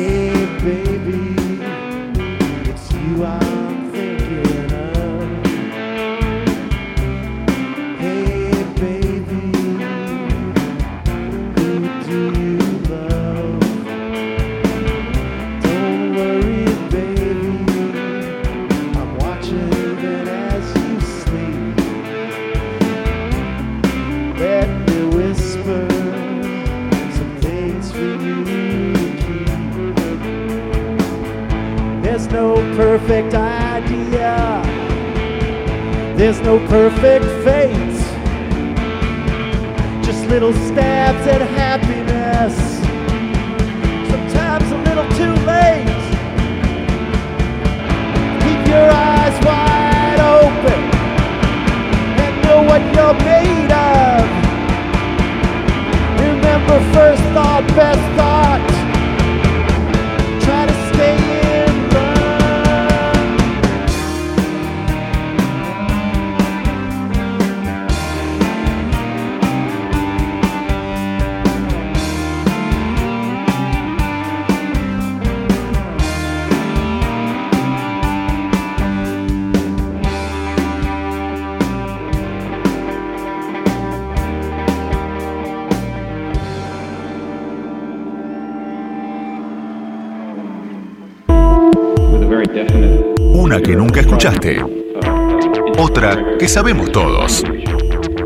Sabemos 96.67 96.91
todos. 96.91 97.45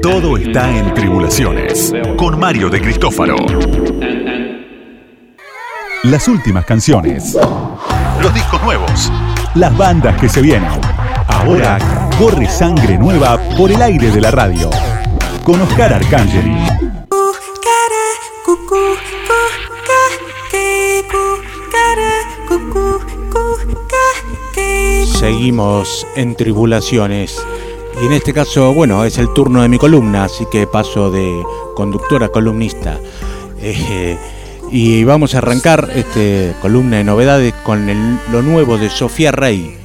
Todo 0.01 0.39
está 0.39 0.75
en 0.75 0.95
Tribulaciones. 0.95 1.93
Con 2.17 2.39
Mario 2.39 2.71
de 2.71 2.81
Cristófaro. 2.81 3.37
Las 6.05 6.27
últimas 6.27 6.65
canciones. 6.65 7.37
Los 8.23 8.33
discos 8.33 8.63
nuevos. 8.63 9.13
Las 9.57 9.77
bandas 9.77 10.19
que 10.19 10.27
se 10.31 10.41
vienen. 10.41 10.71
Ahora 11.27 11.79
corre 12.19 12.49
sangre 12.49 12.97
nueva 12.97 13.39
por 13.59 13.71
el 13.71 13.83
aire 13.83 14.11
de 14.11 14.23
la 14.23 14.31
radio. 14.31 14.71
Con 15.45 15.61
Oscar 15.61 15.93
Arcangeli. 15.93 16.57
Seguimos 25.05 26.07
en 26.17 26.35
tribulaciones. 26.35 27.39
Y 28.03 28.07
en 28.07 28.13
este 28.13 28.33
caso, 28.33 28.73
bueno, 28.73 29.05
es 29.05 29.19
el 29.19 29.33
turno 29.35 29.61
de 29.63 29.69
mi 29.69 29.77
columna, 29.79 30.25
así 30.25 30.47
que 30.51 30.67
paso 30.67 31.11
de 31.11 31.43
conductor 31.75 32.25
a 32.25 32.29
columnista. 32.29 32.99
Eh, 33.61 34.17
y 34.71 35.05
vamos 35.05 35.35
a 35.35 35.39
arrancar 35.39 35.91
este 35.95 36.55
columna 36.63 36.97
de 36.99 37.05
novedades 37.05 37.53
con 37.65 37.87
lo 38.33 38.43
nuevo 38.43 38.79
de 38.79 38.89
Sofía 38.89 39.33
Rey, 39.33 39.77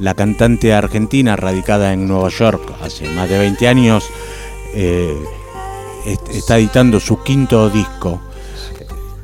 la 0.00 0.14
cantante 0.14 0.72
argentina 0.74 1.36
radicada 1.36 1.92
en 1.92 2.08
Nueva 2.08 2.28
York 2.30 2.72
hace 2.82 3.08
más 3.10 3.28
de 3.28 3.38
20 3.38 3.68
años. 3.68 4.04
eh, 4.76 5.16
est- 6.06 6.28
está 6.30 6.58
editando 6.58 6.98
su 6.98 7.22
quinto 7.22 7.70
disco. 7.70 8.20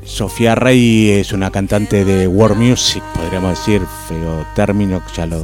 Sofía 0.05 0.55
Rey 0.55 1.09
es 1.09 1.33
una 1.33 1.51
cantante 1.51 2.05
de 2.05 2.25
world 2.27 2.57
music, 2.57 3.03
podríamos 3.13 3.57
decir, 3.59 3.81
feo 4.07 4.45
término 4.55 5.01
ya 5.13 5.25
lo 5.25 5.43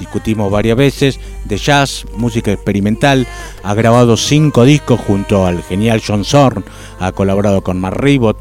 discutimos 0.00 0.50
varias 0.50 0.76
veces, 0.76 1.20
de 1.44 1.56
jazz, 1.56 2.04
música 2.16 2.50
experimental, 2.50 3.26
ha 3.62 3.74
grabado 3.74 4.16
cinco 4.16 4.64
discos 4.64 4.98
junto 5.00 5.46
al 5.46 5.62
genial 5.62 6.02
John 6.04 6.24
Zorn, 6.24 6.64
ha 6.98 7.12
colaborado 7.12 7.62
con 7.62 7.78
Mark 7.80 7.98
Ribot, 8.00 8.38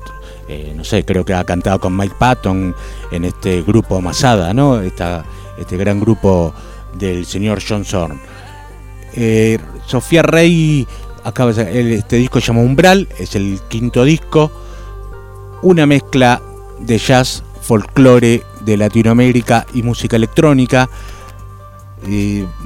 eh, 0.48 0.74
no 0.76 0.84
sé, 0.84 1.06
creo 1.06 1.24
que 1.24 1.36
ha 1.36 1.44
cantado 1.44 1.80
con 1.80 1.96
Mike 1.96 2.16
Patton 2.18 2.74
en 3.12 3.26
este 3.26 3.62
grupo 3.62 4.02
Masada, 4.02 4.54
¿no? 4.54 4.82
Esta- 4.82 5.24
este 5.60 5.78
gran 5.78 6.00
grupo 6.00 6.54
del 6.98 7.26
señor 7.26 7.62
John 7.68 7.86
Zorn. 7.86 8.20
Eh, 9.14 9.60
Sofía 9.86 10.22
Rey 10.24 10.88
acaba 11.24 11.52
este 11.52 12.16
disco 12.16 12.40
se 12.40 12.48
llama 12.48 12.62
Umbral, 12.62 13.08
es 13.20 13.36
el 13.36 13.60
quinto 13.68 14.04
disco, 14.06 14.52
una 15.62 15.86
mezcla 15.86 16.42
de 16.80 16.98
jazz, 16.98 17.44
folclore 17.62 18.42
de 18.62 18.78
Latinoamérica 18.78 19.66
y 19.74 19.84
música 19.84 20.16
electrónica. 20.16 20.90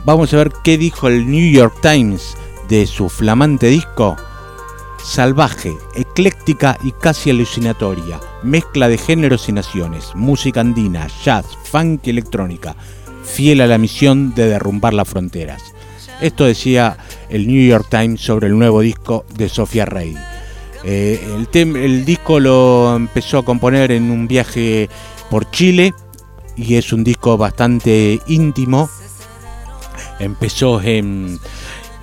Vamos 0.06 0.34
a 0.34 0.38
ver 0.38 0.52
qué 0.64 0.78
dijo 0.78 1.08
el 1.08 1.30
New 1.30 1.52
York 1.52 1.76
Times 1.82 2.38
de 2.70 2.86
su 2.88 3.10
flamante 3.10 3.68
disco. 3.68 4.16
Salvaje, 5.04 5.76
ecléctica 5.96 6.78
y 6.82 6.92
casi 6.94 7.30
alucinatoria, 7.30 8.22
mezcla 8.42 8.88
de 8.88 8.98
géneros 8.98 9.50
y 9.50 9.52
naciones, 9.52 10.12
música 10.16 10.62
andina, 10.62 11.08
jazz, 11.24 11.46
funk 11.64 12.08
y 12.08 12.12
electrónica, 12.12 12.76
fiel 13.26 13.60
a 13.60 13.68
la 13.68 13.78
misión 13.78 14.34
de 14.34 14.48
derrumbar 14.48 14.94
las 14.94 15.10
fronteras. 15.10 15.62
Esto 16.22 16.46
decía 16.46 16.98
el 17.30 17.48
New 17.48 17.68
York 17.68 17.88
Times 17.90 18.22
sobre 18.22 18.48
el 18.48 18.58
nuevo 18.58 18.80
disco 18.80 19.26
de 19.36 19.50
Sofía 19.50 19.86
Rey. 19.86 20.16
Eh, 20.86 21.20
el, 21.54 21.76
el 21.76 22.06
disco 22.06 22.40
lo 22.40 22.96
empezó 22.96 23.40
a 23.40 23.46
componer 23.46 23.92
en 23.92 24.10
un 24.10 24.28
viaje 24.28 24.90
por 25.30 25.52
Chile 25.52 25.94
y 26.56 26.76
es 26.76 26.94
un 26.94 27.04
disco 27.04 27.38
bastante 27.38 28.22
íntimo. 28.28 28.90
Empezó 30.20 30.82
en, 30.82 31.40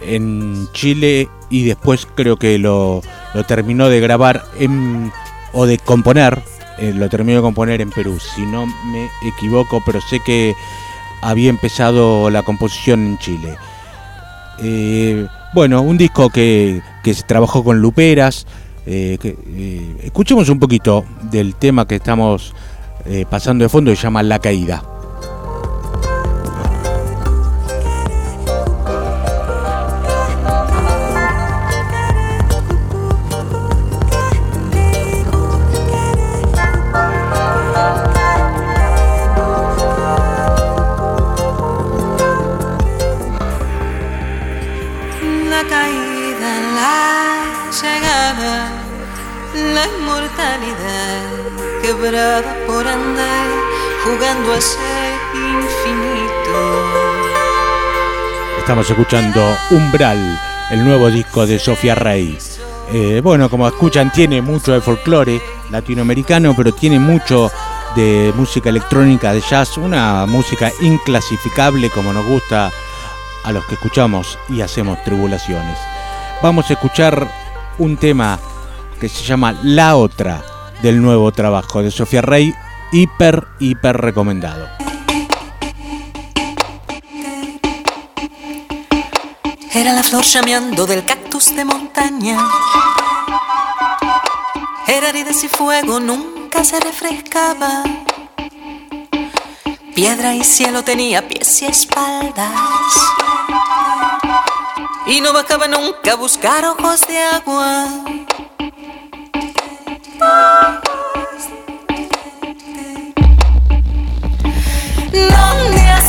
en 0.03 0.69
Chile 0.73 1.29
y 1.51 1.65
después 1.65 2.07
creo 2.15 2.37
que 2.37 2.59
lo, 2.59 3.03
lo 3.35 3.45
terminó 3.45 3.89
de 3.89 4.01
grabar 4.01 4.45
en, 4.59 5.13
o 5.53 5.67
de 5.67 5.79
componer, 5.79 6.43
eh, 6.79 6.93
lo 6.95 7.09
terminó 7.09 7.39
de 7.39 7.43
componer 7.43 7.81
en 7.81 7.91
Perú, 7.91 8.19
si 8.21 8.43
no 8.43 8.67
me 8.67 9.09
equivoco, 9.27 9.83
pero 9.85 10.01
sé 10.01 10.21
que 10.21 10.55
había 11.23 11.51
empezado 11.51 12.31
la 12.31 12.43
composición 12.43 13.07
en 13.07 13.19
Chile. 13.19 13.57
Eh, 14.63 15.27
bueno, 15.55 15.83
un 15.83 15.99
disco 15.99 16.31
que, 16.31 16.83
que 17.03 17.15
se 17.15 17.23
trabajó 17.25 17.65
con 17.65 17.81
Luperas. 17.81 18.47
eh, 18.87 19.19
escuchemos 20.03 20.49
un 20.49 20.59
poquito 20.59 21.05
del 21.31 21.55
tema 21.55 21.87
que 21.87 21.97
estamos 21.97 22.55
pasando 23.31 23.65
de 23.65 23.69
fondo, 23.69 23.91
que 23.91 23.97
se 23.97 24.03
llama 24.03 24.23
La 24.23 24.39
Caída. 24.39 24.85
Estamos 58.59 58.89
escuchando 58.89 59.57
Umbral, 59.71 60.41
el 60.71 60.85
nuevo 60.85 61.11
disco 61.11 61.47
de 61.47 61.59
Sofía 61.59 61.95
Rey. 61.95 62.39
Eh, 62.93 63.21
bueno, 63.23 63.51
como 63.51 63.67
escuchan, 63.67 64.13
tiene 64.13 64.41
mucho 64.43 64.73
de 64.73 64.81
folclore 64.81 65.41
latinoamericano, 65.71 66.55
pero 66.57 66.73
tiene 66.73 66.99
mucho 66.99 67.51
de 67.97 68.33
música 68.37 68.69
electrónica, 68.69 69.33
de 69.33 69.41
jazz, 69.41 69.77
una 69.77 70.27
música 70.27 70.71
inclasificable 70.81 71.91
como 71.91 72.13
nos 72.13 72.27
gusta 72.27 72.71
a 73.43 73.53
los 73.53 73.65
que 73.67 73.75
escuchamos 73.75 74.39
y 74.49 74.61
hacemos 74.61 75.03
tribulaciones. 75.03 75.79
Vamos 76.43 76.71
a 76.71 76.75
escuchar 76.75 77.29
un 77.79 77.97
tema 77.97 78.39
que 79.01 79.09
se 79.09 79.25
llama 79.25 79.55
La 79.63 79.97
Otra, 79.97 80.43
del 80.83 81.03
nuevo 81.03 81.31
trabajo 81.33 81.83
de 81.83 81.91
Sofía 81.91 82.23
Rey, 82.23 82.55
hiper, 82.93 83.47
hiper 83.59 83.97
recomendado. 83.97 84.69
Era 89.73 89.93
la 89.93 90.03
flor 90.03 90.25
llameando 90.25 90.87
del 90.87 91.05
cactus 91.05 91.55
de 91.55 91.65
montaña. 91.65 92.49
Era 94.87 95.09
arides 95.11 95.45
y 95.45 95.49
fuego, 95.49 96.01
nunca 96.01 96.65
se 96.65 96.81
refrescaba. 96.81 97.85
Piedra 99.95 100.35
y 100.35 100.43
cielo 100.43 100.83
tenía 100.83 101.27
pies 101.29 101.63
y 101.63 101.67
espaldas. 101.67 102.51
Y 105.07 105.21
no 105.21 105.33
bajaba 105.33 105.69
nunca 105.69 106.13
a 106.13 106.17
buscar 106.17 106.65
ojos 106.65 107.03
de 107.07 107.19
agua. 107.19 107.87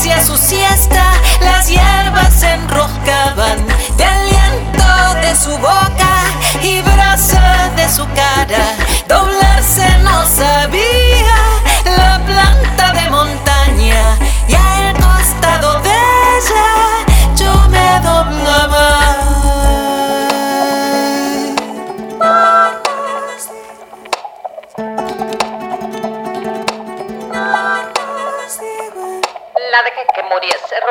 Hacía 0.01 0.25
su 0.25 0.35
siesta, 0.35 1.13
las 1.41 1.67
hierbas 1.67 2.33
se 2.33 2.51
enroscaban 2.53 3.67
de 3.97 4.03
aliento 4.03 5.21
de 5.21 5.35
su 5.35 5.51
boca 5.59 6.23
y 6.63 6.81
brasa 6.81 7.69
de 7.75 7.87
su 7.87 8.03
cara. 8.15 8.90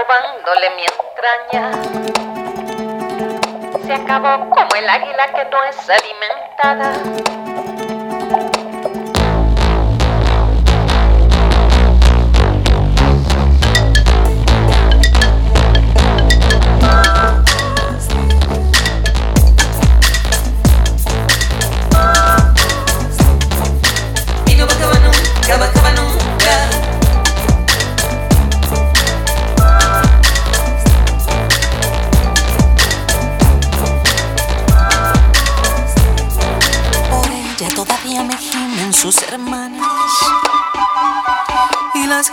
Robándole 0.01 0.71
mi 0.77 0.85
entraña. 0.87 1.65
Se 3.87 3.93
acabó 3.93 4.49
como 4.51 4.75
el 4.77 4.89
águila 4.89 5.27
que 5.29 5.45
no 5.47 5.65
es 5.65 5.91
alimentada. 5.91 7.40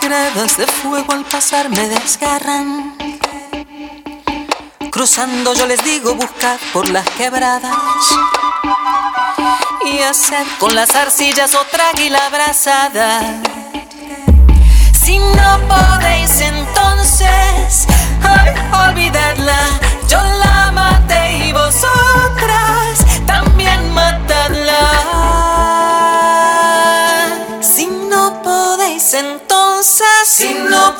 De 0.08 0.66
fuego 0.66 1.12
al 1.12 1.26
pasar 1.26 1.68
me 1.68 1.86
desgarran. 1.86 2.96
Cruzando 4.90 5.52
yo 5.52 5.66
les 5.66 5.84
digo 5.84 6.14
buscad 6.14 6.56
por 6.72 6.88
las 6.88 7.06
quebradas 7.10 7.76
y 9.84 9.98
hacer 9.98 10.46
con 10.58 10.74
las 10.74 10.96
arcillas 10.96 11.54
otra 11.54 11.90
águila 11.90 12.24
abrazada. 12.24 13.20
Si 14.98 15.18
no 15.18 15.60
podéis 15.68 16.40
entonces 16.40 17.86
olvidarla, 18.88 19.58
yo 20.08 20.22
la 20.22 20.72
maté 20.72 21.48
y 21.48 21.52
vosotras 21.52 22.27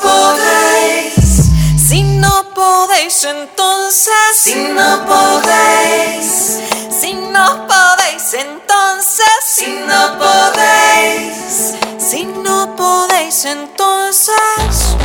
podéis, 0.01 1.51
si 1.77 2.03
no 2.03 2.43
podéis 2.53 3.23
entonces, 3.23 4.13
si 4.35 4.55
no 4.55 5.05
podéis, 5.05 6.59
si 6.99 7.13
no 7.13 7.67
podéis 7.67 8.33
entonces, 8.33 9.39
si 9.43 9.67
no 9.87 10.17
podéis, 10.17 11.75
si 11.97 12.25
no 12.25 12.75
podéis 12.75 13.45
entonces. 13.45 14.95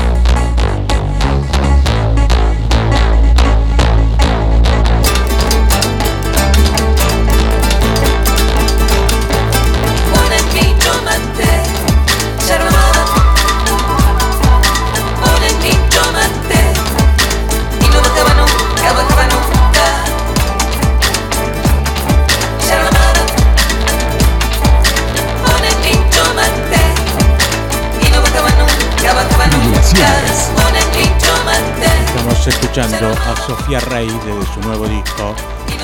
Estamos 32.07 32.47
escuchando 32.47 33.09
a 33.09 33.37
Sofía 33.47 33.81
Rey 33.81 34.07
de 34.07 34.47
su 34.53 34.61
nuevo 34.67 34.89
disco 34.89 35.35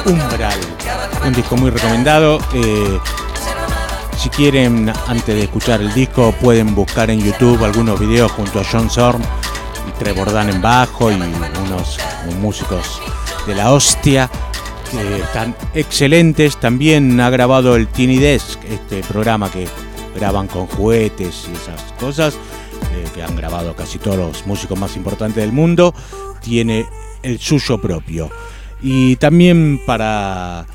Umbral, 0.06 0.58
un 1.24 1.32
disco 1.32 1.56
muy 1.56 1.70
recomendado. 1.70 2.38
eh, 2.54 2.98
si 4.18 4.28
quieren, 4.30 4.92
antes 5.06 5.34
de 5.34 5.44
escuchar 5.44 5.80
el 5.80 5.94
disco, 5.94 6.34
pueden 6.40 6.74
buscar 6.74 7.10
en 7.10 7.20
YouTube 7.20 7.64
algunos 7.64 7.98
videos 8.00 8.32
junto 8.32 8.60
a 8.60 8.64
John 8.64 8.90
Zorn 8.90 9.22
y 9.88 9.92
Trevor 9.98 10.32
Dan 10.32 10.50
en 10.50 10.60
bajo 10.60 11.10
y 11.10 11.14
unos 11.14 11.98
músicos 12.40 13.00
de 13.46 13.54
la 13.54 13.72
hostia 13.72 14.28
que 14.90 15.20
están 15.20 15.54
excelentes. 15.72 16.56
También 16.56 17.20
ha 17.20 17.30
grabado 17.30 17.76
el 17.76 17.86
Tiny 17.88 18.18
Desk, 18.18 18.58
este 18.64 19.02
programa 19.02 19.50
que 19.50 19.68
graban 20.16 20.48
con 20.48 20.66
juguetes 20.66 21.46
y 21.48 21.54
esas 21.54 21.92
cosas, 21.98 22.34
eh, 22.94 23.04
que 23.14 23.22
han 23.22 23.36
grabado 23.36 23.74
casi 23.76 23.98
todos 23.98 24.16
los 24.16 24.46
músicos 24.46 24.78
más 24.78 24.96
importantes 24.96 25.42
del 25.42 25.52
mundo. 25.52 25.94
Tiene 26.42 26.86
el 27.22 27.38
suyo 27.38 27.80
propio. 27.80 28.30
Y 28.82 29.16
también 29.16 29.80
para 29.86 30.66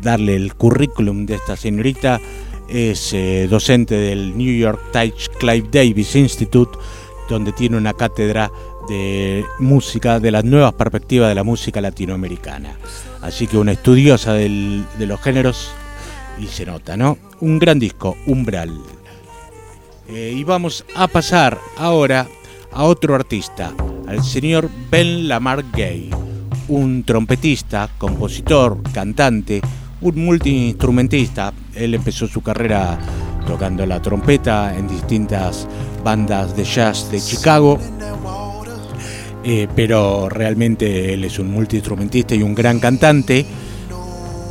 darle 0.00 0.36
el 0.36 0.54
currículum 0.54 1.26
de 1.26 1.34
esta 1.34 1.56
señorita, 1.56 2.20
es 2.68 3.12
eh, 3.14 3.46
docente 3.50 3.94
del 3.96 4.36
New 4.36 4.54
York 4.56 4.80
Times 4.92 5.28
Clive 5.40 5.68
Davis 5.72 6.14
Institute, 6.14 6.78
donde 7.28 7.52
tiene 7.52 7.76
una 7.76 7.94
cátedra 7.94 8.50
de 8.88 9.44
música, 9.58 10.20
de 10.20 10.30
las 10.30 10.44
nuevas 10.44 10.72
perspectivas 10.74 11.28
de 11.28 11.34
la 11.34 11.44
música 11.44 11.80
latinoamericana. 11.80 12.76
Así 13.20 13.46
que 13.46 13.58
una 13.58 13.72
estudiosa 13.72 14.32
del- 14.34 14.84
de 14.98 15.06
los 15.06 15.20
géneros 15.20 15.70
y 16.38 16.46
se 16.46 16.64
nota, 16.64 16.96
¿no? 16.96 17.18
Un 17.40 17.58
gran 17.58 17.78
disco, 17.78 18.16
Umbral. 18.26 18.78
Eh, 20.08 20.34
y 20.34 20.42
vamos 20.42 20.86
a 20.94 21.06
pasar 21.06 21.58
ahora 21.76 22.26
a 22.72 22.84
otro 22.84 23.14
artista, 23.14 23.74
al 24.06 24.24
señor 24.24 24.70
Ben 24.90 25.28
Lamar 25.28 25.62
Gay, 25.70 26.08
un 26.68 27.04
trompetista, 27.04 27.90
compositor, 27.98 28.82
cantante, 28.94 29.60
un 30.00 30.24
multiinstrumentista. 30.24 31.52
Él 31.74 31.94
empezó 31.94 32.26
su 32.26 32.40
carrera 32.40 32.98
tocando 33.46 33.84
la 33.84 34.00
trompeta 34.00 34.74
en 34.78 34.88
distintas 34.88 35.68
bandas 36.02 36.56
de 36.56 36.64
jazz 36.64 37.10
de 37.10 37.20
Chicago. 37.20 37.78
Eh, 39.44 39.68
pero 39.76 40.30
realmente 40.30 41.12
él 41.12 41.24
es 41.24 41.38
un 41.38 41.50
multiinstrumentista 41.50 42.34
y 42.34 42.42
un 42.42 42.54
gran 42.54 42.80
cantante. 42.80 43.44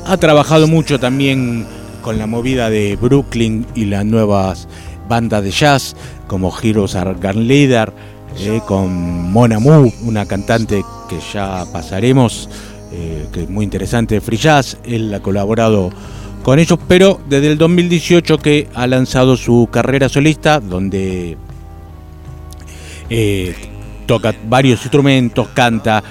Ha 0.05 0.17
trabajado 0.17 0.67
mucho 0.67 0.99
también 0.99 1.65
con 2.03 2.19
la 2.19 2.27
movida 2.27 2.69
de 2.69 2.95
Brooklyn 2.95 3.65
y 3.75 3.85
las 3.85 4.05
nuevas 4.05 4.67
bandas 5.07 5.43
de 5.43 5.51
jazz 5.51 5.95
como 6.27 6.53
Heroes 6.57 6.95
Are 6.95 7.15
Leader, 7.33 7.93
eh, 8.39 8.61
con 8.67 9.31
Mona 9.31 9.59
Mu, 9.59 9.91
una 10.03 10.25
cantante 10.25 10.83
que 11.09 11.19
ya 11.33 11.65
pasaremos, 11.71 12.49
eh, 12.91 13.27
que 13.31 13.43
es 13.43 13.49
muy 13.49 13.63
interesante, 13.63 14.21
Free 14.21 14.37
Jazz. 14.37 14.77
Él 14.83 15.13
ha 15.13 15.21
colaborado 15.21 15.89
con 16.43 16.59
ellos, 16.59 16.79
pero 16.87 17.19
desde 17.27 17.51
el 17.51 17.57
2018 17.57 18.37
que 18.37 18.67
ha 18.73 18.87
lanzado 18.87 19.35
su 19.35 19.67
carrera 19.71 20.07
solista, 20.07 20.59
donde 20.59 21.37
eh, 23.09 23.55
toca 24.05 24.33
varios 24.47 24.81
instrumentos, 24.81 25.47
canta 25.53 26.03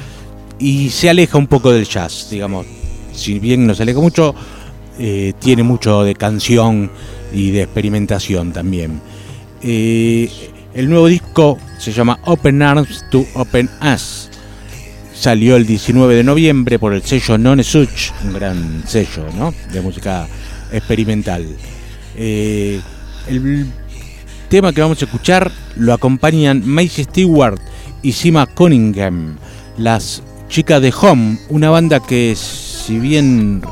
y 0.59 0.90
se 0.90 1.10
aleja 1.10 1.39
un 1.39 1.47
poco 1.47 1.73
del 1.73 1.85
jazz, 1.86 2.28
digamos. 2.31 2.66
Si 3.12 3.39
bien 3.39 3.66
no 3.66 3.74
se 3.74 3.82
aleja 3.82 4.01
mucho, 4.01 4.35
eh, 4.98 5.32
tiene 5.39 5.62
mucho 5.62 6.02
de 6.05 6.14
canción 6.14 6.90
y 7.37 7.51
de 7.51 7.63
experimentación 7.63 8.53
también. 8.53 9.01
Eh, 9.63 10.31
el 10.75 10.89
nuevo 10.89 11.07
disco 11.07 11.59
se 11.79 11.93
llama 11.93 12.19
Open 12.25 12.63
Arms 12.63 13.05
to 13.11 13.25
Open 13.35 13.69
Us. 13.83 14.31
Salió 15.15 15.57
el 15.57 15.67
19 15.67 16.15
de 16.15 16.25
noviembre 16.25 16.79
por 16.79 16.93
el 16.93 17.03
sello 17.03 17.39
Non 17.39 17.63
Such, 17.63 18.13
un 18.25 18.33
gran 18.33 18.83
sello 18.87 19.27
¿no? 19.37 19.55
de 19.73 19.81
música 19.81 20.27
experimental. 20.73 21.47
Eh, 22.17 22.81
el 23.29 23.67
tema 24.49 24.73
que 24.73 24.81
vamos 24.81 25.01
a 25.03 25.05
escuchar 25.05 25.51
lo 25.77 25.93
acompañan 25.93 26.63
Macy 26.67 27.05
Stewart 27.05 27.61
y 28.03 28.13
Sima 28.13 28.47
Cunningham, 28.47 29.37
las 29.79 30.23
chicas 30.49 30.81
de 30.81 30.95
Home, 31.01 31.39
una 31.49 31.71
banda 31.71 32.01
que 32.01 32.35
si 32.37 32.99
bien 32.99 33.63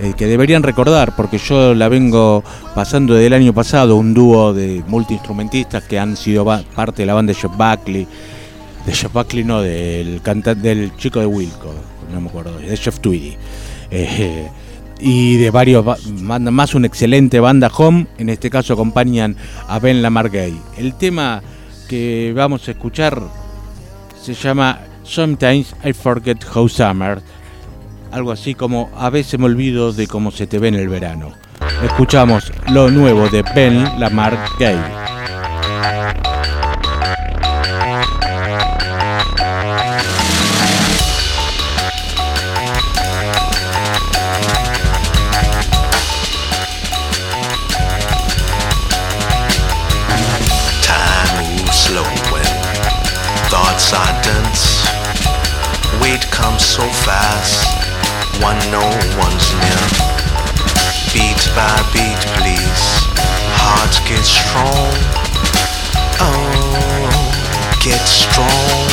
eh, 0.00 0.14
que 0.16 0.26
deberían 0.26 0.62
recordar, 0.62 1.16
porque 1.16 1.38
yo 1.38 1.74
la 1.74 1.88
vengo 1.88 2.44
pasando 2.74 3.14
del 3.14 3.32
año 3.32 3.52
pasado, 3.52 3.96
un 3.96 4.14
dúo 4.14 4.54
de 4.54 4.82
multiinstrumentistas 4.86 5.82
que 5.84 5.98
han 5.98 6.16
sido 6.16 6.44
parte 6.74 7.02
de 7.02 7.06
la 7.06 7.14
banda 7.14 7.32
de 7.32 7.38
Jeff 7.38 7.50
Buckley, 7.56 8.06
de 8.86 8.92
Jeff 8.92 9.12
Buckley 9.12 9.44
no, 9.44 9.60
del 9.60 10.20
cantante 10.22 10.74
del 10.74 10.96
chico 10.96 11.20
de 11.20 11.26
Wilco, 11.26 11.74
no 12.12 12.20
me 12.20 12.28
acuerdo, 12.28 12.58
de 12.58 12.76
Jeff 12.76 13.00
Tweedy. 13.00 13.36
Eh, 13.90 14.48
y 15.00 15.36
de 15.36 15.50
varios 15.50 15.84
bandas 15.84 16.52
más, 16.52 16.74
una 16.74 16.86
excelente 16.86 17.40
banda 17.40 17.70
home, 17.76 18.06
en 18.18 18.28
este 18.28 18.50
caso 18.50 18.74
acompañan 18.74 19.36
a 19.68 19.78
Ben 19.78 20.02
Lamar 20.02 20.30
Gay. 20.30 20.56
El 20.76 20.94
tema 20.94 21.42
que 21.88 22.32
vamos 22.36 22.68
a 22.68 22.72
escuchar 22.72 23.20
se 24.20 24.34
llama 24.34 24.80
Sometimes 25.02 25.74
I 25.84 25.92
Forget 25.92 26.44
How 26.54 26.68
Summer, 26.68 27.22
algo 28.12 28.32
así 28.32 28.54
como 28.54 28.90
a 28.96 29.10
veces 29.10 29.38
me 29.38 29.46
olvido 29.46 29.92
de 29.92 30.06
cómo 30.06 30.30
se 30.30 30.46
te 30.46 30.58
ve 30.58 30.68
en 30.68 30.74
el 30.74 30.88
verano. 30.88 31.32
Escuchamos 31.82 32.52
lo 32.70 32.90
nuevo 32.90 33.28
de 33.28 33.42
Ben 33.54 34.00
Lamar 34.00 34.38
Gay. 34.58 34.78
so 56.78 56.88
fast, 57.02 57.67
one 58.40 58.58
no 58.70 58.82
one's 59.18 59.52
near. 59.54 59.82
Beat 61.12 61.42
by 61.56 61.76
beat, 61.92 62.22
please. 62.38 62.84
Heart 63.58 63.94
get 64.06 64.24
strong. 64.24 64.94
Oh, 66.20 67.10
get 67.82 68.06
strong. 68.06 68.88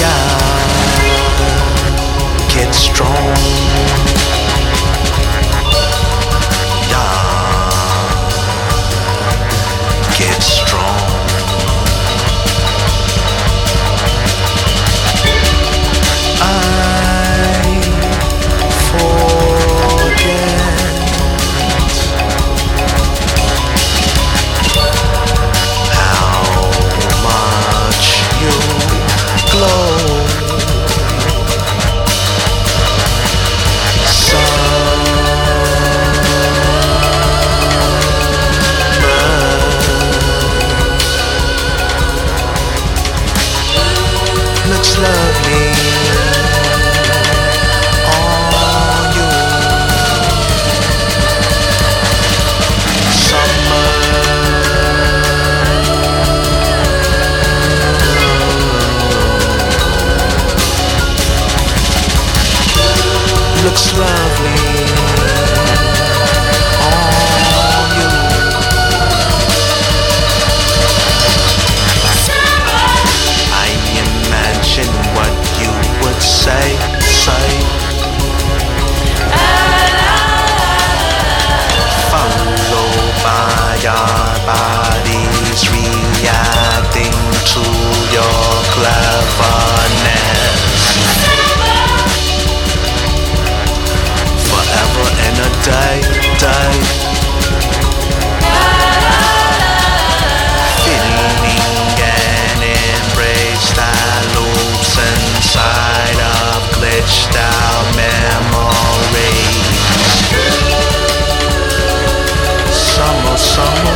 Yeah, 0.00 0.38
get 2.54 2.74
strong. 2.74 3.71
looks 63.72 63.98
like 63.98 64.21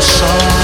song. 0.07 0.56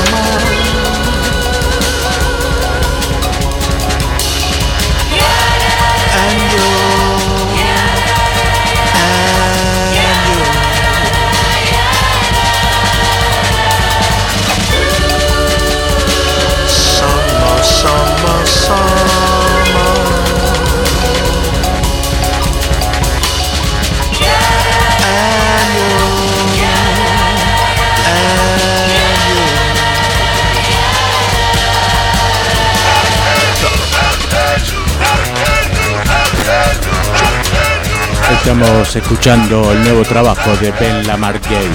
Estamos 38.42 38.96
escuchando 38.96 39.70
el 39.70 39.84
nuevo 39.84 40.02
trabajo 40.02 40.56
de 40.56 40.72
Ben 40.72 41.06
Lamar 41.06 41.40
Gay, 41.48 41.68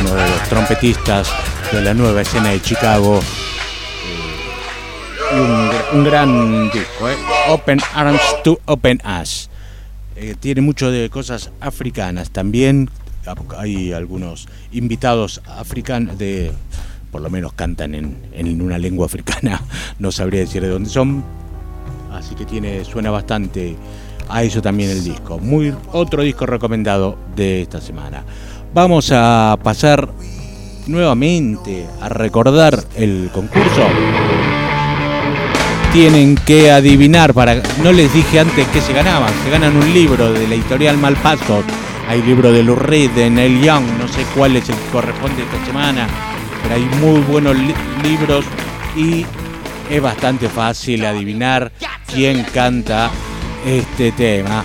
uno 0.00 0.14
de 0.14 0.30
los 0.30 0.42
trompetistas 0.48 1.28
de 1.72 1.82
la 1.82 1.94
nueva 1.94 2.22
escena 2.22 2.50
de 2.50 2.62
Chicago. 2.62 3.20
Un, 5.92 6.04
gran 6.04 6.70
disco, 6.70 7.10
eh. 7.10 7.16
Open 7.48 7.80
Arms 7.92 8.20
to 8.44 8.60
Open 8.66 9.02
Us. 9.20 9.50
Eh, 10.14 10.36
tiene 10.38 10.60
mucho 10.60 10.92
de 10.92 11.10
cosas 11.10 11.50
africanas 11.58 12.30
también. 12.30 12.88
Hay 13.58 13.92
algunos 13.92 14.46
invitados 14.70 15.42
africanos 15.44 16.16
de, 16.18 16.52
por 17.10 17.20
lo 17.20 17.30
menos 17.30 17.52
cantan 17.54 17.96
en, 17.96 18.16
en 18.32 18.62
una 18.62 18.78
lengua 18.78 19.06
africana. 19.06 19.60
No 19.98 20.12
sabría 20.12 20.38
decir 20.42 20.62
de 20.62 20.68
dónde 20.68 20.88
son. 20.88 21.24
Así 22.12 22.36
que 22.36 22.44
tiene, 22.44 22.84
suena 22.84 23.10
bastante 23.10 23.76
a 24.28 24.42
eso 24.42 24.60
también 24.62 24.90
el 24.90 25.02
disco. 25.04 25.38
Muy 25.38 25.72
otro 25.92 26.22
disco 26.22 26.46
recomendado 26.46 27.16
de 27.34 27.62
esta 27.62 27.80
semana. 27.80 28.22
Vamos 28.74 29.10
a 29.12 29.56
pasar 29.62 30.08
nuevamente 30.86 31.86
a 32.00 32.08
recordar 32.08 32.78
el 32.96 33.30
concurso. 33.32 33.86
Tienen 35.92 36.36
que 36.36 36.70
adivinar 36.70 37.32
para 37.32 37.62
no 37.82 37.90
les 37.90 38.12
dije 38.12 38.38
antes 38.40 38.66
que 38.68 38.80
se 38.82 38.92
ganaban, 38.92 39.32
se 39.44 39.50
ganan 39.50 39.76
un 39.76 39.92
libro 39.94 40.30
de 40.32 40.46
la 40.46 40.54
editorial 40.54 40.98
Malpaso, 40.98 41.62
Hay 42.08 42.22
libro 42.22 42.52
de 42.52 42.62
Lou 42.62 42.76
de 42.76 43.30
Neil 43.30 43.62
Young, 43.62 43.84
no 43.98 44.06
sé 44.06 44.24
cuál 44.36 44.56
es 44.56 44.68
el 44.68 44.74
que 44.76 44.86
corresponde 44.92 45.42
esta 45.42 45.64
semana, 45.64 46.06
pero 46.62 46.74
hay 46.74 46.84
muy 47.00 47.20
buenos 47.20 47.56
li- 47.56 47.74
libros 48.02 48.44
y 48.94 49.24
es 49.90 50.02
bastante 50.02 50.48
fácil 50.50 51.04
adivinar 51.06 51.72
quién 52.12 52.44
canta 52.52 53.10
este 53.66 54.12
tema. 54.12 54.64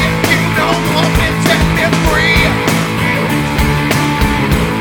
If 0.03 0.15
you 0.27 0.43
don't 0.59 0.85
want 0.91 1.13
me, 1.23 1.29
set 1.47 1.63
me 1.79 1.87
free. 2.11 2.43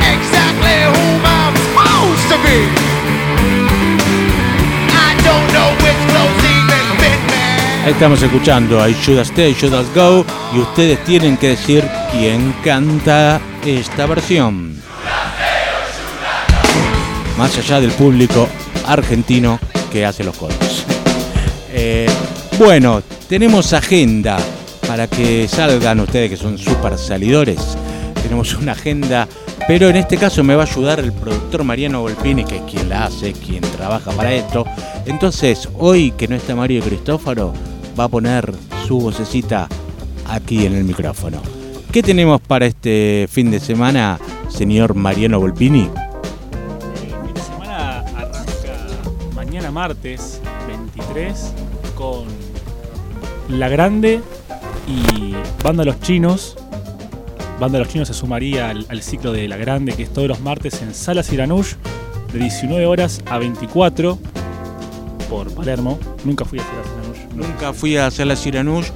Exactly 0.02 0.78
whom 0.90 1.22
I'm 1.22 1.54
supposed 1.54 2.26
to 2.34 2.38
be. 2.42 2.60
I 4.90 5.10
don't 5.22 5.48
know 5.54 5.70
which 5.86 6.02
clothes 6.10 6.44
even 6.50 6.86
fit 6.98 7.22
me. 7.30 7.92
Estamos 7.92 8.24
escuchando 8.24 8.84
I 8.84 8.94
Should 8.96 9.20
I 9.20 9.26
Stay, 9.26 9.54
Should 9.54 9.94
Go 9.94 10.26
y 10.52 10.60
ustedes 10.60 10.98
tienen 11.04 11.38
que 11.38 11.50
decir 11.50 11.88
quién 12.12 12.56
canta 12.64 13.40
esta 13.66 14.06
versión. 14.06 14.76
Más 17.38 17.58
allá 17.58 17.80
del 17.80 17.92
público 17.92 18.48
argentino 18.86 19.60
que 19.92 20.06
hace 20.06 20.24
los 20.24 20.36
coros. 20.36 20.86
Eh, 21.72 22.08
bueno, 22.60 23.02
tenemos 23.28 23.74
agenda 23.74 24.38
para 24.88 25.08
que 25.08 25.48
salgan 25.48 26.00
ustedes 26.02 26.30
que 26.30 26.38
son 26.38 26.58
super 26.58 26.98
salidores. 26.98 27.78
Tenemos 28.22 28.54
una 28.56 28.74
agenda, 28.74 29.28
pero 29.68 29.90
en 29.90 29.96
este 29.96 30.18
caso 30.18 30.44
me 30.44 30.56
va 30.56 30.64
a 30.64 30.68
ayudar 30.68 31.00
el 31.00 31.12
productor 31.12 31.64
Mariano 31.64 32.02
Volpini, 32.02 32.46
que 32.46 32.58
es 32.58 32.64
quien 32.64 32.90
la 32.90 33.06
hace, 33.06 33.34
quien 33.34 33.62
trabaja 33.62 34.12
para 34.12 34.34
esto. 34.34 34.66
Entonces, 35.06 35.68
hoy 35.80 36.12
que 36.12 36.28
no 36.28 36.36
está 36.36 36.56
Mario 36.56 36.84
Cristófaro, 36.84 37.54
va 38.00 38.06
a 38.06 38.10
poner 38.10 38.54
su 38.88 39.00
vocecita 39.00 39.68
aquí 40.28 40.66
en 40.66 40.76
el 40.76 40.84
micrófono. 40.84 41.63
¿Qué 41.94 42.02
tenemos 42.02 42.42
para 42.42 42.66
este 42.66 43.28
fin 43.30 43.52
de 43.52 43.60
semana, 43.60 44.18
señor 44.50 44.96
Mariano 44.96 45.40
Volpini? 45.40 45.92
fin 47.00 47.34
de 47.36 47.40
semana 47.40 48.00
arranca 48.00 48.88
mañana 49.36 49.70
martes 49.70 50.42
23 50.68 51.54
con 51.94 52.26
La 53.48 53.70
Grande 53.70 54.22
y 54.88 55.36
Banda 55.64 55.86
Los 55.86 56.00
Chinos. 56.00 56.58
Banda 57.60 57.78
Los 57.78 57.90
Chinos 57.90 58.08
se 58.08 58.16
sumaría 58.16 58.72
al, 58.72 58.88
al 58.90 59.04
ciclo 59.04 59.32
de 59.32 59.48
La 59.48 59.58
Grande, 59.58 59.94
que 59.94 60.02
es 60.02 60.12
todos 60.12 60.28
los 60.28 60.40
martes 60.40 60.82
en 60.82 60.96
Sala 60.96 61.22
Siranush, 61.22 61.76
de 62.34 62.40
19 62.40 62.88
horas 62.88 63.22
a 63.28 63.38
24 63.38 64.18
por 65.30 65.54
Palermo. 65.54 66.00
Nunca 66.26 66.44
fui 66.44 66.58
a 66.58 66.64
Sala 66.64 66.84
Siranush. 66.86 67.04
Nunca 67.36 67.74
fui 67.74 67.98
a 67.98 68.08
hacer 68.08 68.28
la 68.28 68.36
Siranush, 68.36 68.88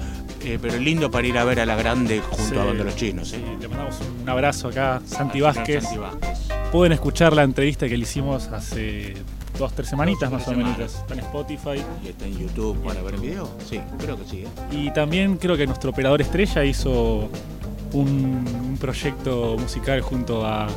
eh, 0.43 0.57
pero 0.61 0.77
lindo 0.77 1.09
para 1.11 1.27
ir 1.27 1.38
a 1.38 1.43
ver 1.43 1.59
a 1.59 1.65
la 1.65 1.76
grande 1.76 2.19
junto 2.22 2.43
Sí, 2.53 2.57
a 2.57 2.64
Banda 2.65 2.84
Los 2.84 2.95
Chinos. 2.95 3.34
¿eh? 3.34 3.41
Le 3.59 3.68
mandamos 3.68 3.99
un 4.22 4.30
abrazo 4.30 4.69
acá, 4.69 5.01
Santi 5.05 5.41
Vázquez. 5.41 5.84
Santi 5.84 5.99
Vázquez. 5.99 6.39
Pueden 6.72 6.93
escuchar 6.93 7.34
la 7.34 7.43
entrevista 7.43 7.88
que 7.88 7.97
le 7.97 8.03
hicimos 8.03 8.47
hace 8.47 9.14
dos, 9.57 9.73
tres 9.73 9.89
semanitas 9.89 10.30
Dos, 10.30 10.39
más 10.39 10.47
o 10.47 10.51
menos. 10.51 10.80
Está 10.80 11.14
en 11.14 11.19
Spotify. 11.22 11.84
¿Y 12.03 12.09
está 12.09 12.26
en 12.26 12.38
YouTube 12.38 12.77
para 12.84 13.01
ver 13.01 13.15
el 13.15 13.22
video? 13.22 13.49
Sí, 13.68 13.80
creo 13.97 14.18
que 14.18 14.26
sí. 14.26 14.38
¿eh? 14.43 14.47
Y 14.72 14.91
también 14.91 15.38
creo 15.38 15.55
que 15.57 15.65
nuestro 15.65 15.89
operador 15.91 16.22
estrella 16.22 16.64
hizo 16.65 17.30
un, 17.93 18.45
un 18.69 18.77
proyecto 18.80 19.55
musical 19.57 20.01
junto 20.01 20.45
a 20.45 20.68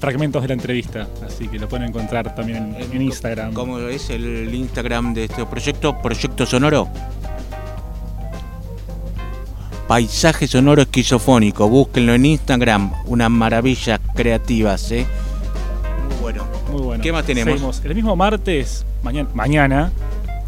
fragmentos 0.00 0.42
de 0.42 0.48
la 0.48 0.54
entrevista. 0.54 1.08
Así 1.24 1.48
que 1.48 1.58
lo 1.58 1.68
pueden 1.68 1.88
encontrar 1.88 2.34
también 2.34 2.74
en, 2.78 2.92
en 2.92 3.02
Instagram. 3.02 3.54
¿Cómo 3.54 3.78
es 3.78 4.10
el 4.10 4.54
Instagram 4.54 5.14
de 5.14 5.24
este 5.24 5.46
proyecto? 5.46 5.96
Proyecto 6.02 6.44
Sonoro. 6.44 6.88
Paisaje 9.88 10.48
sonoro 10.48 10.82
esquizofónico. 10.82 11.68
Búsquenlo 11.68 12.14
en 12.14 12.26
Instagram. 12.26 12.92
Una 13.06 13.28
maravilla 13.28 14.00
creativas, 14.14 14.90
¿eh? 14.90 15.06
Muy 16.08 16.16
bueno. 16.20 16.44
Muy 16.72 16.82
bueno. 16.82 17.02
¿Qué 17.02 17.12
más 17.12 17.24
tenemos? 17.24 17.54
Seguimos. 17.54 17.82
El 17.84 17.94
mismo 17.94 18.16
martes, 18.16 18.84
mañana, 19.04 19.28
mañana, 19.32 19.92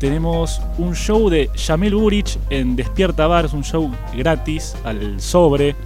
tenemos 0.01 0.60
un 0.77 0.97
show 0.97 1.31
de 1.31 1.51
Jamil 1.55 1.94
Burich 1.94 2.36
en 2.51 2.74
Despierta 2.74 3.28
Bar. 3.28 3.44
Es 3.44 3.52
un 3.52 3.62
show 3.62 3.93
gratis 4.16 4.74
al 4.85 5.20
sobre. 5.20 5.77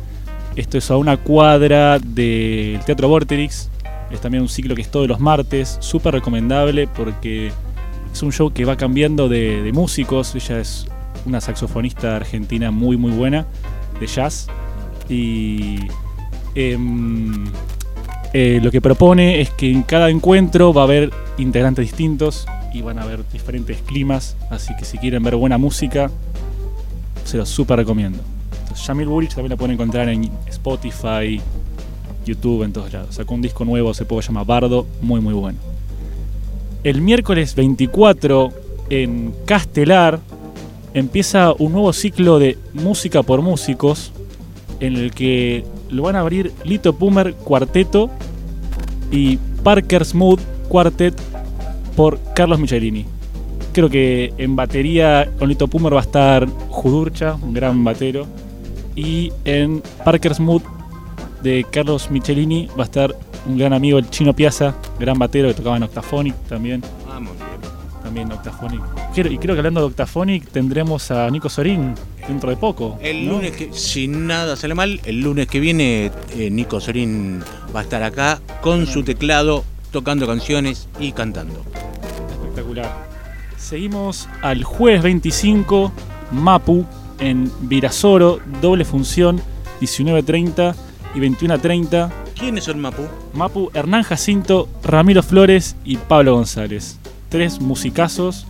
Esto 0.56 0.78
es 0.78 0.90
a 0.90 0.96
una 0.96 1.18
cuadra 1.18 1.98
del 1.98 2.80
Teatro 2.86 3.08
Vorterix. 3.08 3.68
Es 4.10 4.20
también 4.22 4.42
un 4.42 4.48
ciclo 4.48 4.74
que 4.74 4.80
es 4.80 4.90
todos 4.90 5.08
los 5.08 5.20
martes. 5.20 5.76
Súper 5.80 6.14
recomendable 6.14 6.86
porque 6.86 7.52
es 8.12 8.22
un 8.22 8.32
show 8.32 8.50
que 8.50 8.64
va 8.64 8.76
cambiando 8.76 9.28
de, 9.28 9.62
de 9.62 9.72
músicos. 9.72 10.34
Ella 10.34 10.60
es 10.60 10.86
una 11.26 11.40
saxofonista 11.40 12.16
argentina 12.16 12.70
muy, 12.70 12.96
muy 12.96 13.12
buena 13.12 13.46
de 14.00 14.06
jazz. 14.06 14.48
Y 15.08 15.78
em, 16.54 17.46
eh, 18.32 18.60
lo 18.62 18.70
que 18.70 18.80
propone 18.80 19.40
es 19.40 19.50
que 19.50 19.70
en 19.70 19.82
cada 19.82 20.10
encuentro 20.10 20.72
va 20.72 20.82
a 20.82 20.84
haber 20.84 21.10
integrantes 21.38 21.86
distintos 21.86 22.46
y 22.72 22.82
van 22.82 22.98
a 22.98 23.02
haber 23.02 23.28
diferentes 23.30 23.78
climas. 23.82 24.36
Así 24.50 24.74
que 24.76 24.84
si 24.84 24.98
quieren 24.98 25.22
ver 25.22 25.36
buena 25.36 25.58
música, 25.58 26.10
se 27.24 27.36
los 27.36 27.48
súper 27.48 27.78
recomiendo. 27.78 28.18
Entonces, 28.62 28.86
Jamil 28.86 29.28
también 29.28 29.50
la 29.50 29.56
pueden 29.56 29.74
encontrar 29.74 30.08
en 30.08 30.30
Spotify, 30.46 31.40
YouTube, 32.24 32.62
en 32.62 32.72
todos 32.72 32.92
lados. 32.92 33.14
Sacó 33.14 33.34
un 33.34 33.42
disco 33.42 33.64
nuevo 33.64 33.90
hace 33.90 34.04
poco, 34.04 34.22
se 34.22 34.28
llama 34.28 34.44
Bardo, 34.44 34.86
muy 35.00 35.20
muy 35.20 35.34
bueno. 35.34 35.58
El 36.84 37.00
miércoles 37.00 37.54
24 37.54 38.50
en 38.90 39.34
Castelar 39.44 40.20
empieza 40.94 41.52
un 41.58 41.72
nuevo 41.72 41.92
ciclo 41.92 42.38
de 42.38 42.58
música 42.74 43.22
por 43.22 43.42
músicos 43.42 44.12
en 44.80 44.96
el 44.96 45.12
que 45.12 45.64
lo 45.90 46.02
van 46.02 46.16
a 46.16 46.20
abrir 46.20 46.52
Lito 46.64 46.92
Pumer 46.92 47.34
Cuarteto 47.34 48.10
y 49.10 49.38
Parker 49.62 50.04
Smooth 50.04 50.40
Quartet 50.68 51.14
por 51.96 52.18
Carlos 52.34 52.58
Michelini. 52.58 53.06
Creo 53.72 53.88
que 53.88 54.32
en 54.38 54.56
batería 54.56 55.30
con 55.38 55.48
Lito 55.48 55.68
Pumer 55.68 55.94
va 55.94 56.00
a 56.00 56.02
estar 56.02 56.48
Judurcha, 56.68 57.36
un 57.40 57.54
gran 57.54 57.84
batero. 57.84 58.26
Y 58.94 59.32
en 59.44 59.82
Parker 60.04 60.34
Smooth 60.34 60.62
de 61.42 61.64
Carlos 61.70 62.10
Michelini 62.10 62.68
va 62.78 62.82
a 62.82 62.84
estar 62.84 63.16
un 63.46 63.58
gran 63.58 63.72
amigo, 63.72 63.98
el 63.98 64.08
Chino 64.10 64.34
Piazza, 64.34 64.74
gran 64.98 65.18
batero 65.18 65.48
que 65.48 65.54
tocaba 65.54 65.76
en 65.76 65.82
Octaphonic 65.84 66.34
también. 66.48 66.82
También 68.12 68.30
Octaphonic. 68.30 68.82
Y 69.16 69.38
creo 69.38 69.54
que 69.54 69.60
hablando 69.60 69.80
de 69.80 69.86
Octaphonic 69.86 70.46
tendremos 70.48 71.10
a 71.10 71.30
Nico 71.30 71.48
Sorín 71.48 71.94
dentro 72.28 72.50
de 72.50 72.56
poco. 72.56 72.98
El 73.00 73.24
¿no? 73.24 73.36
lunes 73.36 73.52
que, 73.52 73.72
si 73.72 74.06
nada 74.06 74.54
sale 74.54 74.74
mal, 74.74 75.00
el 75.04 75.22
lunes 75.22 75.46
que 75.46 75.60
viene 75.60 76.10
eh, 76.36 76.50
Nico 76.50 76.78
Sorín 76.78 77.42
va 77.74 77.80
a 77.80 77.82
estar 77.84 78.02
acá 78.02 78.42
con 78.60 78.86
su 78.86 79.02
teclado, 79.02 79.64
tocando 79.92 80.26
canciones 80.26 80.88
y 81.00 81.12
cantando. 81.12 81.64
Espectacular. 82.32 83.08
Seguimos 83.56 84.28
al 84.42 84.62
jueves 84.62 85.02
25, 85.02 85.90
Mapu, 86.32 86.84
en 87.18 87.50
Virasoro, 87.62 88.40
doble 88.60 88.84
función, 88.84 89.40
19.30 89.80 90.74
y 91.14 91.18
21.30. 91.18 92.12
¿Quiénes 92.38 92.64
son 92.64 92.78
Mapu? 92.78 93.04
Mapu, 93.32 93.70
Hernán 93.72 94.02
Jacinto, 94.02 94.68
Ramiro 94.84 95.22
Flores 95.22 95.76
y 95.82 95.96
Pablo 95.96 96.34
González. 96.34 96.98
Tres 97.32 97.60
musicazos, 97.60 98.46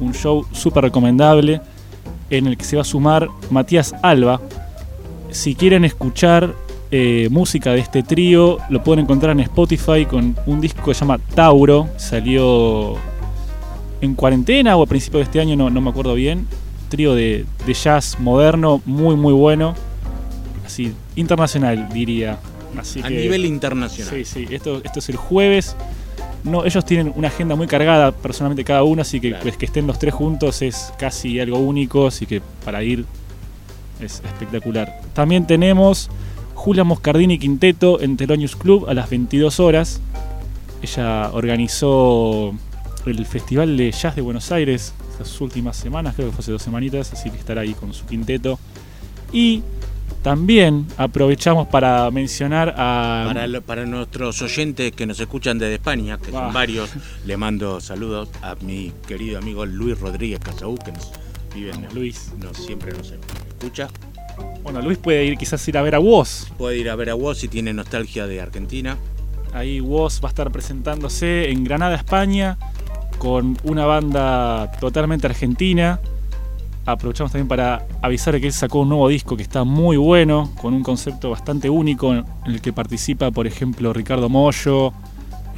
un 0.00 0.14
show 0.14 0.46
súper 0.52 0.84
recomendable 0.84 1.60
en 2.30 2.46
el 2.46 2.56
que 2.56 2.64
se 2.64 2.76
va 2.76 2.82
a 2.82 2.84
sumar 2.84 3.28
Matías 3.50 3.94
Alba. 4.02 4.40
Si 5.30 5.54
quieren 5.54 5.84
escuchar 5.84 6.54
eh, 6.90 7.28
música 7.30 7.72
de 7.72 7.80
este 7.80 8.02
trío, 8.02 8.58
lo 8.70 8.82
pueden 8.84 9.04
encontrar 9.04 9.32
en 9.32 9.40
Spotify 9.40 10.06
con 10.06 10.36
un 10.46 10.60
disco 10.60 10.82
que 10.84 10.94
se 10.94 11.00
llama 11.00 11.18
Tauro. 11.34 11.88
Salió 11.96 12.94
en 14.00 14.14
cuarentena 14.14 14.76
o 14.76 14.82
a 14.82 14.86
principios 14.86 15.20
de 15.20 15.24
este 15.24 15.40
año, 15.40 15.56
no, 15.56 15.68
no 15.68 15.80
me 15.80 15.90
acuerdo 15.90 16.14
bien. 16.14 16.46
Trío 16.88 17.14
de, 17.14 17.44
de 17.66 17.74
jazz 17.74 18.18
moderno, 18.20 18.82
muy 18.84 19.16
muy 19.16 19.32
bueno. 19.32 19.74
Así, 20.64 20.92
internacional 21.16 21.88
diría. 21.92 22.38
Así 22.78 23.00
A 23.00 23.08
que- 23.08 23.14
nivel 23.22 23.44
internacional. 23.46 24.14
Sí, 24.14 24.24
sí, 24.24 24.46
esto, 24.50 24.80
esto 24.84 24.98
es 25.00 25.08
el 25.08 25.16
jueves. 25.16 25.74
No, 26.44 26.64
ellos 26.64 26.84
tienen 26.84 27.12
una 27.14 27.28
agenda 27.28 27.54
muy 27.54 27.66
cargada 27.66 28.10
personalmente 28.10 28.64
cada 28.64 28.82
uno, 28.82 29.02
así 29.02 29.20
que 29.20 29.34
pues, 29.42 29.56
que 29.56 29.66
estén 29.66 29.86
los 29.86 29.98
tres 29.98 30.12
juntos 30.12 30.60
es 30.62 30.92
casi 30.98 31.38
algo 31.38 31.58
único, 31.58 32.08
así 32.08 32.26
que 32.26 32.42
para 32.64 32.82
ir 32.82 33.04
es 34.00 34.22
espectacular. 34.24 35.00
También 35.14 35.46
tenemos 35.46 36.10
Julia 36.54 36.84
Moscardini 36.84 37.38
Quinteto 37.38 38.00
en 38.00 38.16
Telonius 38.16 38.56
Club 38.56 38.88
a 38.88 38.94
las 38.94 39.08
22 39.08 39.60
horas. 39.60 40.00
Ella 40.82 41.30
organizó 41.32 42.52
el 43.06 43.24
Festival 43.26 43.76
de 43.76 43.92
Jazz 43.92 44.16
de 44.16 44.22
Buenos 44.22 44.50
Aires 44.50 44.94
estas 45.10 45.40
últimas 45.40 45.76
semanas, 45.76 46.14
creo 46.14 46.28
que 46.28 46.32
fue 46.32 46.42
hace 46.42 46.52
dos 46.52 46.62
semanitas, 46.62 47.12
así 47.12 47.30
que 47.30 47.36
estará 47.36 47.60
ahí 47.60 47.74
con 47.74 47.92
su 47.94 48.04
quinteto. 48.06 48.58
Y 49.32 49.62
también 50.22 50.86
aprovechamos 50.96 51.68
para 51.68 52.10
mencionar 52.10 52.74
a... 52.76 53.24
Para, 53.28 53.46
lo- 53.46 53.62
para 53.62 53.86
nuestros 53.86 54.40
oyentes 54.42 54.92
que 54.92 55.06
nos 55.06 55.18
escuchan 55.20 55.58
desde 55.58 55.74
España, 55.74 56.18
que 56.18 56.28
Ah. 56.28 56.44
son 56.44 56.52
varios, 56.52 56.90
le 57.26 57.36
mando 57.36 57.80
saludos 57.80 58.28
a 58.42 58.54
mi 58.62 58.92
querido 59.06 59.38
amigo 59.38 59.64
Luis 59.66 59.98
Rodríguez 59.98 60.40
Casaú, 60.40 60.76
que 60.76 60.92
nos 60.92 61.10
vive 61.54 61.70
en 61.72 61.86
Luis. 61.94 62.32
Nos, 62.38 62.56
siempre 62.56 62.92
nos 62.92 63.10
escucha. 63.10 63.88
Bueno, 64.62 64.80
Luis 64.80 64.98
puede 64.98 65.24
ir 65.24 65.36
quizás 65.36 65.66
ir 65.68 65.76
a 65.76 65.82
ver 65.82 65.94
a 65.94 66.00
Woz. 66.00 66.46
Puede 66.56 66.78
ir 66.78 66.88
a 66.90 66.96
ver 66.96 67.10
a 67.10 67.14
vos 67.14 67.38
si 67.38 67.48
tiene 67.48 67.72
nostalgia 67.72 68.26
de 68.26 68.40
Argentina. 68.40 68.96
Ahí 69.52 69.80
Woz 69.80 70.20
va 70.22 70.28
a 70.28 70.30
estar 70.30 70.50
presentándose 70.50 71.50
en 71.50 71.64
Granada, 71.64 71.94
España, 71.96 72.56
con 73.18 73.58
una 73.64 73.84
banda 73.86 74.72
totalmente 74.80 75.26
argentina. 75.26 76.00
Aprovechamos 76.84 77.30
también 77.30 77.48
para 77.48 77.86
avisar 78.00 78.40
que 78.40 78.46
él 78.46 78.52
sacó 78.52 78.80
un 78.80 78.88
nuevo 78.88 79.08
disco 79.08 79.36
que 79.36 79.42
está 79.42 79.62
muy 79.62 79.96
bueno, 79.96 80.52
con 80.60 80.74
un 80.74 80.82
concepto 80.82 81.30
bastante 81.30 81.70
único, 81.70 82.12
en 82.12 82.24
el 82.46 82.60
que 82.60 82.72
participa, 82.72 83.30
por 83.30 83.46
ejemplo, 83.46 83.92
Ricardo 83.92 84.28
Mollo, 84.28 84.92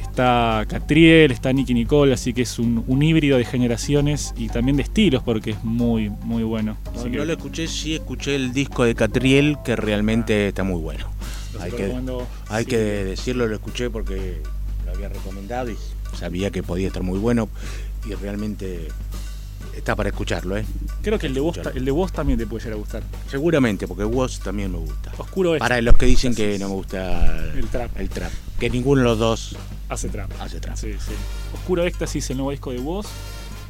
está 0.01 0.65
Catriel, 0.67 1.31
está 1.31 1.51
Nicky 1.51 1.73
Nicole, 1.73 2.13
así 2.13 2.31
que 2.31 2.43
es 2.43 2.59
un, 2.59 2.83
un 2.87 3.01
híbrido 3.01 3.37
de 3.37 3.45
generaciones 3.45 4.33
y 4.37 4.49
también 4.49 4.77
de 4.77 4.83
estilos, 4.83 5.23
porque 5.23 5.51
es 5.51 5.63
muy, 5.63 6.09
muy 6.09 6.43
bueno. 6.43 6.77
No, 6.85 6.99
Así 6.99 7.09
que 7.09 7.17
no 7.17 7.25
lo 7.25 7.33
escuché, 7.33 7.67
sí 7.67 7.95
escuché 7.95 8.35
el 8.35 8.53
disco 8.53 8.83
de 8.83 8.93
Catriel, 8.93 9.57
que 9.65 9.75
realmente 9.75 10.49
está 10.49 10.63
muy 10.63 10.79
bueno. 10.79 11.07
Hay, 11.59 11.71
que, 11.71 11.93
hay 12.49 12.63
sí. 12.63 12.69
que 12.69 12.77
decirlo, 12.77 13.47
lo 13.47 13.55
escuché 13.55 13.89
porque 13.89 14.41
lo 14.85 14.91
había 14.91 15.09
recomendado 15.09 15.71
y 15.71 15.77
sabía 16.15 16.51
que 16.51 16.63
podía 16.63 16.87
estar 16.87 17.03
muy 17.03 17.17
bueno 17.17 17.49
y 18.05 18.13
realmente 18.13 18.87
está 19.75 19.95
para 19.95 20.09
escucharlo, 20.09 20.57
¿eh? 20.57 20.65
creo 21.01 21.19
que 21.19 21.27
el 21.27 21.33
de, 21.33 21.71
el 21.75 21.91
Woz 21.91 22.11
también 22.11 22.39
te 22.39 22.47
puede 22.47 22.63
llegar 22.63 22.77
a 22.77 22.79
gustar. 22.79 23.03
Seguramente, 23.29 23.87
porque 23.87 24.03
Woz 24.03 24.39
también 24.39 24.71
me 24.71 24.77
gusta. 24.79 25.11
Oscuro 25.17 25.51
Oeste. 25.51 25.59
Para 25.59 25.81
los 25.81 25.95
que 25.97 26.05
dicen 26.05 26.33
que 26.33 26.57
no 26.59 26.69
me 26.69 26.75
gusta 26.75 27.45
El 27.55 27.67
trap. 27.67 27.91
el 27.99 28.09
trap. 28.09 28.31
Que 28.59 28.69
ninguno 28.69 29.01
de 29.01 29.07
los 29.07 29.19
dos 29.19 29.55
Hace 29.89 30.09
trap. 30.09 30.31
hace 30.39 30.59
trap. 30.59 30.75
Sí, 30.77 30.93
sí. 30.93 31.11
Oscuro 31.53 31.83
Éxtasis, 31.83 32.29
el 32.29 32.37
nuevo 32.37 32.51
disco 32.51 32.71
de 32.71 32.79
Woz. 32.79 33.07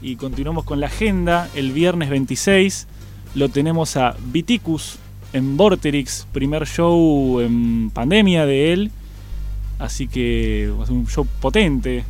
Y 0.01 0.15
continuamos 0.17 0.63
con 0.65 0.79
la 0.79 0.87
agenda. 0.87 1.49
El 1.55 1.71
viernes 1.71 2.09
26 2.09 2.87
lo 3.35 3.49
tenemos 3.49 3.97
a 3.97 4.15
Viticus 4.31 4.97
en 5.33 5.57
Vorterix, 5.57 6.27
primer 6.31 6.65
show 6.67 7.41
en 7.41 7.89
pandemia 7.89 8.45
de 8.45 8.71
él. 8.73 8.91
Así 9.79 10.07
que 10.07 10.71
va 10.77 10.83
a 10.83 10.87
ser 10.87 10.95
un 10.95 11.07
show 11.07 11.27
potente. 11.41 12.05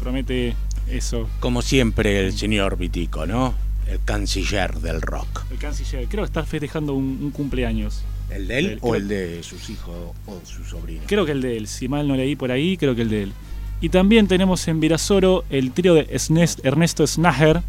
Promete 0.00 0.54
eso. 0.88 1.28
Como 1.40 1.62
siempre, 1.62 2.26
el 2.26 2.32
señor 2.36 2.76
Vitico, 2.76 3.26
¿no? 3.26 3.54
El 3.88 4.00
canciller 4.04 4.74
del 4.80 5.02
rock. 5.02 5.44
El 5.50 5.58
canciller, 5.58 6.06
creo 6.08 6.22
que 6.24 6.26
está 6.28 6.44
festejando 6.44 6.94
un, 6.94 7.18
un 7.22 7.30
cumpleaños. 7.30 8.02
¿El 8.30 8.48
de 8.48 8.58
él 8.58 8.78
o 8.80 8.90
creo- 8.90 8.94
el 8.94 9.08
de 9.08 9.42
sus 9.42 9.68
hijos 9.70 9.94
o 10.26 10.40
sus 10.46 10.68
sobrinos? 10.68 11.04
Creo 11.06 11.26
que 11.26 11.32
el 11.32 11.42
de 11.42 11.56
él, 11.58 11.66
si 11.68 11.88
mal 11.88 12.08
no 12.08 12.16
leí 12.16 12.34
por 12.36 12.50
ahí, 12.50 12.76
creo 12.76 12.94
que 12.94 13.02
el 13.02 13.10
de 13.10 13.22
él. 13.24 13.32
Y 13.80 13.90
también 13.90 14.26
tenemos 14.28 14.66
en 14.68 14.80
Virasoro 14.80 15.44
el 15.50 15.72
trío 15.72 15.92
de 15.94 16.06
Ernest- 16.08 16.60
Ernesto 16.64 17.06
Snager 17.06 17.60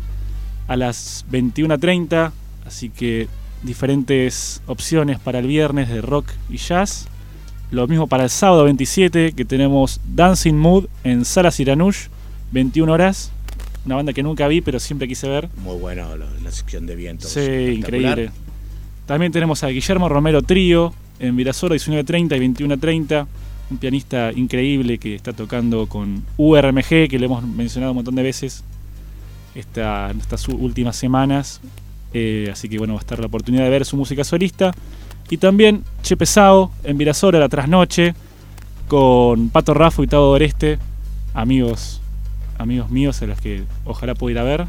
a 0.68 0.76
las 0.78 1.26
21.30, 1.30 2.32
así 2.66 2.90
que 2.90 3.28
diferentes 3.64 4.62
opciones 4.68 5.20
para 5.20 5.40
el 5.40 5.48
viernes 5.48 5.90
de 5.90 6.02
rock 6.02 6.28
y 6.50 6.58
jazz. 6.58 7.08
Lo 7.72 7.88
mismo 7.88 8.08
para 8.08 8.24
el 8.24 8.30
sábado 8.30 8.64
27, 8.64 9.34
que 9.34 9.44
tenemos 9.44 10.00
Dancing 10.08 10.54
Mood 10.56 10.86
en 11.04 11.26
Sala 11.26 11.52
Siranush, 11.52 12.06
21 12.56 12.92
horas. 12.92 13.32
Una 13.86 13.96
banda 13.96 14.14
que 14.14 14.24
nunca 14.24 14.48
vi, 14.48 14.62
pero 14.62 14.80
siempre 14.80 15.08
quise 15.08 15.28
ver. 15.28 15.50
Muy 15.58 15.78
bueno 15.78 16.08
la 16.16 16.52
sección 16.52 16.88
de 16.88 16.96
vientos. 16.96 17.30
Sí, 17.30 17.42
increíble. 17.42 18.32
También 19.06 19.32
tenemos 19.32 19.64
a 19.64 19.68
Guillermo 19.68 20.10
Romero 20.10 20.42
Trío 20.42 20.94
en 21.20 21.36
Virasoro 21.36 21.76
19.30 21.76 22.38
y 22.38 22.66
21.30. 22.66 23.28
Un 23.70 23.78
pianista 23.78 24.32
increíble 24.32 24.98
que 24.98 25.16
está 25.16 25.34
tocando 25.34 25.88
con 25.88 26.24
URMG, 26.38 27.10
que 27.10 27.20
le 27.20 27.26
hemos 27.26 27.44
mencionado 27.44 27.92
un 27.92 27.98
montón 27.98 28.16
de 28.16 28.24
veces 28.24 28.64
esta, 29.54 30.10
en 30.10 30.20
estas 30.20 30.48
últimas 30.48 30.96
semanas. 30.96 31.60
Eh, 32.14 32.50
así 32.52 32.70
que 32.70 32.78
bueno, 32.78 32.94
va 32.94 33.00
a 33.00 33.02
estar 33.02 33.20
la 33.20 33.28
oportunidad 33.28 33.66
de 33.66 33.70
ver 33.70 33.86
su 33.86 33.98
música 33.98 34.24
solista. 34.24 34.74
Y 35.30 35.38
también 35.38 35.84
Che 36.04 36.16
Pesao 36.16 36.72
en 36.86 36.98
Virasoro 36.98 37.38
a 37.38 37.42
la 37.42 37.50
trasnoche 37.50 38.16
con 38.88 39.50
Pato 39.50 39.74
Raffo 39.74 40.04
y 40.04 40.08
Tavo 40.08 40.30
Oreste, 40.30 40.80
amigos, 41.34 42.02
amigos 42.58 42.90
míos 42.90 43.22
a 43.22 43.26
los 43.28 43.40
que 43.40 43.64
ojalá 43.86 44.16
pueda 44.16 44.32
ir 44.34 44.40
a 44.40 44.44
ver. 44.44 44.66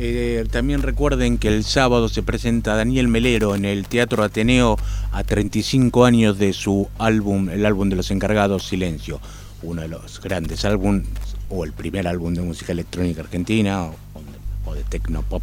Eh, 0.00 0.46
también 0.50 0.82
recuerden 0.82 1.38
que 1.38 1.48
el 1.48 1.64
sábado 1.64 2.08
se 2.08 2.22
presenta 2.22 2.76
Daniel 2.76 3.08
Melero 3.08 3.56
en 3.56 3.64
el 3.64 3.86
Teatro 3.88 4.22
Ateneo 4.22 4.76
a 5.10 5.24
35 5.24 6.04
años 6.04 6.38
de 6.38 6.52
su 6.52 6.88
álbum, 6.98 7.48
el 7.48 7.66
álbum 7.66 7.88
de 7.88 7.96
los 7.96 8.10
encargados 8.12 8.66
Silencio, 8.68 9.18
uno 9.62 9.82
de 9.82 9.88
los 9.88 10.20
grandes 10.20 10.64
álbumes 10.64 11.04
o 11.48 11.64
el 11.64 11.72
primer 11.72 12.06
álbum 12.06 12.32
de 12.34 12.42
música 12.42 12.70
electrónica 12.72 13.22
argentina 13.22 13.86
o, 13.86 13.94
o 14.66 14.74
de 14.74 14.84
tecnopop 14.84 15.42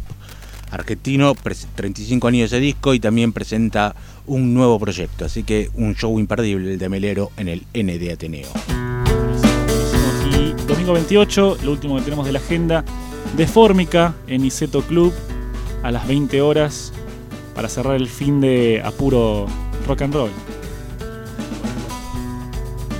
argentino, 0.70 1.34
pres- 1.34 1.66
35 1.74 2.26
años 2.28 2.50
de 2.50 2.58
disco 2.60 2.94
y 2.94 3.00
también 3.00 3.32
presenta 3.32 3.94
un 4.26 4.54
nuevo 4.54 4.78
proyecto, 4.80 5.24
así 5.26 5.42
que 5.42 5.70
un 5.74 5.94
show 5.94 6.18
imperdible 6.18 6.72
el 6.72 6.78
de 6.78 6.88
Melero 6.88 7.30
en 7.36 7.48
el 7.48 7.60
ND 7.74 8.10
Ateneo. 8.12 8.48
Y 10.38 10.52
domingo 10.66 10.92
28, 10.92 11.58
lo 11.64 11.72
último 11.72 11.96
que 11.96 12.02
tenemos 12.02 12.26
de 12.26 12.32
la 12.32 12.38
agenda, 12.38 12.84
de 13.36 13.46
Fórmica 13.46 14.14
en 14.26 14.44
Iseto 14.44 14.82
Club 14.82 15.12
a 15.82 15.90
las 15.90 16.06
20 16.06 16.40
horas 16.42 16.92
para 17.54 17.68
cerrar 17.68 17.96
el 17.96 18.08
fin 18.08 18.40
de 18.40 18.82
apuro 18.84 19.46
rock 19.86 20.02
and 20.02 20.14
roll. 20.14 20.30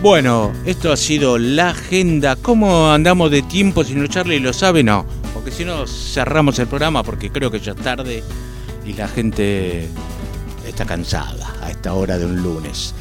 Bueno, 0.02 0.52
esto 0.64 0.92
ha 0.92 0.96
sido 0.96 1.38
la 1.38 1.70
agenda. 1.70 2.36
¿Cómo 2.36 2.90
andamos 2.90 3.30
de 3.30 3.42
tiempo? 3.42 3.82
Si 3.82 3.94
no 3.94 4.06
Charlie 4.06 4.40
lo 4.40 4.52
sabe, 4.52 4.82
no. 4.82 5.04
Porque 5.34 5.50
si 5.50 5.64
no 5.64 5.86
cerramos 5.86 6.58
el 6.58 6.66
programa 6.66 7.02
porque 7.02 7.30
creo 7.30 7.50
que 7.50 7.60
ya 7.60 7.72
es 7.72 7.78
tarde 7.78 8.22
y 8.86 8.92
la 8.92 9.08
gente 9.08 9.88
está 10.66 10.84
cansada 10.84 11.54
a 11.62 11.70
esta 11.70 11.94
hora 11.94 12.18
de 12.18 12.26
un 12.26 12.42
lunes. 12.42 12.94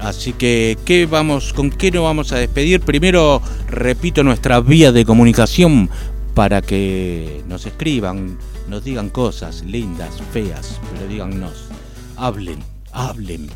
Así 0.00 0.32
que, 0.32 0.78
¿qué 0.84 1.06
vamos, 1.06 1.52
¿con 1.52 1.70
qué 1.70 1.90
nos 1.90 2.04
vamos 2.04 2.30
a 2.32 2.38
despedir? 2.38 2.80
Primero, 2.80 3.42
repito 3.68 4.22
nuestra 4.22 4.60
vía 4.60 4.92
de 4.92 5.04
comunicación 5.04 5.90
para 6.34 6.62
que 6.62 7.42
nos 7.48 7.64
escriban, 7.64 8.38
nos 8.68 8.84
digan 8.84 9.08
cosas 9.08 9.62
lindas, 9.62 10.20
feas, 10.32 10.78
pero 10.92 11.08
díganos, 11.08 11.68
hablen, 12.16 12.58
hablen. 12.92 13.48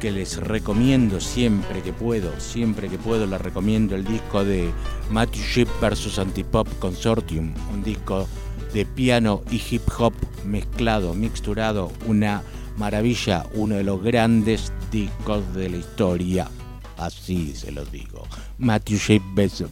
que 0.00 0.10
les 0.10 0.36
recomiendo 0.36 1.20
siempre 1.20 1.82
que 1.82 1.92
puedo, 1.92 2.38
siempre 2.38 2.88
que 2.88 2.98
puedo 2.98 3.26
les 3.26 3.40
recomiendo 3.40 3.94
el 3.96 4.04
disco 4.04 4.44
de 4.44 4.70
Matthew 5.10 5.42
Shipp 5.42 5.68
vs 5.80 6.18
Antipop 6.18 6.68
Consortium, 6.78 7.54
un 7.72 7.82
disco 7.82 8.28
de 8.72 8.84
piano 8.84 9.42
y 9.50 9.62
hip 9.70 9.82
hop 9.98 10.12
mezclado, 10.44 11.14
mixturado, 11.14 11.90
una 12.06 12.42
maravilla, 12.76 13.46
uno 13.54 13.76
de 13.76 13.84
los 13.84 14.02
grandes 14.02 14.72
discos 14.90 15.54
de 15.54 15.70
la 15.70 15.76
historia. 15.78 16.48
Así 16.98 17.54
se 17.54 17.72
los 17.72 17.90
digo. 17.92 18.26
Matthew 18.58 18.98
Shipp 18.98 19.22
vs 19.34 19.64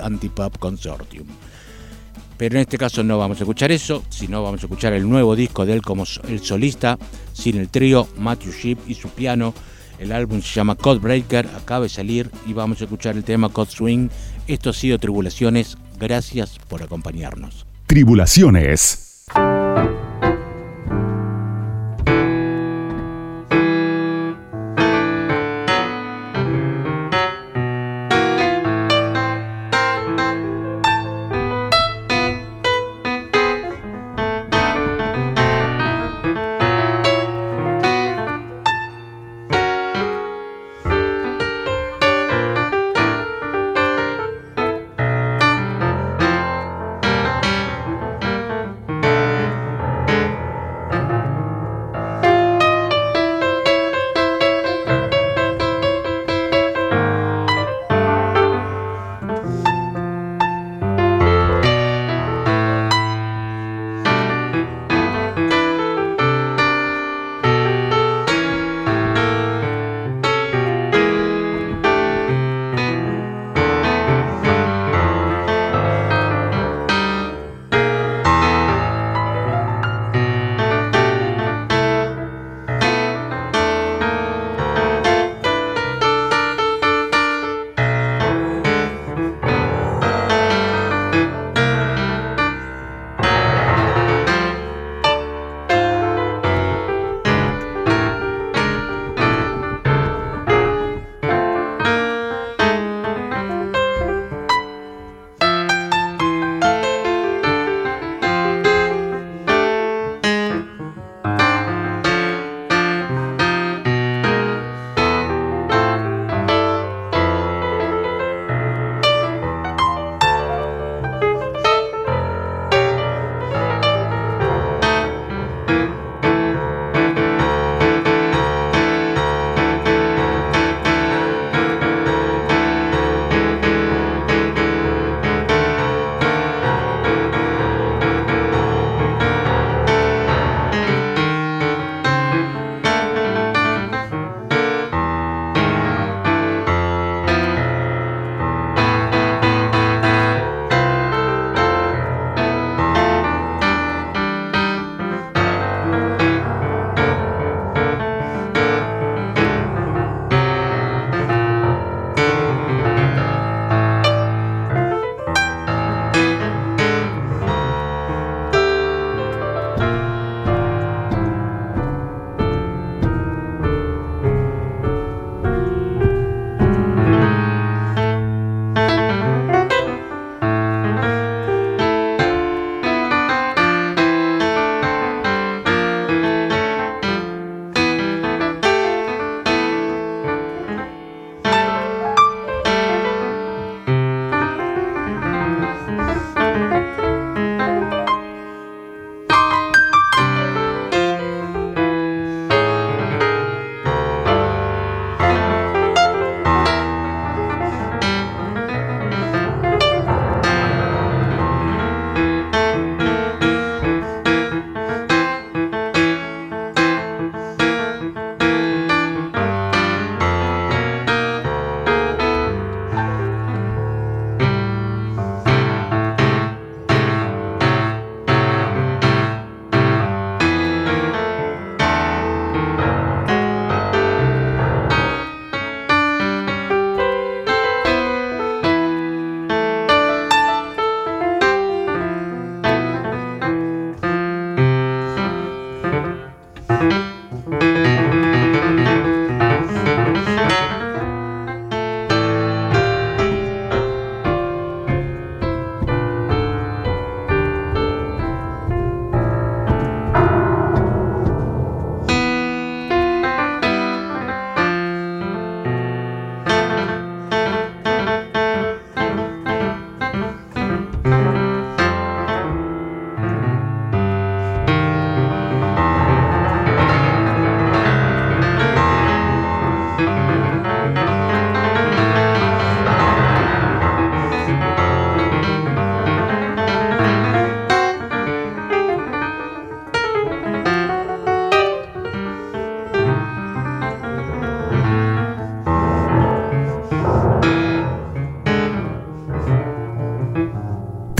Antipop 0.00 0.58
Consortium. 0.58 1.26
Pero 2.36 2.56
en 2.56 2.62
este 2.62 2.78
caso 2.78 3.02
no 3.02 3.18
vamos 3.18 3.38
a 3.40 3.44
escuchar 3.44 3.70
eso, 3.72 4.02
sino 4.08 4.42
vamos 4.42 4.62
a 4.62 4.66
escuchar 4.66 4.92
el 4.92 5.08
nuevo 5.08 5.36
disco 5.36 5.64
de 5.64 5.74
él 5.74 5.82
como 5.82 6.04
el 6.28 6.40
solista, 6.40 6.98
sin 7.32 7.56
el 7.58 7.68
trío, 7.68 8.08
Matthew 8.18 8.52
Shipp 8.52 8.78
y 8.88 8.94
su 8.94 9.08
piano. 9.08 9.54
El 9.98 10.10
álbum 10.10 10.42
se 10.42 10.54
llama 10.54 10.74
Codebreaker, 10.74 11.48
acaba 11.56 11.84
de 11.84 11.88
salir 11.88 12.30
y 12.46 12.52
vamos 12.52 12.80
a 12.80 12.84
escuchar 12.84 13.16
el 13.16 13.24
tema 13.24 13.48
Code 13.48 13.70
Swing. 13.70 14.08
Esto 14.48 14.70
ha 14.70 14.72
sido 14.72 14.98
Tribulaciones, 14.98 15.78
gracias 15.98 16.58
por 16.68 16.82
acompañarnos. 16.82 17.66
Tribulaciones. 17.86 19.24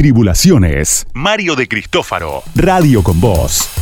Tribulaciones. 0.05 1.07
Mario 1.15 1.57
de 1.57 1.67
Cristófaro. 1.67 2.43
Radio 2.55 3.03
con 3.03 3.19
Voz. 3.23 3.74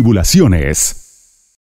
Tribulaciones 0.00 0.99